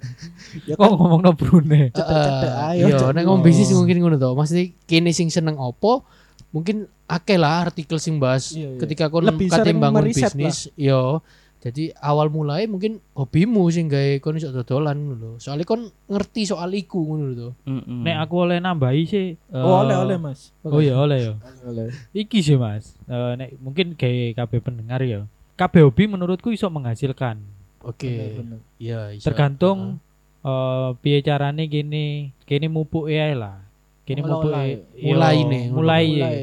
ya 0.68 0.74
Kok 0.74 0.90
ngomong 0.90 1.22
nang 1.22 1.36
Brunei? 1.36 1.92
Cetek-cetek 1.92 2.50
Heeh, 2.50 2.70
ayo, 2.72 2.86
Iya, 2.88 2.96
Cuk. 2.98 3.10
nek 3.14 3.24
ngomong 3.28 3.44
bisnis 3.44 3.70
mungkin 3.72 4.00
ngono 4.00 4.16
to. 4.16 4.32
Maksudnya 4.32 4.66
kene 4.82 5.12
sing 5.12 5.28
seneng 5.28 5.60
opo 5.60 6.08
mungkin 6.52 6.78
akeh 7.06 7.36
lah 7.36 7.66
artikel 7.66 7.96
sing 7.96 8.16
bahas 8.16 8.52
Iya, 8.52 8.68
iya. 8.68 8.80
ketika 8.80 9.08
kon 9.08 9.24
kate 9.24 9.72
bangun 9.74 10.04
bisnis 10.06 10.68
yo 10.76 11.24
jadi 11.58 11.94
awal 11.96 12.26
mulai 12.28 12.66
mungkin 12.66 12.98
hobimu 13.14 13.70
sing 13.70 13.86
gawe 13.86 14.18
kon 14.18 14.34
iso 14.34 14.50
dodolan 14.50 14.98
ngono 14.98 15.16
lho 15.16 15.32
soalnya 15.38 15.64
kon 15.64 15.82
ngerti 16.06 16.44
soal 16.44 16.72
iku 16.72 17.00
ngono 17.00 17.26
lho 17.26 17.36
to 17.38 17.50
Hmm. 17.64 18.02
Nek 18.02 18.18
aku 18.20 18.36
oleh 18.42 18.58
nambahi 18.58 19.04
sih. 19.04 19.28
eh, 19.34 19.56
Oh, 19.56 19.80
oleh 19.80 19.96
oleh 19.96 20.18
Mas. 20.18 20.52
Oh 20.60 20.78
iya 20.78 20.98
oleh 20.98 21.18
ya. 21.22 21.34
Oleh. 21.64 21.94
Iki 22.12 22.40
sih 22.42 22.58
Mas. 22.58 22.98
Eh, 23.04 23.34
nek 23.36 23.50
mungkin 23.58 23.94
kayak 23.94 24.36
KB 24.36 24.52
pendengar 24.60 25.00
ya. 25.00 25.24
KB 25.54 25.74
hobi 25.84 26.04
menurutku 26.08 26.50
iso 26.50 26.68
menghasilkan. 26.68 27.38
oke 27.80 28.02
Bener-bener. 28.04 28.60
iya 28.76 29.10
iso 29.12 29.24
Tergantung 29.24 30.02
eh 30.42 30.90
piye 30.98 31.22
carane 31.22 31.66
kene 31.66 32.06
kene 32.44 32.68
mupuk 32.68 33.06
ae 33.08 33.32
lah. 33.32 33.62
Mupuk 34.08 34.52
ya. 34.52 34.64
iya, 34.98 35.14
Mulai 35.14 35.38
nih, 35.46 35.64
mulai. 35.72 36.06
Mulai. 36.10 36.38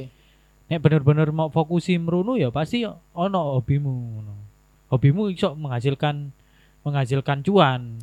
Nek 0.69 0.79
bener-bener 0.85 1.29
mau 1.33 1.49
fokusi 1.49 1.97
merunu 1.97 2.37
ya 2.37 2.53
pasti 2.53 2.85
ono 3.17 3.41
hobimu. 3.57 4.21
Hobimu 4.93 5.33
iso 5.33 5.57
menghasilkan 5.57 6.33
menghasilkan 6.85 7.41
cuan. 7.45 7.97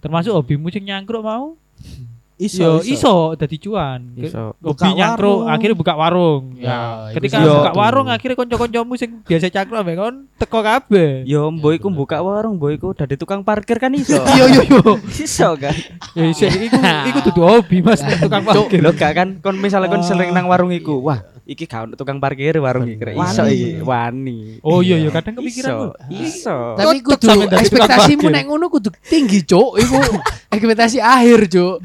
Termasuk 0.00 0.32
hobimu 0.32 0.68
sing 0.72 0.88
nyangkruk 0.88 1.24
mau 1.24 1.56
Iso, 2.40 2.80
iso 2.80 2.88
iso 2.88 3.14
dadi 3.36 3.60
cuan. 3.60 4.16
Iso. 4.16 4.56
Hobi 4.64 4.96
nyangkruk 4.96 5.44
warung. 5.44 5.52
akhirnya 5.52 5.76
buka 5.76 5.92
warung. 5.92 6.42
Ya, 6.56 6.68
Ya, 6.72 6.78
ketika 7.12 7.36
sih 7.36 7.52
buka 7.52 7.72
warung 7.76 8.08
akhirnya 8.08 8.36
kanca-kancamu 8.40 8.92
sing 8.96 9.10
biasa 9.28 9.52
cangkruk 9.52 9.78
ambek 9.84 9.96
kon 10.00 10.16
teko 10.40 10.58
kabeh. 10.64 11.28
Yo 11.28 11.52
mbok 11.52 11.72
iku 11.76 11.92
buka 11.92 12.24
warung, 12.24 12.56
mbok 12.56 12.72
iku 12.72 12.88
dadi 12.96 13.20
tukang 13.20 13.44
parkir 13.44 13.76
kan 13.76 13.92
iso. 13.92 14.16
yo 14.40 14.48
yo 14.48 14.64
yo 14.64 14.80
iso 15.20 15.52
kan. 15.60 15.76
Ya 16.16 16.24
iso 16.32 16.48
iku 16.48 16.80
iku 16.80 17.18
dudu 17.28 17.42
hobi 17.44 17.84
Mas 17.84 18.00
tukang 18.00 18.40
parkir. 18.40 18.80
Lho 18.80 18.96
gak 18.96 19.12
kan 19.12 19.28
kon 19.44 19.60
misalnya 19.60 19.92
kon 19.92 20.00
sering 20.00 20.32
nang 20.32 20.48
warung 20.48 20.72
iku. 20.72 20.96
Wah, 20.96 21.20
iki 21.44 21.68
gak 21.68 21.92
ono 21.92 21.94
tukang 22.00 22.24
parkir 22.24 22.56
warung 22.56 22.88
iki. 22.88 22.96
Kira 22.96 23.12
Iso 23.20 23.44
Wani. 23.44 23.52
iki, 23.52 23.70
wani. 23.84 24.38
Oh 24.64 24.80
iya 24.80 24.96
iya 24.96 25.12
kadang 25.12 25.36
kepikiran. 25.36 25.92
Iso. 26.08 26.72
tapi 26.80 27.04
kudu 27.04 27.28
ekspektasimu 27.52 28.32
nek 28.32 28.44
ngono 28.48 28.72
kudu 28.72 28.88
tinggi 29.04 29.44
cuk 29.44 29.76
iku 29.76 30.00
ekspektasi 30.56 31.04
akhir 31.04 31.52
cuk 31.52 31.76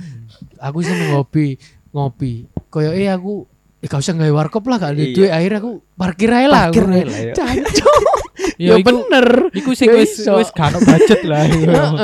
aku 0.57 0.77
seneng 0.79 1.09
ngopi 1.11 1.55
ngopi 1.89 2.33
koyo 2.67 2.91
eh 2.91 3.07
aku 3.07 3.45
eh 3.79 3.87
gak 3.87 4.01
usah 4.01 4.13
gawe 4.13 4.33
warkop 4.33 4.65
lah 4.65 4.77
gak 4.77 4.91
ada 4.93 4.99
Iya. 4.99 5.13
duit 5.13 5.31
akhirnya 5.31 5.59
aku 5.59 5.71
parkir 5.93 6.29
aja 6.29 6.47
lah 6.47 6.63
Parkir 6.67 6.85
ae 6.87 7.03
lah, 7.03 7.19
ya. 7.21 7.33
Cancuk. 7.33 7.95
Ya 8.55 8.71
ya 8.71 8.73
iku 8.79 8.87
bener 9.03 9.27
iku 9.51 9.71
sing 9.71 9.87
Ya 9.89 9.99
wis 9.99 10.15
wis 10.15 10.49
gak 10.49 10.71
ono 10.71 10.79
budget 10.81 11.21
lah. 11.23 11.43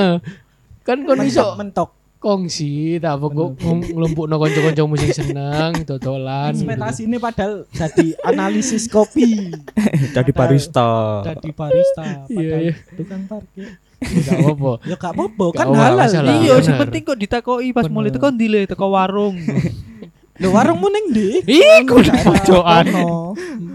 kan 0.88 0.97
kon 1.02 1.16
mentok, 1.16 1.26
iso 1.26 1.45
mentok. 1.56 1.89
kongsi 2.18 2.99
tak 2.99 3.18
apa 3.18 3.26
kok 3.28 3.49
nglumpukno 3.88 4.36
kanca-kancamu 4.36 4.93
sing 4.95 5.12
seneng 5.12 5.72
dodolan 5.82 6.54
Ekspektasi 6.54 7.08
ini 7.08 7.18
padahal 7.18 7.66
jadi 7.68 8.14
analisis 8.22 8.86
kopi, 8.86 9.49
Jadi 10.16 10.30
barista. 10.30 11.24
jadi 11.24 11.49
barista, 11.49 12.06
Iya, 12.28 12.36
padahal 12.36 12.62
iya. 12.62 12.74
tukang 12.93 13.24
parkir. 13.26 13.68
Gak 14.02 14.34
apa-apa 14.36 14.72
Ya 14.89 14.95
gak 14.95 15.14
apa-apa, 15.14 15.45
kan 15.54 15.68
halal. 15.70 15.95
masalah. 15.99 16.34
Iya, 16.36 16.54
sing 16.60 16.76
penting 16.76 17.02
kok 17.04 17.16
ditakoki 17.16 17.70
pas 17.70 17.86
mulai 17.86 18.10
teko 18.10 18.28
ndile 18.28 18.66
teko 18.66 18.89
warung. 18.89 19.38
Lho 20.41 20.49
warungmu 20.49 20.88
ning 20.89 21.06
ndi? 21.12 21.28
Iku 21.45 22.02
pojokan. 22.02 22.86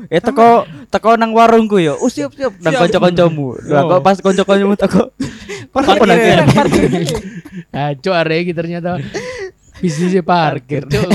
Eh 0.09 0.19
teko 0.19 0.63
teko 0.85 1.15
nang 1.15 1.31
warungku 1.31 1.79
yo. 1.79 1.95
Oh 1.97 2.11
siap 2.11 2.35
siap 2.35 2.59
nang 2.59 2.75
kanca-kancamu. 2.77 3.55
Lah 3.65 3.87
kok 3.87 4.01
pas 4.03 4.17
kanca-kancamu 4.17 4.75
teko 4.75 5.15
Parkir, 5.77 6.03
nang 6.03 6.19
kene? 6.19 6.45
parkir. 6.49 6.91
Aco 7.71 8.11
arek 8.11 8.39
iki 8.43 8.53
ternyata 8.53 8.97
bisnisnya 9.77 10.25
parkir 10.25 10.89
cuk. 10.89 11.07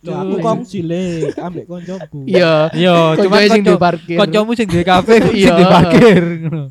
Lho 0.00 0.12
aku 0.14 0.34
kongsi 0.40 0.80
le 0.80 1.28
ambek 1.34 1.66
koncoku. 1.66 2.24
iya 2.24 2.70
Yo, 2.72 3.12
Koncoe 3.12 3.26
cuma 3.26 3.44
sing 3.44 3.60
di 3.60 3.74
parkir. 3.76 4.16
kancamu 4.16 4.50
sing 4.54 4.66
di 4.66 4.80
kafe 4.80 5.20
sing 5.20 5.34
Iya. 5.36 5.52
di 5.52 5.64
parkir 5.66 6.22
ngono. 6.40 6.62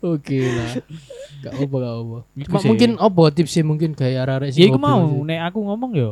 Oke 0.00 0.38
lah. 0.40 0.70
Gak 1.44 1.52
apa 1.54 1.76
gak 1.76 1.94
apa. 2.00 2.18
Sih. 2.60 2.68
mungkin 2.68 2.90
apa 2.96 3.22
tipsnya 3.30 3.62
mungkin 3.62 3.90
kayak 3.92 4.24
arek-arek 4.24 4.48
Ya 4.56 4.64
iku 4.66 4.80
mau 4.80 5.04
nek 5.22 5.40
aku 5.52 5.58
ngomong 5.60 5.92
yo. 5.92 6.10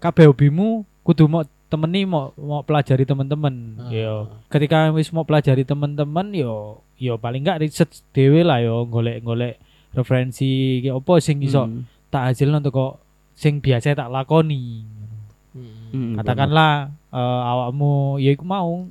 Kabeh 0.00 0.28
hobimu 0.28 0.84
kudu 1.02 1.28
mau 1.28 1.44
temeni 1.68 2.06
mau 2.06 2.32
mau 2.36 2.64
pelajari 2.64 3.04
teman-teman. 3.04 3.54
Ah. 3.78 3.90
Yo. 3.92 4.14
Ketika 4.48 4.88
wis 4.92 5.12
mau 5.12 5.24
pelajari 5.24 5.64
teman-teman 5.64 6.32
yo 6.32 6.80
yo 6.96 7.18
paling 7.18 7.42
enggak 7.42 7.60
riset 7.60 7.90
dhewe 8.14 8.46
lah 8.46 8.62
yo 8.62 8.86
golek-golek 8.86 9.58
referensi 9.92 10.80
ki 10.80 10.90
opo 10.90 11.18
sing 11.18 11.42
iso 11.42 11.66
Hmm. 11.66 11.86
tak 12.08 12.30
hasilno 12.30 12.62
teko 12.62 12.98
sing 13.34 13.58
biasa 13.58 13.92
tak 13.92 14.08
lakoni. 14.08 14.86
Hmm, 15.90 16.18
Katakanlah 16.18 16.90
eh, 17.14 17.42
awakmu 17.46 18.18
ya 18.18 18.34
iku 18.34 18.42
mau 18.42 18.86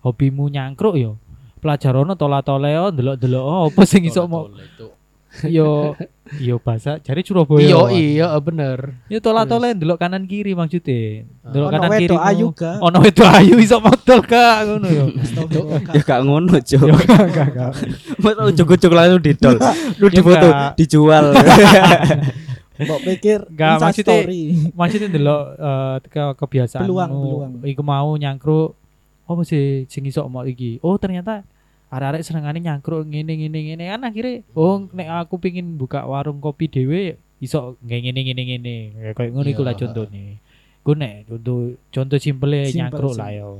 hobimu 0.00 0.48
nyangkruk 0.48 0.96
yo. 0.96 1.16
Pelajarono 1.56 2.14
tola-toleo 2.14 2.92
ndelok-ndelok 2.92 3.42
oh, 3.42 3.64
apa 3.72 3.82
sing 3.84 4.04
iso 4.04 4.28
mau 4.28 4.46
yo 5.44 5.92
yo 6.40 6.56
bahasa 6.56 6.96
jare 7.04 7.20
Surabaya. 7.20 7.60
Iya 7.60 7.80
iya 7.92 8.28
bener. 8.40 8.96
Ya 9.12 9.20
tola-tole 9.20 9.76
ndelok 9.76 10.00
kanan 10.00 10.24
kiri 10.24 10.56
maksudnya. 10.56 11.28
Ndelok 11.44 11.68
Ono 11.68 11.74
kanan 11.76 11.90
kiri. 11.92 12.08
wedok 12.08 12.22
ayu 12.24 12.46
ga? 12.56 12.72
Ono 12.80 12.96
wedok 13.04 13.28
ayu 13.36 13.54
iso 13.60 13.76
modal 13.76 14.20
gak 14.24 14.56
ngono 14.64 14.88
yo. 14.88 15.04
Ya 15.96 16.00
gak 16.00 16.20
ngono, 16.24 16.56
Cuk. 16.56 16.88
Yo 16.88 16.96
gak 16.96 17.48
gak. 17.52 17.72
Masa 18.24 18.42
ujuk-ujuk 18.48 18.92
langsung 18.96 19.20
didol. 19.20 19.56
Lu 20.00 20.06
difoto, 20.08 20.48
dijual. 20.72 21.36
Mbok 22.76 23.00
pikir 23.04 23.38
Gak, 23.52 23.80
maksudnya- 23.80 24.20
story. 24.24 24.42
Maksudnya 24.72 25.08
ndelok 25.08 25.42
eh, 25.52 25.96
ke 26.06 26.24
kebiasaan 26.36 26.84
Peluang, 26.84 27.10
peluang. 27.12 27.52
Iku 27.64 27.80
mau 27.80 28.08
nyangkruk 28.16 28.72
apa 29.26 29.42
sih 29.42 29.84
sing 29.90 30.06
iso 30.06 30.22
mau 30.30 30.46
iki? 30.46 30.78
Oh 30.86 30.96
ternyata 30.96 31.42
arek-arek 31.86 32.22
senengane 32.22 32.58
nyangkruk 32.58 33.06
ngene 33.06 33.30
ngene 33.38 33.58
ngene 33.62 33.84
kan 33.86 34.02
akhirnya 34.02 34.42
oh 34.58 34.90
nek 34.90 35.06
aku 35.22 35.38
pingin 35.38 35.78
buka 35.78 36.02
warung 36.02 36.42
kopi 36.42 36.66
dhewe 36.66 37.14
iso 37.38 37.78
nggak 37.78 38.00
ngene 38.02 38.20
ngene 38.26 38.42
ngene 38.42 38.76
Ya, 38.98 39.10
kayak 39.14 39.30
ngono 39.30 39.46
iku 39.46 39.62
Iya. 39.62 39.68
lah 39.70 39.74
contohnya 39.78 40.24
ku 40.82 40.92
nek 40.94 41.30
contoh 41.30 41.58
contoh 41.90 42.18
simple 42.18 42.58
Simple 42.66 42.74
nyangkruk 42.74 43.14
lah 43.14 43.30
yo 43.30 43.50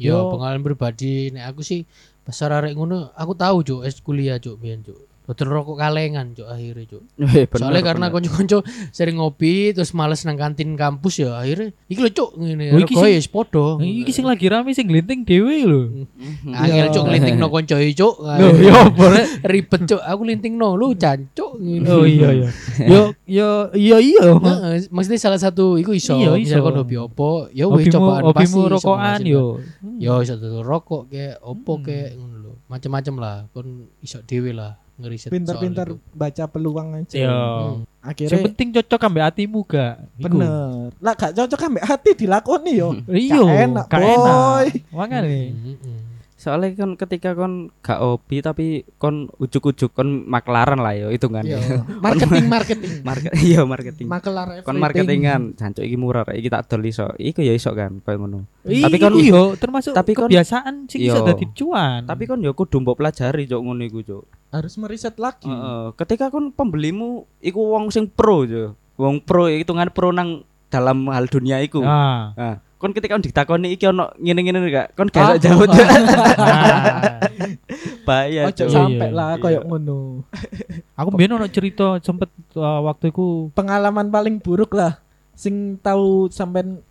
Yo, 0.00 0.10
Yo. 0.10 0.32
pengalaman 0.32 0.64
pribadi 0.64 1.28
nek 1.30 1.52
aku 1.52 1.60
sih 1.60 1.84
pasar 2.24 2.48
arek 2.50 2.72
ngono 2.74 3.12
aku 3.12 3.32
tahu 3.36 3.60
cuk 3.60 3.80
es 3.84 4.00
kuliah 4.00 4.40
cuk 4.40 4.56
biyen 4.56 4.80
cuk. 4.80 4.96
Hotel 5.24 5.48
rokok 5.48 5.76
kalengan 5.76 6.32
cuk 6.32 6.44
akhirnya 6.44 6.84
cuk. 6.86 7.02
Eh, 7.16 7.48
bener, 7.48 7.56
Soalnya 7.56 7.80
karena 7.82 8.06
bener. 8.06 8.14
konco-konco 8.20 8.58
sering 8.90 9.16
ngopi 9.16 9.72
terus 9.72 9.90
males 9.90 10.20
nang 10.22 10.36
kantin 10.36 10.74
kampus 10.74 11.16
ya 11.18 11.32
akhirnya 11.34 11.72
iki 11.86 11.96
lho 11.98 12.10
cuk 12.10 12.30
ngene 12.36 12.64
Oh, 12.70 12.78
iki 12.78 12.92
rego 12.92 13.00
sing- 13.00 13.16
ya 13.16 13.32
padha. 13.32 13.66
Nah, 13.74 13.88
iki 13.88 14.12
sing 14.12 14.24
lagi 14.24 14.46
rame 14.46 14.70
sing 14.70 14.84
glinting 14.84 15.24
dhewe 15.24 15.56
lho 15.62 15.82
Mhm. 16.12 16.52
Angel 16.52 16.88
cuk 16.90 17.04
nglinting 17.06 17.36
no 17.36 17.48
konco 17.48 17.72
cuk. 17.72 18.14
Lho, 18.36 18.48
yo 18.60 18.76
boleh 18.90 19.24
ribet 19.42 19.82
cuk 19.86 19.98
aku 19.98 20.22
linting 20.22 20.54
no 20.54 20.74
lu 20.74 20.92
jancuk 20.92 21.56
ngene. 21.56 21.88
oh 21.88 22.04
iya 22.04 22.28
iya 22.30 22.48
yo 22.92 23.00
yo 23.24 23.48
iya 23.72 23.96
iya 23.98 24.24
Heeh, 24.28 24.86
maksudnya 24.88 25.16
salah 25.18 25.40
satu 25.40 25.76
iku 25.76 25.90
iso, 25.90 26.14
Iya, 26.14 26.36
iso. 26.36 26.52
misalkan 26.52 26.76
hobi 26.76 26.96
opo, 26.96 27.48
ya 27.48 27.64
wis 27.66 27.88
cobaan 27.88 28.28
pasti 28.28 28.52
hobimu 28.52 28.60
rokokan 28.70 29.20
yo 29.24 29.56
Yo 29.96 30.20
iso 30.20 30.36
tutur 30.36 30.60
rokok 30.60 31.08
kayak 31.08 31.40
opo 31.40 31.72
Hmm. 31.74 31.82
kayak 31.82 32.08
ngono 32.12 32.36
lho. 32.38 32.52
Macem-macem 32.66 33.14
lah, 33.14 33.48
kon 33.48 33.88
iso 33.98 34.20
dhewe 34.20 34.52
lah 34.52 34.76
ngeriset 34.94 35.30
pinter-pinter 35.30 35.86
baca 36.14 36.44
peluang 36.46 36.88
aja. 36.94 37.16
Yo 37.16 37.26
Hmm. 37.26 37.82
yang 37.82 37.82
akhirnya 38.04 38.44
penting 38.46 38.68
cocok 38.70 39.00
ambek 39.02 39.24
hatimu 39.26 39.60
gak 39.64 39.94
Iku. 40.14 40.24
bener. 40.28 40.92
Lah 41.00 41.12
gak 41.16 41.32
cocok 41.34 41.60
hati 41.82 42.10
dilakoni 42.14 42.72
yo. 42.76 42.88
Iya. 43.10 43.40
Gak 43.42 43.58
enak, 43.66 43.86
gak 43.88 44.00
boy. 44.00 44.14
enak 44.14 44.64
makanya 44.92 45.18
Hmm, 45.50 45.76
hmm. 45.82 45.98
Soalnya 46.44 46.76
kan 46.76 46.92
ketika 46.94 47.32
kon 47.32 47.52
gak 47.80 47.96
hobi 47.98 48.38
tapi 48.38 48.66
kon 48.94 49.32
ujuk-ujuk 49.34 49.90
kon 49.90 50.28
maklaran 50.28 50.76
lah 50.76 50.92
yo 50.92 51.08
itu 51.08 51.24
kan. 51.26 51.40
Yo, 51.48 51.56
marketing 51.98 52.44
marketing 52.46 52.92
Market 53.00 53.32
iya 53.34 53.64
marketing. 53.64 54.06
makelar 54.06 54.60
kon 54.60 54.76
marketingan 54.76 55.56
jancuk 55.56 55.80
iki 55.80 55.96
murah 55.96 56.28
iki 56.28 56.46
tak 56.46 56.68
dol 56.68 56.84
iso. 56.84 57.08
Iku 57.16 57.40
ya 57.40 57.50
iso 57.50 57.72
kan 57.72 57.98
koyo 57.98 58.20
ngono. 58.20 58.44
Iya, 58.62 58.84
Tapi 58.84 58.96
kan- 58.98 59.16
iya 59.16 59.42
termasuk 59.62 59.92
tapi 59.92 60.12
kan- 60.12 60.28
kebiasaan 60.28 60.74
sing 60.84 61.00
iso 61.02 61.18
Iya. 61.18 61.26
dadi 61.26 61.46
cuan. 61.50 62.04
Tapi 62.04 62.22
kon 62.24 62.38
yo 62.38 62.52
kudu 62.52 62.76
mbok 62.78 63.00
pelajari 63.00 63.46
cuk 63.46 63.60
ngono 63.60 63.80
iku 63.82 64.00
cuk. 64.02 64.24
harus 64.50 64.76
meriset 64.76 65.16
lagi 65.16 65.48
Heeh. 65.48 65.96
Ketika 65.96 66.28
kon 66.28 66.52
pembelimu 66.52 67.24
iku 67.40 67.72
wong 67.72 67.88
sing 67.88 68.04
pro 68.06 68.44
cuk. 68.44 68.76
Wong 68.94 69.18
pro 69.18 69.48
hitungan 69.48 69.88
pro 69.88 70.10
nang 70.10 70.44
dalam 70.68 71.08
hal 71.08 71.24
dunia 71.24 71.58
iku. 71.58 71.80
Nah, 71.80 72.34
Nah, 72.34 72.54
kon 72.84 72.92
ketika 72.92 73.16
kon 73.16 73.24
ditakoni 73.24 73.72
iki 73.72 73.88
ono 73.88 74.12
ngene-ngene 74.20 74.68
gak? 74.68 74.88
Kon 74.92 75.08
Ah. 75.16 75.32
gak 75.32 75.40
iso 75.40 75.48
jawab. 75.48 75.72
Cuk. 75.72 75.86
nah. 75.88 77.16
Bahaya 78.04 78.40
ojo. 78.52 78.64
Iya, 78.68 78.72
sampai 78.76 79.08
iya. 79.08 79.16
lah 79.16 79.28
koyo 79.40 79.64
ngono 79.64 80.20
aku 80.92 81.08
biyen 81.16 81.32
ono 81.40 81.48
cerita 81.48 81.96
sempet 82.04 82.28
uh, 82.52 82.84
waktu 82.84 83.08
iku 83.08 83.48
pengalaman 83.56 84.12
paling 84.12 84.36
buruk 84.36 84.76
lah 84.76 85.00
sing 85.32 85.80
tahu 85.80 86.28
sampean 86.28 86.84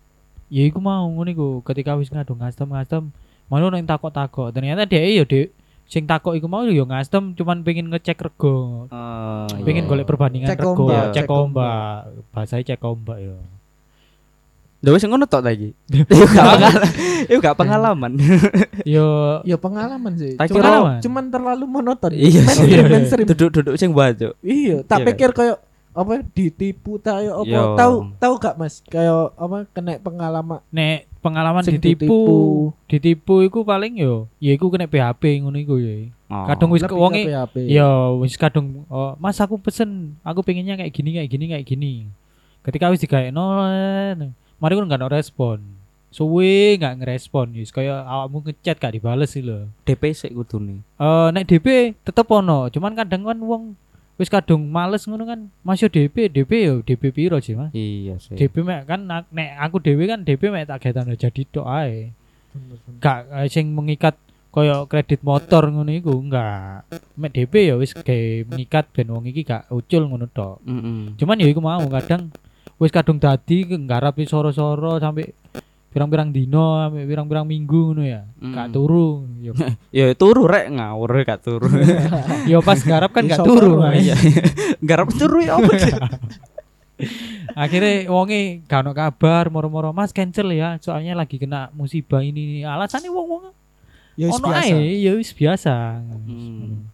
ya 0.49 0.65
iku 0.65 0.81
mau 0.81 1.05
ngono 1.05 1.29
iku 1.29 1.47
ketika 1.61 1.93
wis 1.93 2.09
ngadu 2.09 2.33
ngastem-ngastem 2.33 3.13
mau 3.45 3.61
nang 3.61 3.85
takok-takok 3.85 4.49
ternyata 4.49 4.89
dia 4.89 5.05
ya 5.05 5.23
dek 5.23 5.53
sing 5.85 6.09
takok 6.09 6.33
iku 6.33 6.49
mau 6.49 6.65
ya 6.65 6.81
ngastem 6.83 7.37
cuman 7.37 7.61
pengen 7.61 7.93
ngecek 7.93 8.17
rego 8.17 8.89
Oh, 8.89 9.45
pengen 9.61 9.85
iya. 9.85 9.89
golek 9.93 10.07
perbandingan 10.09 10.49
Cek 10.49 10.59
rego 10.65 10.89
ombak, 10.89 11.05
cek 11.13 11.29
ombak 11.29 11.99
bahasanya 12.33 12.63
cek 12.73 12.81
ombak 12.81 13.17
ya 13.21 13.37
Lha 14.83 14.91
wis 14.91 15.01
ngono 15.01 15.23
tok 15.23 15.41
ta 15.41 15.49
iki. 15.49 15.71
Iku 15.87 16.27
gak 16.27 16.43
pengalaman. 16.43 16.83
Iku 17.25 17.39
gak 17.39 17.57
pengalaman. 17.57 18.11
yo 18.83 19.07
ya 19.41 19.55
pengalaman 19.55 20.13
sih 20.13 20.35
Tak 20.35 20.51
cuman, 20.51 20.59
kira- 20.59 20.99
cuman 20.99 21.23
terlalu 21.29 21.63
monoton 21.65 22.11
Iya 22.11 22.43
sih. 22.45 22.67
Duduk-duduk 23.23 23.75
sing 23.75 23.89
baju. 23.89 24.35
iya 24.43 24.83
tak 24.83 25.01
Iya. 25.01 25.07
pikir 25.07 25.29
koyo 25.31 25.55
apa 25.93 26.25
ditipu 26.27 26.97
tayo 26.97 27.45
apa 27.45 27.47
Yo. 27.47 27.77
tahu 27.77 27.93
tahu 28.17 28.33
gak 28.35 28.57
mas 28.57 28.81
kayak 28.83 29.13
apa 29.31 29.69
kena 29.69 30.01
pengalaman 30.01 30.57
nek 30.67 31.05
pengalaman 31.21 31.61
Sing 31.61 31.77
ditipu 31.77 32.01
ditipu. 32.03 32.27
ditipu 32.89 33.33
iku 33.43 33.59
paling 33.61 33.93
yo 33.95 34.25
ya 34.37 34.51
iku 34.51 34.67
kena 34.67 34.89
PHP 34.89 35.39
ngono 35.39 35.55
iku 35.55 35.77
ya 35.77 36.09
Oh. 36.27 36.49
kadang 36.49 36.73
wis 36.73 36.81
wonge. 36.89 37.29
Ya 37.69 37.85
wis 38.11 38.33
kadung 38.35 38.89
oh, 38.89 39.13
Mas 39.15 39.37
aku 39.37 39.61
pesen 39.61 40.17
aku 40.19 40.41
pengennya 40.41 40.73
kayak 40.75 40.89
gini 40.89 41.13
kayak 41.13 41.29
gini 41.29 41.45
kayak 41.47 41.61
gini. 41.63 41.93
Ketika 42.65 42.89
wis 42.89 42.97
digaekno 42.97 43.45
mari 44.61 44.73
kan 44.77 44.89
gak 44.89 45.01
ada 45.01 45.09
respon. 45.13 45.61
Suwe 46.13 46.77
gak 46.77 47.01
ngerespon 47.01 47.57
wis 47.57 47.73
kaya 47.73 48.05
awakmu 48.05 48.45
ngechat 48.45 48.77
gak 48.77 48.93
dibales 48.93 49.33
sih 49.33 49.41
lho. 49.41 49.65
DP 49.81 50.13
sik 50.13 50.31
kudune. 50.37 50.85
Eh 51.01 51.27
nek 51.33 51.49
DP 51.49 51.97
tetep 52.05 52.29
ono, 52.29 52.69
cuman 52.69 52.93
kadang 52.93 53.25
kan 53.25 53.39
wong 53.41 53.63
wis 54.21 54.29
kadung 54.29 54.69
males 54.69 55.09
ngono 55.09 55.25
kan. 55.25 55.49
Mas 55.65 55.81
yo 55.81 55.89
DP, 55.89 56.29
DP 56.29 56.51
yo 56.69 56.73
DP 56.85 57.09
piro 57.09 57.41
sih, 57.41 57.57
Mas? 57.57 57.73
Iya 57.73 58.21
sih. 58.21 58.37
DP 58.37 58.61
mek 58.61 58.85
kan 58.85 59.09
nek 59.09 59.49
aku 59.57 59.81
dhewe 59.81 60.05
kan 60.05 60.21
DP 60.21 60.53
mek 60.53 60.69
tak 60.69 60.85
gaetano 60.85 61.17
jadi 61.17 61.41
tok 61.49 61.65
ae. 61.65 62.13
Gak 63.01 63.33
eh, 63.33 63.49
sing 63.49 63.73
mengikat 63.73 64.13
koyo 64.53 64.85
kredit 64.85 65.25
motor 65.25 65.65
ngono 65.65 65.89
iku 65.89 66.13
enggak. 66.13 66.85
Mek 67.17 67.33
DP 67.33 67.73
ya 67.73 67.75
wis 67.81 67.97
gawe 67.97 68.53
mengikat 68.53 68.85
ben 68.93 69.09
wong 69.09 69.25
iki 69.25 69.41
gak 69.41 69.65
ucul 69.73 70.05
ngono 70.05 70.29
tok. 70.29 70.61
Mm-mm. 70.61 71.17
Cuman 71.17 71.41
ya 71.41 71.49
iku 71.49 71.57
mau 71.57 71.81
kadang 71.89 72.29
wis 72.77 72.91
kadung 72.91 73.17
dadi 73.17 73.63
nggarap 73.65 74.17
soro-soro 74.23 74.97
sampai 74.97 75.31
pirang-pirang 75.93 76.33
dino 76.33 76.81
sampai 76.81 77.05
pirang-pirang 77.05 77.45
minggu 77.45 77.93
ngono 77.93 78.01
ya. 78.01 78.25
Gak 78.41 78.67
Mm. 78.69 78.73
turu. 78.73 79.09
Yo, 79.39 79.53
Ya 79.93 80.09
turu 80.17 80.49
rek 80.49 80.73
ngawur 80.73 81.21
gak 81.21 81.45
turu. 81.45 81.69
yo 82.51 82.65
pas 82.65 82.81
garap 82.81 83.13
kan 83.13 83.29
gak 83.29 83.45
turu. 83.45 83.77
Iya. 83.93 84.17
Garap 84.89 85.13
turu 85.13 85.45
ya 85.45 85.61
apa? 85.61 85.69
Akhirnya 87.53 88.09
wonge 88.09 88.65
gak 88.65 88.81
ono 88.85 88.91
kabar 88.97 89.53
moro-moro 89.53 89.93
Mas 89.93 90.09
cancel 90.09 90.49
ya 90.53 90.81
soalnya 90.81 91.13
lagi 91.13 91.37
kena 91.37 91.69
musibah 91.77 92.25
ini. 92.25 92.65
Alasannya 92.65 93.13
wong-wong 93.13 93.53
ya 94.13 94.29
wis 94.29 94.41
biasa 94.41 94.75
ya 94.77 95.11
wis 95.17 95.31
biasa. 95.33 95.75
Hmm. 96.25 96.89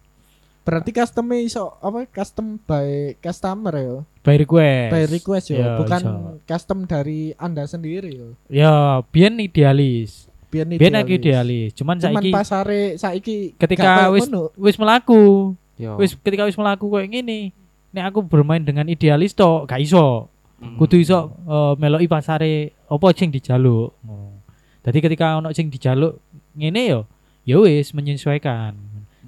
Berarti 0.60 0.90
custom 0.92 1.26
iso 1.34 1.74
apa 1.80 2.04
custom 2.06 2.60
by 2.60 3.16
customer 3.18 3.74
ya 3.74 3.96
By 4.20 4.36
request. 4.36 4.90
by 4.92 5.02
request 5.08 5.46
ya 5.50 5.80
bukan 5.80 6.00
iso. 6.00 6.12
custom 6.44 6.78
dari 6.84 7.32
anda 7.36 7.64
sendiri 7.64 8.10
ya 8.12 8.28
Ya, 8.46 8.74
biyen 9.08 9.40
idealis. 9.40 10.28
biar 10.50 10.66
Biyen 10.66 10.98
aku 10.98 11.14
idealis. 11.14 11.70
Cuman 11.72 11.96
cuman 11.96 12.18
saiki 12.18 12.30
pasare 12.30 12.82
saiki 12.98 13.36
ketika 13.54 14.10
wis 14.10 14.26
wis 14.58 14.74
melaku, 14.76 15.54
Yo. 15.78 15.94
wis 15.96 16.18
ketika 16.18 16.42
wis 16.42 16.58
melaku 16.58 16.90
koyo 16.90 17.06
ngene. 17.06 17.54
Nek 17.90 18.10
aku 18.10 18.22
bermain 18.22 18.58
dengan 18.58 18.86
idealis 18.86 19.30
tok 19.30 19.66
gak 19.66 19.78
iso. 19.78 20.26
Mm. 20.58 20.74
Kudu 20.74 20.98
iso 20.98 21.30
eh, 21.40 21.74
meloki 21.78 22.06
pasare 22.06 22.74
apa 22.84 23.06
sing 23.14 23.30
dijaluk. 23.30 23.94
Jadi 24.82 24.98
ketika 24.98 25.38
ono 25.38 25.54
sing 25.54 25.70
dijaluk 25.70 26.18
ngene 26.52 26.82
yo, 26.84 27.00
ya 27.46 27.56
wis 27.56 27.94
menyesuaikan. 27.94 28.74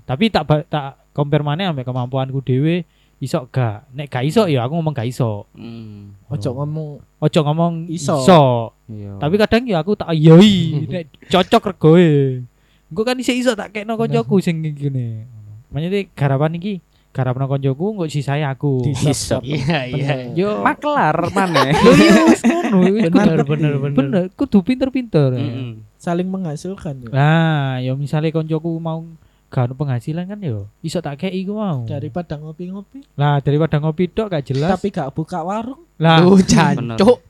Tapi 0.03 0.27
tak 0.27 0.43
tak 0.67 1.02
compare 1.13 1.45
maneh 1.45 1.69
ambek 1.69 1.85
kemampuanku 1.85 2.41
dhewe 2.41 2.85
iso 3.23 3.47
gak. 3.49 3.87
Nek 3.95 4.11
gak 4.11 4.27
iso 4.27 4.51
ya 4.51 4.67
aku 4.67 4.75
ngomong 4.75 4.91
gak 4.93 5.07
iso. 5.07 5.47
Mm. 5.55 6.27
ojo 6.27 6.49
ngomong 6.59 6.89
Ojo 7.23 7.41
ngomong 7.47 7.87
Iso. 7.87 8.19
iso. 8.19 8.43
Iya. 8.91 9.15
Tapi 9.23 9.35
kadang 9.39 9.63
ya 9.63 9.79
aku 9.79 9.95
tak 9.95 10.11
yoi 10.11 10.91
nek 10.91 11.07
cocok 11.31 11.71
regoe. 11.71 12.43
Engko 12.91 13.03
kan 13.07 13.15
isih 13.15 13.39
iso 13.39 13.55
tak 13.55 13.71
kekno 13.71 13.95
koncoku 13.95 14.43
sing 14.43 14.59
ngene. 14.59 15.31
Makanya 15.71 16.03
garapan 16.19 16.59
iki 16.59 16.83
garapan 17.15 17.47
koncoku 17.47 17.95
engko 17.95 18.05
sisae 18.11 18.43
aku. 18.43 18.83
di 18.83 18.91
Iso. 18.91 19.39
sub 19.39 19.47
Iya 19.47 19.87
iya. 19.87 20.15
Yo 20.35 20.59
maklar 20.67 21.15
maneh. 21.31 21.71
Yo 21.87 21.93
yo 21.95 22.13
ngono. 22.51 22.79
Bener 22.91 23.39
bener 23.47 23.73
bener. 23.79 23.95
Bener, 23.95 24.23
kudu 24.35 24.67
pinter-pinter. 24.67 25.31
Mm-mm. 25.39 25.87
saling 25.95 26.27
menghasilkan 26.27 26.99
ya 26.99 27.09
Nah, 27.15 27.79
ya 27.79 27.95
misalnya 27.95 28.35
koncoku 28.35 28.83
mau 28.83 29.07
gak 29.53 29.69
ono 29.69 29.75
penghasilan 29.77 30.25
kan 30.25 30.41
yo 30.41 30.73
iso 30.81 30.99
tak 30.99 31.21
kei 31.21 31.33
iku 31.37 31.53
mau. 31.55 31.85
daripada 31.85 32.35
ngopi-ngopi 32.35 33.05
Lah 33.15 33.37
daripada 33.39 33.77
ngopi 33.77 34.09
tok 34.09 34.27
gak 34.31 34.45
jelas. 34.47 34.73
tapi 34.73 34.89
gak 34.89 35.11
buka 35.11 35.39
warung 35.41 35.85
Lah 35.99 36.19
Lu 36.19 36.41
jancuk. 36.51 37.21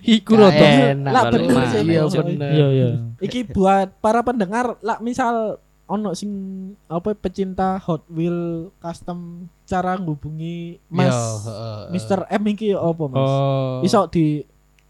iku 0.00 0.34
toh. 0.34 0.50
enak. 0.50 1.08
Lah, 1.08 1.22
bener 1.30 1.46
Iya, 1.48 1.62
sih, 1.68 1.80
Iya 1.86 2.02
bener. 2.04 2.24
bener. 2.26 2.50
Iya 2.50 2.66
iya. 2.68 2.88
iki 3.20 3.40
buat 3.46 3.94
para 3.96 4.20
pendengar 4.20 4.74
lah 4.80 4.98
misal 4.98 5.62
ono 5.84 6.10
sing 6.12 6.30
apa 6.86 7.14
pecinta 7.14 7.78
Hot 7.78 8.02
Wheel 8.08 8.40
custom 8.76 9.46
cara 9.62 9.94
ngubungi 9.94 10.82
Mas 10.88 11.08
Yo, 11.08 11.22
heeh. 11.46 11.80
Mr. 11.92 12.18
M 12.28 12.42
iki 12.48 12.72
apa 12.72 13.04
Mas 13.06 13.22
Oh. 13.22 13.78
iso 13.80 14.00
di 14.08 14.42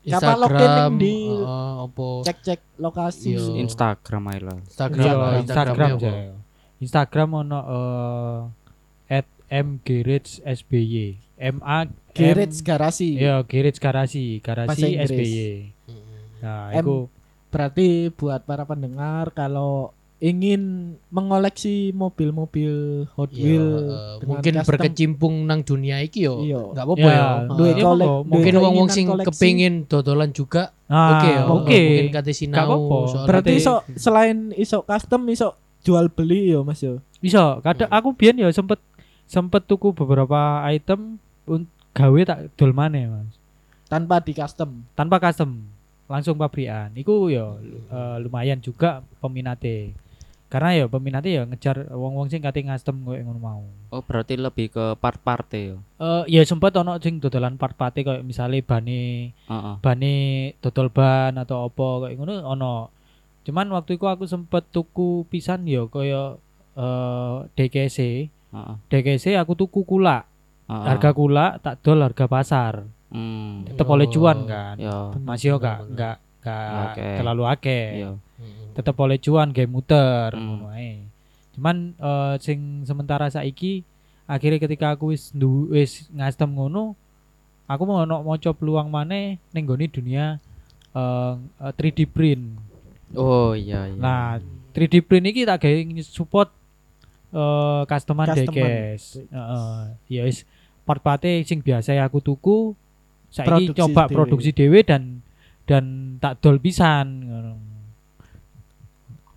Instagram 0.03 0.51
ning 0.91 0.99
di 0.99 1.15
opo 1.79 2.23
cek-cek 2.23 2.59
lokasi 2.77 3.35
Yo. 3.35 3.55
Instagram 3.57 4.23
ae 4.29 4.41
lah. 4.41 4.59
Instagram 4.61 4.99
Iya, 5.01 5.13
lah, 5.13 5.31
Instagram 5.39 5.89
opo? 5.93 6.01
aja. 6.01 6.13
Instagram 6.83 7.29
ono 7.39 7.59
eh 7.63 8.39
at 9.15 9.27
mgarage.sby. 9.49 11.17
M 11.39 11.59
A 11.61 11.87
garage 12.13 12.61
M- 12.61 12.65
garasi 12.65 13.09
Iya, 13.17 13.43
garage 13.43 13.79
garasi, 13.79 14.25
garasi. 14.39 14.91
SBY. 14.97 15.39
Nah, 16.39 16.71
M. 16.71 16.77
iku 16.77 16.97
berarti 17.49 17.87
buat 18.11 18.43
para 18.43 18.63
pendengar 18.63 19.31
kalau 19.31 19.91
ingin 20.19 20.63
mengoleksi 21.11 21.91
mobil-mobil 21.91 23.05
Hot 23.13 23.27
Iya, 23.29 23.43
Wheel 23.43 23.67
eh, 23.67 23.83
dengan 24.17 24.29
mungkin 24.29 24.53
custom. 24.55 24.69
berkecimpung 24.71 25.35
nang 25.43 25.61
dunia 25.61 25.99
iki 25.99 26.23
yo. 26.23 26.39
Iya. 26.41 26.61
Enggak 26.69 26.85
apa-apa 26.85 27.03
Ya, 27.03 27.11
ya. 27.11 27.27
Eh, 27.27 27.47
duwe 27.51 27.71
mungkin 28.25 28.55
wong-wong 28.57 28.87
keinginan 28.87 28.95
sing 28.95 29.07
koleksi. 29.09 29.27
kepengin 29.29 29.75
dodolan 29.85 30.31
juga 30.31 30.63
Ah, 30.87 31.11
oke 31.13 31.27
ya. 31.27 31.41
oke. 31.43 31.51
Mungkin 31.51 32.03
kate 32.13 32.33
sinau. 32.33 32.71
Berarti 33.03 33.27
Berarti- 33.27 33.59
iso 33.59 33.75
selain 33.97 34.55
iso 34.55 34.87
custom 34.87 35.27
iso 35.27 35.59
jual 35.83 36.07
beli 36.09 36.49
yo 36.49 36.63
Mas 36.63 36.81
yo. 36.81 36.99
Bisa, 37.19 37.59
kadang 37.61 37.87
Hmm. 37.87 37.99
aku 37.99 38.09
biyen 38.13 38.35
ya 38.37 38.51
sempet 38.51 38.79
sempet 39.25 39.63
tuku 39.63 39.91
beberapa 39.93 40.37
item 40.67 41.19
un- 41.45 41.71
gawe 41.93 42.21
tak 42.23 42.39
dol 42.55 42.73
maneh, 42.73 43.05
Mas. 43.05 43.37
Tanpa 43.87 44.19
di 44.19 44.33
custom. 44.33 44.83
Tanpa 44.93 45.21
custom, 45.21 45.61
langsung 46.07 46.35
pabrikan. 46.35 46.89
Iku 46.93 47.29
ya 47.29 47.53
eh, 47.89 48.17
lumayan 48.19 48.59
juga 48.59 49.05
peminate. 49.21 49.93
Karena 50.49 50.73
ya 50.75 50.85
peminate 50.85 51.33
ya 51.33 51.43
ngejar 51.43 51.89
wong-wong 51.89 52.29
sing 52.29 52.41
kate 52.41 52.61
custom 52.61 53.01
koyo 53.03 53.21
ngono 53.23 53.41
mau. 53.41 53.63
Oh, 53.89 54.01
berarti 54.01 54.37
lebih 54.37 54.69
ke 54.69 54.85
part-part 54.97 55.49
ya. 55.51 55.81
Eh 55.97 56.25
ya 56.29 56.43
sempet 56.43 56.73
ono 56.75 56.97
sing 56.99 57.17
dodolan 57.19 57.57
part-parte 57.57 58.01
koyo 58.01 58.21
misale 58.21 58.61
bane 58.61 59.33
Heeh. 59.33 59.75
bane 59.81 60.15
dodol 60.61 60.89
ban 60.89 61.37
atau 61.37 61.67
apa 61.67 61.87
kayak 62.05 62.17
ngono 62.17 62.35
ono. 62.43 62.73
Cuman 63.43 63.67
waktu 63.75 63.99
itu 63.99 64.07
aku 64.07 64.25
sempet 64.25 64.63
tuku 64.71 65.27
pisan 65.27 65.67
ya 65.67 65.87
kaya 65.91 66.39
eh 66.73 67.37
DKC. 67.59 67.99
Heeh. 68.53 68.75
DKC 68.89 69.35
aku 69.37 69.59
tuku 69.59 69.83
kula. 69.83 70.25
Heeh. 70.71 70.85
Harga 70.87 71.11
kula 71.11 71.59
tak 71.59 71.83
dol 71.83 72.01
harga 72.01 72.27
pasar. 72.31 72.75
Hmm. 73.13 73.69
Tetep 73.69 73.85
oleh 73.85 74.09
cuan 74.09 74.49
kan. 74.49 74.77
Ya. 74.79 75.13
Masih 75.21 75.53
yo 75.53 75.57
gak 75.61 75.85
enggak 75.85 76.17
enggak 76.41 76.93
Oke. 76.97 77.09
terlalu 77.21 77.43
akeh. 77.45 77.87
Mm-mm. 78.09 78.73
Tetep 78.73 78.97
oleh 78.97 79.19
cuan 79.21 79.49
game 79.53 79.69
muter 79.69 80.33
Hmm. 80.33 80.47
ngono 80.63 80.67
ae. 80.73 81.03
Cuman 81.53 81.93
eh, 81.93 82.35
sing 82.41 82.87
sementara 82.89 83.29
saiki 83.29 83.85
akhirnya 84.25 84.63
ketika 84.63 84.95
aku 84.97 85.13
wis 85.13 85.29
wis 85.69 86.09
ngastem 86.09 86.57
ngono 86.57 86.95
aku 87.69 87.83
mau 87.85 88.01
ono 88.07 88.25
maca 88.25 88.55
peluang 88.55 88.89
maneh 88.89 89.37
ning 89.53 89.65
gone 89.69 89.85
dunia 89.93 90.41
eh, 90.95 91.33
eh, 91.61 91.73
3D 91.77 92.09
print. 92.09 92.62
Oh 93.13 93.53
iya 93.53 93.89
iya. 93.89 93.97
Nah, 93.99 94.41
3D 94.73 95.05
print 95.05 95.27
iki 95.29 95.45
tak 95.45 95.61
gawe 95.63 95.79
support 96.03 96.49
eh 97.33 97.83
customer 97.89 98.27
Customer. 98.29 98.47
dekes. 98.49 99.03
Heeh. 99.29 99.77
Ya 100.09 100.23
wis 100.25 100.45
part-parte 100.85 101.29
sing 101.45 101.65
biasa 101.65 101.97
aku 102.01 102.21
tuku 102.21 102.77
saiki 103.33 103.49
Produksi 103.73 103.79
coba 103.81 104.03
dhewe. 104.05 104.13
produksi 104.13 104.51
dhewe 104.53 104.81
dan 104.85 105.25
dan 105.65 105.85
tak 106.21 106.41
dol 106.45 106.61
pisan 106.61 107.07
ngono. 107.25 107.53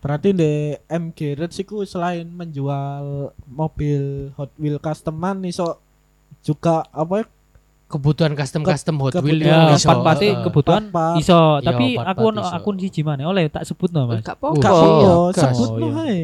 Berarti 0.04 0.38
di 0.38 0.76
MG 0.86 1.34
Reds 1.34 1.58
iku 1.58 1.82
selain 1.82 2.30
menjual 2.30 3.34
mobil 3.50 4.30
Hot 4.38 4.54
Wheel 4.62 4.78
customan 4.78 5.42
iso 5.48 5.82
juga 6.46 6.86
apa 6.94 7.24
ya 7.24 7.26
Kebutuhan 7.86 8.34
custom-custom 8.34 8.98
Hot 8.98 9.14
Wheel 9.22 9.46
kebutuhan 9.46 9.70
Ya, 9.70 9.78
iso, 9.78 9.94
kebutuhan 10.42 10.84
iso, 11.22 11.62
Iya, 11.62 11.66
tapi 11.70 11.86
aku 12.02 12.24
ono 12.34 12.42
iso. 12.42 12.58
akun 12.58 12.76
siji 12.82 13.06
mana 13.06 13.30
oleh 13.30 13.46
tak 13.46 13.62
sebutno 13.62 14.10
Mas. 14.10 14.26
Gak 14.26 14.42
apa-apa. 14.42 14.58
iya. 14.58 15.14
sebut 15.38 15.70
no 15.78 15.88
iya. 15.94 16.04
ae. 16.10 16.24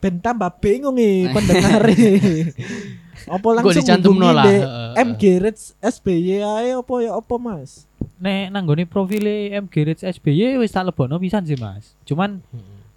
Ben 0.00 0.18
tambah 0.18 0.48
bingung 0.58 0.96
nih 0.96 1.28
pendengar. 1.28 1.84
apa 3.36 3.48
langsung 3.54 3.78
dicantumno 3.78 4.26
hubungi 4.32 4.64
lah. 4.64 4.96
MG 4.98 5.22
Reds 5.38 5.76
SBY 5.78 6.42
ae 6.42 6.68
apa 6.74 6.94
ya 7.04 7.20
apa 7.20 7.34
Mas? 7.36 7.86
Nek 8.22 8.54
nanggone 8.54 8.86
profile 8.86 9.50
MG 9.50 9.74
Rich 9.82 10.02
SBY 10.06 10.58
wis 10.62 10.70
tak 10.70 10.86
lebokno 10.86 11.18
pisan 11.18 11.42
sih 11.42 11.58
Mas. 11.58 11.98
Cuman 12.06 12.38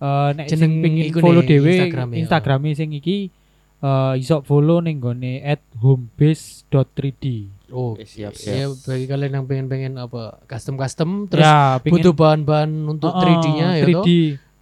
eh 0.02 0.30
nek 0.38 0.46
Jeneng 0.50 0.80
sing 0.80 0.84
pengin 0.86 1.06
follow 1.18 1.42
dhewe 1.42 1.74
Instagram 1.74 2.08
ya. 2.14 2.18
Instagrame 2.22 2.70
sing 2.78 2.90
iki 2.94 3.34
eh 3.82 4.14
iso 4.22 4.46
follow 4.46 4.82
ning 4.86 5.02
gone 5.02 5.42
@homebase.3d. 5.82 7.26
Oh, 7.68 7.98
siap, 7.98 8.34
siap. 8.34 8.52
ya 8.52 8.66
bagi 8.70 9.06
kalian 9.06 9.32
yang 9.34 9.46
pengen-pengen 9.46 9.94
apa 9.96 10.38
custom-custom 10.46 11.26
terus 11.26 11.42
ya, 11.42 11.78
pengen- 11.78 11.94
butuh 11.94 12.14
bahan-bahan 12.14 12.72
untuk 12.86 13.10
Heeh, 13.10 13.22
3D-nya 13.24 13.68
ya 13.74 13.84
3D. 13.84 13.94
toh. 13.96 14.06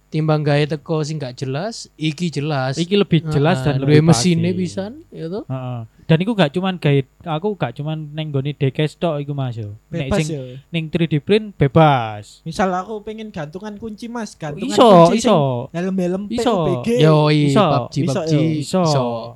Timbang 0.06 0.40
gawe 0.40 0.62
teko 0.64 1.02
sing 1.02 1.18
gak 1.18 1.34
jelas, 1.34 1.90
iki 1.96 2.30
jelas. 2.30 2.78
Iki 2.78 2.94
lebih 2.94 3.26
jelas 3.26 3.58
Heeh, 3.58 3.66
dan 3.66 3.82
lebih 3.82 3.98
mesinnya 4.00 4.46
pasti. 4.48 4.60
pisan 4.60 4.92
ya 5.10 5.26
toh. 5.26 5.42
Dan 6.04 6.16
iku 6.20 6.32
gak 6.32 6.54
cuman 6.54 6.76
guide, 6.76 7.10
aku 7.20 7.48
gak 7.54 7.74
cuman 7.74 8.14
neng 8.14 8.30
gone 8.30 8.52
dekes 8.52 8.94
tok 8.94 9.18
iku 9.18 9.32
Mas 9.32 9.58
yo. 9.58 9.74
Nek 9.88 10.14
sing 10.14 10.28
ya. 10.28 10.42
ning 10.70 10.86
3D 10.86 11.18
print 11.18 11.58
bebas. 11.58 12.44
Misal 12.44 12.70
aku 12.70 13.02
pengen 13.02 13.28
gantungan 13.28 13.74
kunci 13.74 14.06
Mas, 14.06 14.32
gantungan 14.34 14.70
Iso, 14.70 14.86
kunci 15.08 15.18
iso. 15.18 15.38
helm-helm 15.72 16.30
Iso. 16.30 16.54
PUBG. 16.62 16.88
Yo, 17.00 17.16
i 17.28 17.50
Iso. 17.50 17.66
PUBG, 17.66 17.96
Iso, 18.00 18.20
PUBG. 18.22 18.30
yo. 18.30 18.40
Iso. 18.54 18.82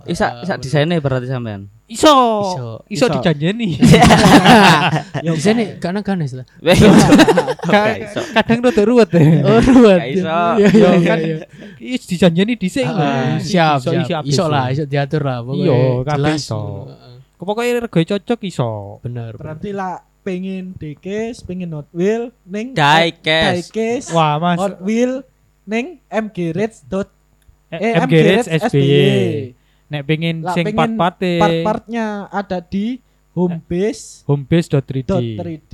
Isa 0.07 0.27
isa 0.41 0.55
desainnya 0.55 0.95
berarti 0.99 1.27
sampean. 1.27 1.67
Iso. 1.67 1.67
Iso. 1.67 1.78
Iso, 1.89 2.15
Iso. 2.87 3.07
dijanjeni. 3.09 3.81
Yo, 5.25 5.33
Di 5.33 5.41
sini 5.41 5.81
karena 5.81 6.05
ganes 6.05 6.37
lah. 6.37 6.45
Gak 7.65 7.87
iso. 8.05 8.21
Kadang 8.37 8.61
rada 8.61 8.83
ruwet 8.85 9.09
deh. 9.09 9.41
Oh, 9.41 9.57
ruwet. 9.59 10.01
Iso. 10.13 10.29
Iya, 10.29 10.69
iya, 10.69 10.69
Yo, 10.69 10.89
iya, 10.95 11.09
kan 11.09 11.19
iya. 11.19 11.37
Is 11.81 12.05
dijanjeni 12.05 12.55
dhisik 12.55 12.85
Ah, 12.85 12.93
lho. 12.93 13.09
siap, 13.41 13.81
Iso, 13.81 13.91
siap. 13.95 14.23
iso, 14.23 14.29
Iso 14.29 14.29
iso. 14.29 14.45
lah, 14.47 14.65
iso 14.69 14.85
diatur 14.85 15.23
lah. 15.25 15.41
pokoknya 15.41 15.65
Iya, 15.65 15.81
kabeh 16.05 16.17
jelas. 16.29 16.37
iso. 16.39 16.63
Pokoknya 17.39 17.73
rego 17.81 18.01
cocok 18.05 18.41
iso. 18.45 18.71
Bener. 19.01 19.33
berarti 19.33 19.71
lah 19.73 19.95
pengen 20.21 20.77
dekes, 20.77 21.41
pengen 21.41 21.73
Hot 21.73 21.89
Wheel 21.91 22.37
ning. 22.45 22.77
Diecast 22.77 23.73
Wah, 24.13 24.37
Mas. 24.37 24.61
Hot 24.61 24.77
Wheel 24.81 25.25
ning 25.65 26.05
MGReds 26.07 26.85
dot 26.85 27.09
Eh, 27.69 27.97
SBY. 28.49 29.53
Nek 29.89 30.05
pengen 30.05 30.45
Lah, 30.45 30.53
sing 30.53 30.69
pengen 30.69 30.77
part-parte 31.01 31.41
part-partnya 31.41 32.29
ada 32.29 32.61
di 32.61 33.01
homebase 33.33 34.21
homebase.3d. 34.29 35.09
dot 35.09 35.25
3D. 35.25 35.73